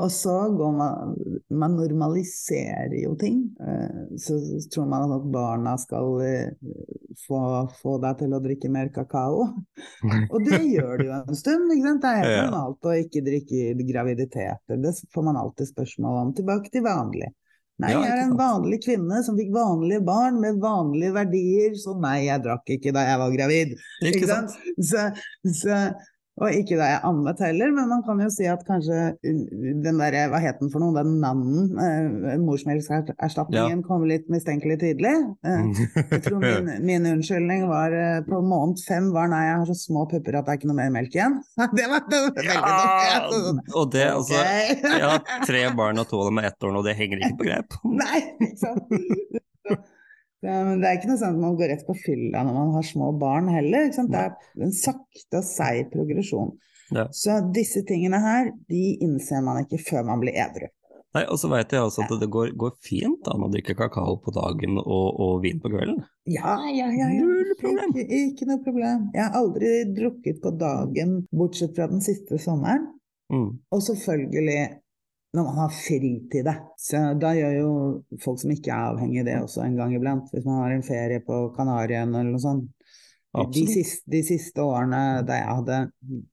Og 0.00 0.08
så 0.12 0.34
går 0.56 0.72
man 0.76 1.16
Man 1.50 1.76
normaliserer 1.76 2.94
jo 3.02 3.12
ting. 3.20 3.42
Eh, 3.60 4.16
så 4.20 4.38
tror 4.72 4.88
man 4.88 5.12
at 5.12 5.26
barna 5.32 5.74
skal 5.80 6.16
eh, 6.24 6.72
få, 7.26 7.42
få 7.82 7.98
deg 8.02 8.22
til 8.22 8.32
å 8.32 8.40
drikke 8.44 8.70
mer 8.72 8.88
kakao. 8.94 9.44
Og 10.32 10.48
det 10.48 10.62
gjør 10.64 10.96
du 10.96 11.06
jo 11.10 11.18
en 11.18 11.38
stund. 11.38 11.68
Ikke 11.74 11.90
sant? 11.90 12.02
Det 12.06 12.14
er 12.14 12.24
helt 12.24 12.50
normalt 12.50 12.88
å 12.88 12.96
ikke 13.04 13.24
drikke 13.28 13.76
graviditeter. 13.92 14.80
Det 14.80 14.96
får 15.12 15.28
man 15.28 15.40
alltid 15.40 15.72
spørsmål 15.74 16.20
om. 16.24 16.34
Tilbake 16.40 16.72
til 16.72 16.86
vanlig. 16.88 17.32
Nei, 17.82 17.94
jeg 17.96 18.10
er 18.14 18.20
en 18.26 18.34
vanlig 18.38 18.78
kvinne 18.84 19.22
som 19.26 19.34
fikk 19.38 19.50
vanlige 19.54 20.02
barn 20.06 20.36
med 20.42 20.60
vanlige 20.62 21.14
verdier, 21.16 21.72
så 21.80 21.96
nei, 21.98 22.28
jeg 22.28 22.42
drakk 22.44 22.68
ikke 22.76 22.92
da 22.94 23.02
jeg 23.08 23.20
var 23.22 23.32
gravid. 23.32 23.72
Ikke, 24.06 24.26
sant? 24.28 24.54
Så, 24.78 25.06
så, 25.56 25.78
og 26.42 26.56
ikke 26.58 26.76
da 26.78 26.88
jeg 26.90 27.00
ammet 27.06 27.40
heller, 27.44 27.70
men 27.74 27.90
man 27.90 28.02
kan 28.06 28.20
jo 28.22 28.28
si 28.32 28.46
at 28.50 28.64
kanskje 28.66 29.12
den 29.22 30.00
der, 30.00 30.16
hva 30.32 30.40
het 30.42 30.58
den 30.58 30.72
for 30.72 30.82
noe, 30.82 30.94
den 30.96 31.20
nannen, 31.22 31.70
eh, 31.78 32.34
morsmelkerstatningen, 32.42 33.78
ja. 33.78 33.86
kom 33.86 34.06
litt 34.08 34.26
mistenkelig 34.32 34.80
tidlig. 34.82 35.12
Eh, 35.46 35.84
jeg 36.00 36.24
tror 36.26 36.42
min, 36.46 36.72
min, 36.82 37.08
unnskyldning 37.12 37.68
var 37.70 37.94
eh, 37.94 38.18
på 38.26 38.42
måned 38.42 38.82
fem 38.88 39.12
var 39.14 39.30
nei, 39.30 39.44
jeg 39.46 39.60
har 39.60 39.70
så 39.70 39.78
små 39.84 40.04
pupper 40.10 40.40
at 40.40 40.48
det 40.48 40.56
er 40.56 40.60
ikke 40.60 40.72
noe 40.72 40.80
mer 40.80 40.92
melk 40.98 41.14
igjen. 41.14 41.38
det 41.78 41.88
var, 41.94 42.04
det 42.10 42.22
veldig 42.26 42.58
ja, 42.58 43.22
dumt. 43.30 43.72
Og 43.78 43.94
det, 43.94 44.06
altså, 44.10 44.42
jeg 44.42 45.02
har 45.06 45.46
tre 45.46 45.64
barn 45.78 46.02
og 46.02 46.10
to 46.10 46.24
av 46.24 46.32
dem 46.32 46.42
er 46.42 46.50
ett 46.50 46.66
år 46.66 46.74
nå, 46.74 46.84
det 46.86 46.98
henger 46.98 47.22
ikke 47.22 47.38
på 47.38 47.50
grep. 47.50 47.80
nei, 48.02 48.22
ikke 48.42 48.56
sant. 48.66 49.90
Men 50.42 50.82
det 50.82 50.88
er 50.88 50.98
ikke 50.98 51.12
noe 51.12 51.20
sånn 51.20 51.36
at 51.36 51.42
man 51.44 51.56
går 51.58 51.70
rett 51.70 51.86
på 51.86 51.94
fylla 51.94 52.42
når 52.42 52.56
man 52.56 52.74
har 52.74 52.86
små 52.86 53.12
barn 53.18 53.50
heller. 53.52 53.90
Det 53.94 54.18
er 54.18 54.32
en 54.66 54.74
sakte 54.74 55.38
og 55.38 55.46
seig 55.46 55.90
progresjon. 55.92 56.50
Ja. 56.92 57.06
Så 57.14 57.38
disse 57.54 57.84
tingene 57.88 58.20
her, 58.20 58.50
de 58.68 58.84
innser 59.04 59.44
man 59.44 59.62
ikke 59.62 59.80
før 59.80 60.08
man 60.10 60.22
blir 60.22 60.36
edru. 60.36 60.68
Nei, 61.12 61.26
Og 61.28 61.36
så 61.36 61.48
veit 61.52 61.72
jeg 61.72 61.84
også 61.84 62.06
at 62.06 62.12
det 62.22 62.28
går, 62.32 62.54
går 62.56 62.72
fint 62.84 63.26
an 63.28 63.44
å 63.44 63.50
drikke 63.52 63.76
kakao 63.76 64.16
på 64.24 64.32
dagen 64.32 64.78
og, 64.80 65.08
og 65.20 65.32
vin 65.44 65.60
på 65.60 65.68
kvelden. 65.72 66.00
Ja, 66.24 66.56
ja, 66.72 66.88
ja. 66.88 67.10
ja. 67.12 67.20
Null 67.20 67.52
problem. 67.60 67.92
Ikke, 67.92 68.20
ikke 68.30 68.48
noe 68.48 68.62
problem. 68.64 69.10
Jeg 69.12 69.26
har 69.26 69.36
aldri 69.36 69.72
drukket 69.92 70.40
på 70.40 70.54
dagen, 70.56 71.18
bortsett 71.36 71.76
fra 71.76 71.90
den 71.92 72.00
siste 72.04 72.40
sommeren. 72.40 72.88
Mm. 73.32 73.50
Og 73.72 73.84
selvfølgelig 73.84 74.58
når 75.32 75.44
man 75.48 75.56
har 75.62 75.70
fri 75.72 76.12
til 76.32 76.44
det. 76.44 76.54
Så 76.76 76.98
da 77.20 77.30
gjør 77.36 77.54
jo 77.56 77.70
folk 78.20 78.40
som 78.42 78.50
ikke 78.52 78.72
er 78.74 78.90
avhengig 78.92 79.24
det 79.24 79.38
også 79.40 79.62
en 79.64 79.76
gang 79.78 79.94
iblant. 79.96 80.28
Hvis 80.32 80.44
man 80.44 80.58
har 80.60 80.74
en 80.74 80.84
ferie 80.84 81.22
på 81.24 81.38
Kanariøyene 81.56 82.20
eller 82.20 82.34
noe 82.34 82.42
sånt. 82.42 82.68
De 83.32 83.62
siste, 83.64 84.04
de 84.12 84.18
siste 84.28 84.60
årene 84.60 85.22
da 85.24 85.38
jeg 85.38 85.48
hadde 85.56 85.76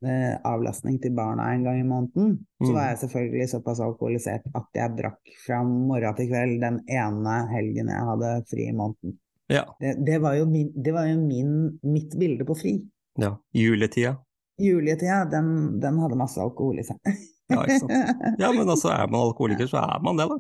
eh, 0.03 0.33
avlastning 0.43 0.97
til 0.99 1.13
barna 1.15 1.45
en 1.55 1.63
gang 1.63 1.77
i 1.79 1.85
måneden, 1.87 2.33
så 2.59 2.67
Mm. 2.67 2.75
var 2.75 2.89
jeg 2.89 2.97
selvfølgelig 3.05 3.47
såpass 3.53 3.79
alkoholisert 3.85 4.49
at 4.59 4.67
jeg 4.75 4.97
drakk 4.97 5.31
fra 5.45 5.61
morgen 5.63 6.15
til 6.17 6.27
kveld 6.27 6.59
den 6.59 6.81
ene 6.91 7.37
helgen 7.53 7.87
jeg 7.93 8.03
hadde 8.09 8.33
fri 8.51 8.67
i 8.67 8.75
måneden. 8.75 9.15
Ja. 9.47 9.63
Det, 9.79 9.95
det 10.05 10.19
var 10.21 10.35
jo, 10.41 10.43
min, 10.51 10.73
det 10.75 10.91
var 10.93 11.07
jo 11.07 11.15
min, 11.23 11.53
mitt 11.87 12.19
bilde 12.19 12.43
på 12.45 12.57
fri. 12.59 12.75
ja. 13.17 13.31
Juletida. 13.55 14.17
Juletida, 14.59 15.23
den, 15.31 15.79
den 15.79 15.99
hadde 16.03 16.19
masse 16.19 16.41
alkohol 16.43 16.79
i 16.83 16.83
seg. 16.83 16.99
Ja, 17.49 17.63
ikke 17.65 17.79
sant. 17.81 18.37
Ja, 18.41 18.51
men 18.53 18.69
altså, 18.69 18.91
er 18.93 19.09
man 19.09 19.23
alkoholiker, 19.27 19.69
så 19.69 19.81
er 19.81 20.03
man 20.05 20.19
det, 20.19 20.27
da. 20.29 20.37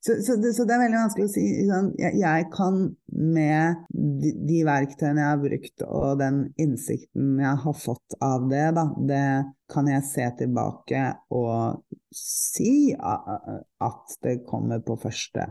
Så, 0.00 0.16
så, 0.24 0.36
det, 0.40 0.52
så 0.56 0.64
det 0.64 0.74
er 0.74 0.82
veldig 0.82 0.98
vanskelig 0.98 1.26
å 1.28 1.32
si. 1.32 1.44
Sånn. 1.68 1.90
Jeg, 2.00 2.16
jeg 2.22 2.46
kan 2.54 2.80
med 3.12 3.82
de, 3.92 4.32
de 4.48 4.60
verktøyene 4.66 5.20
jeg 5.20 5.28
har 5.28 5.42
brukt 5.42 5.84
og 5.86 6.20
den 6.22 6.40
innsikten 6.60 7.34
jeg 7.42 7.62
har 7.64 7.76
fått 7.76 8.16
av 8.24 8.48
det, 8.50 8.66
da, 8.78 8.86
det 9.10 9.24
kan 9.70 9.90
jeg 9.90 10.06
se 10.08 10.26
tilbake 10.40 11.04
og 11.36 11.84
si 12.16 12.90
at 12.96 14.16
det 14.24 14.40
kommer 14.48 14.82
på 14.82 14.96
første. 15.00 15.46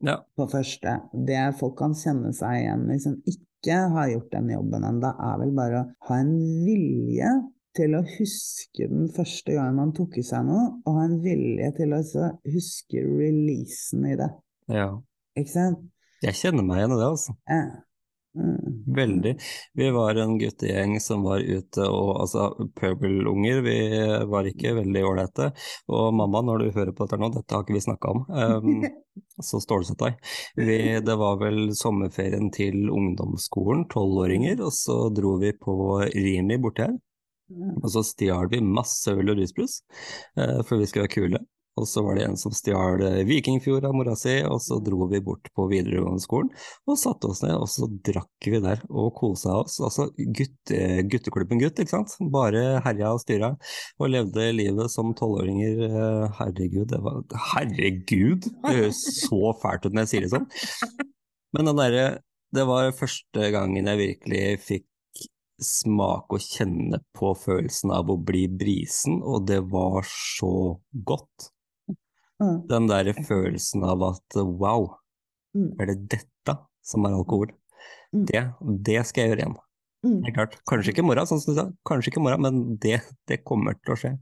Ja. 0.00 0.16
På 0.36 0.48
første. 0.48 0.96
Det 1.12 1.44
folk 1.60 1.76
kan 1.78 1.94
kjenne 1.96 2.32
seg 2.36 2.62
igjen 2.62 2.88
i 2.90 2.98
som 3.04 3.20
ikke 3.28 3.82
har 3.92 4.08
gjort 4.14 4.32
den 4.32 4.48
jobben 4.54 4.86
ennå, 4.88 5.12
er 5.12 5.40
vel 5.42 5.50
bare 5.54 5.82
å 5.82 5.88
ha 6.08 6.20
en 6.22 6.32
vilje 6.64 7.34
til 7.76 7.94
å 7.98 8.02
huske 8.16 8.88
den 8.90 9.10
første 9.14 9.54
gangen 9.54 9.78
man 9.78 9.94
tok 9.96 10.18
i 10.20 10.24
seg 10.26 10.48
noe, 10.48 10.66
og 10.84 10.98
ha 10.98 11.06
en 11.06 11.20
vilje 11.24 11.70
til 11.78 11.94
å 11.96 12.02
huske 12.50 13.04
releasen 13.04 14.10
i 14.10 14.18
det. 14.20 14.32
ja. 14.80 14.90
Ikke 15.38 15.52
sant? 15.52 15.86
Jeg 16.20 16.36
kjenner 16.36 16.66
meg 16.66 16.82
igjen 16.82 16.92
i 16.92 16.98
det, 17.00 17.06
altså. 17.06 17.32
Ja. 17.48 17.60
Mm. 18.38 18.94
Veldig. 18.94 19.38
Vi 19.74 19.90
var 19.90 20.14
en 20.14 20.36
guttegjeng 20.38 21.00
som 21.02 21.24
var 21.26 21.40
ute 21.42 21.86
og 21.90 22.10
altså 22.20 22.68
pøbelunger, 22.78 23.62
vi 23.66 23.76
var 24.30 24.46
ikke 24.46 24.76
veldig 24.76 25.02
ålreite. 25.06 25.48
Og 25.90 26.14
mamma, 26.14 26.42
når 26.46 26.62
du 26.62 26.70
hører 26.76 26.92
på 26.94 27.06
dette 27.06 27.18
nå, 27.18 27.32
dette 27.34 27.56
har 27.56 27.64
ikke 27.64 27.74
vi 27.74 27.82
snakka 27.88 28.14
om, 28.14 28.24
um, 28.28 28.86
så 29.48 29.62
stålsett 29.64 29.98
deg. 30.02 30.20
Vi, 30.60 30.78
det 31.06 31.18
var 31.18 31.40
vel 31.42 31.72
sommerferien 31.78 32.52
til 32.54 32.86
ungdomsskolen, 32.92 33.88
tolvåringer, 33.90 34.62
og 34.62 34.74
så 34.76 35.02
dro 35.14 35.34
vi 35.42 35.54
på 35.56 35.74
Rimi 36.14 36.60
borti 36.62 36.86
her. 36.86 36.98
Og 37.50 37.88
så 37.92 38.04
stjal 38.06 38.50
vi 38.52 38.62
masse 38.64 39.12
øl 39.12 39.32
og 39.32 39.40
rusbrus, 39.40 39.80
eh, 40.38 40.60
for 40.66 40.80
vi 40.80 40.90
skulle 40.90 41.08
være 41.08 41.16
kule. 41.16 41.40
Og 41.78 41.86
så 41.88 42.02
var 42.02 42.16
det 42.18 42.24
en 42.26 42.36
som 42.38 42.52
stjal 42.54 43.00
eh, 43.06 43.20
Vikingfjord 43.28 43.86
av 43.88 43.94
mora 43.96 44.16
si, 44.18 44.34
og 44.44 44.58
så 44.62 44.80
dro 44.84 45.06
vi 45.10 45.22
bort 45.24 45.48
på 45.56 45.68
videregående 45.70 46.22
skolen 46.22 46.50
og 46.90 46.98
satte 47.00 47.30
oss 47.30 47.42
ned, 47.44 47.54
og 47.56 47.68
så 47.70 47.86
drakk 48.10 48.48
vi 48.52 48.60
der 48.62 48.82
og 48.90 49.12
kosa 49.16 49.60
oss. 49.62 49.78
Altså 49.86 50.08
gutt, 50.16 50.74
gutteklubben 51.12 51.62
gutt, 51.62 51.78
ikke 51.80 51.94
sant. 51.94 52.16
Bare 52.34 52.82
herja 52.84 53.14
og 53.14 53.22
styra 53.22 53.52
og 54.00 54.12
levde 54.12 54.50
livet 54.56 54.92
som 54.92 55.14
tolvåringer. 55.16 55.84
Eh, 55.86 56.40
Herregud, 56.40 56.88
det 56.92 57.00
var 57.06 57.22
Herregud! 57.52 58.50
Det 58.50 58.76
høres 58.82 59.04
så 59.22 59.54
fælt 59.62 59.86
ut 59.86 59.94
når 59.94 60.06
jeg 60.06 60.12
sier 60.14 60.26
det 60.26 60.34
sånn. 60.34 60.50
Men 61.56 61.70
den 61.70 61.80
derre 61.80 62.04
Det 62.54 62.64
var 62.66 62.90
første 62.98 63.46
gangen 63.54 63.86
jeg 63.86 63.98
virkelig 63.98 64.44
fikk 64.66 64.84
smake 65.64 66.36
og 66.36 66.44
kjenne 66.44 67.00
på 67.16 67.32
følelsen 67.38 67.92
av 67.94 68.10
å 68.12 68.16
bli 68.16 68.46
brisen, 68.48 69.20
og 69.22 69.46
det 69.50 69.60
var 69.72 70.06
så 70.08 70.80
godt. 71.06 71.50
Mm. 72.40 72.66
Den 72.70 72.88
der 72.88 73.12
følelsen 73.28 73.84
av 73.84 74.02
at 74.14 74.40
wow, 74.40 74.96
Mm. 75.50 75.72
er 75.82 75.86
det 75.90 75.96
dette 76.12 76.52
som 76.86 77.04
er 77.08 77.16
alkohol? 77.16 77.50
Mm. 78.14 78.24
Det, 78.28 78.42
det 78.86 79.00
skal 79.08 79.24
jeg 79.24 79.32
gjøre 79.32 79.42
igjen. 79.42 79.56
Mm. 80.00 80.22
Det 80.24 80.30
er 80.30 80.34
klart. 80.38 80.54
Kanskje 80.70 80.94
ikke 80.94 81.02
i 81.02 81.06
morgen, 81.10 81.26
sånn 81.28 81.40
som 81.42 81.52
du 81.52 81.58
sa. 81.58 81.64
Kanskje 81.84 82.08
ikke 82.08 82.20
i 82.22 82.24
morgen, 82.24 82.40
men 82.46 82.60
det, 82.80 83.02
det 83.28 83.36
kommer 83.44 83.74
til 83.84 83.92
å 83.92 83.96
skje. 84.00 84.12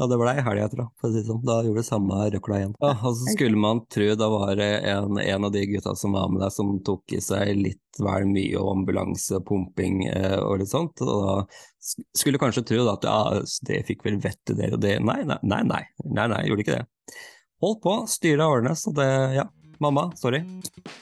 Ja, 0.00 0.08
det 0.10 0.16
ble 0.18 0.32
i 0.34 0.42
helga, 0.42 0.64
tror 0.72 0.80
jeg, 0.82 0.90
for 0.98 1.06
å 1.06 1.12
si 1.12 1.20
det 1.20 1.28
sånn. 1.28 1.44
Da 1.46 1.58
gjorde 1.62 1.78
det 1.84 1.86
samme 1.86 2.18
røkla 2.34 2.58
igjen. 2.58 2.72
Ja, 2.82 2.90
og 3.06 3.14
så 3.20 3.34
skulle 3.36 3.60
man 3.62 3.84
tro 3.94 4.08
da 4.18 4.28
var 4.32 4.54
det 4.58 4.70
en, 4.90 5.20
en 5.22 5.46
av 5.46 5.52
de 5.54 5.62
gutta 5.70 5.94
som 6.00 6.16
var 6.18 6.26
med 6.34 6.42
deg, 6.42 6.50
som 6.56 6.72
tok 6.88 7.14
i 7.14 7.20
seg 7.22 7.52
litt 7.60 7.78
vel 8.02 8.26
mye 8.32 8.56
og 8.58 8.72
ambulanse, 8.72 9.38
pumping 9.46 10.02
eh, 10.10 10.38
og 10.42 10.58
litt 10.64 10.72
sånt. 10.72 10.98
Og 11.06 11.12
da 11.28 11.36
sk- 11.78 12.06
skulle 12.24 12.40
kanskje 12.42 12.64
tro 12.72 12.82
da 12.88 12.96
at 12.98 13.06
ja, 13.06 13.42
det 13.70 13.82
fikk 13.92 14.02
vel 14.08 14.18
vettet 14.24 14.56
dere, 14.58 14.74
og 14.74 14.82
det 14.82 14.96
Nei, 15.06 15.20
nei, 15.28 15.38
nei, 15.46 15.62
nei, 15.70 15.82
nei, 16.08 16.26
nei, 16.34 16.42
gjorde 16.50 16.66
ikke 16.66 16.80
det. 16.80 17.18
Holdt 17.62 17.82
på, 17.86 17.94
styra 18.10 18.50
årene, 18.50 18.74
så 18.74 18.90
det 18.98 19.10
Ja. 19.38 19.46
Mamma, 19.82 20.08
sorry. 20.18 20.42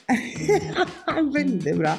Veldig 1.37 1.75
bra. 1.81 1.97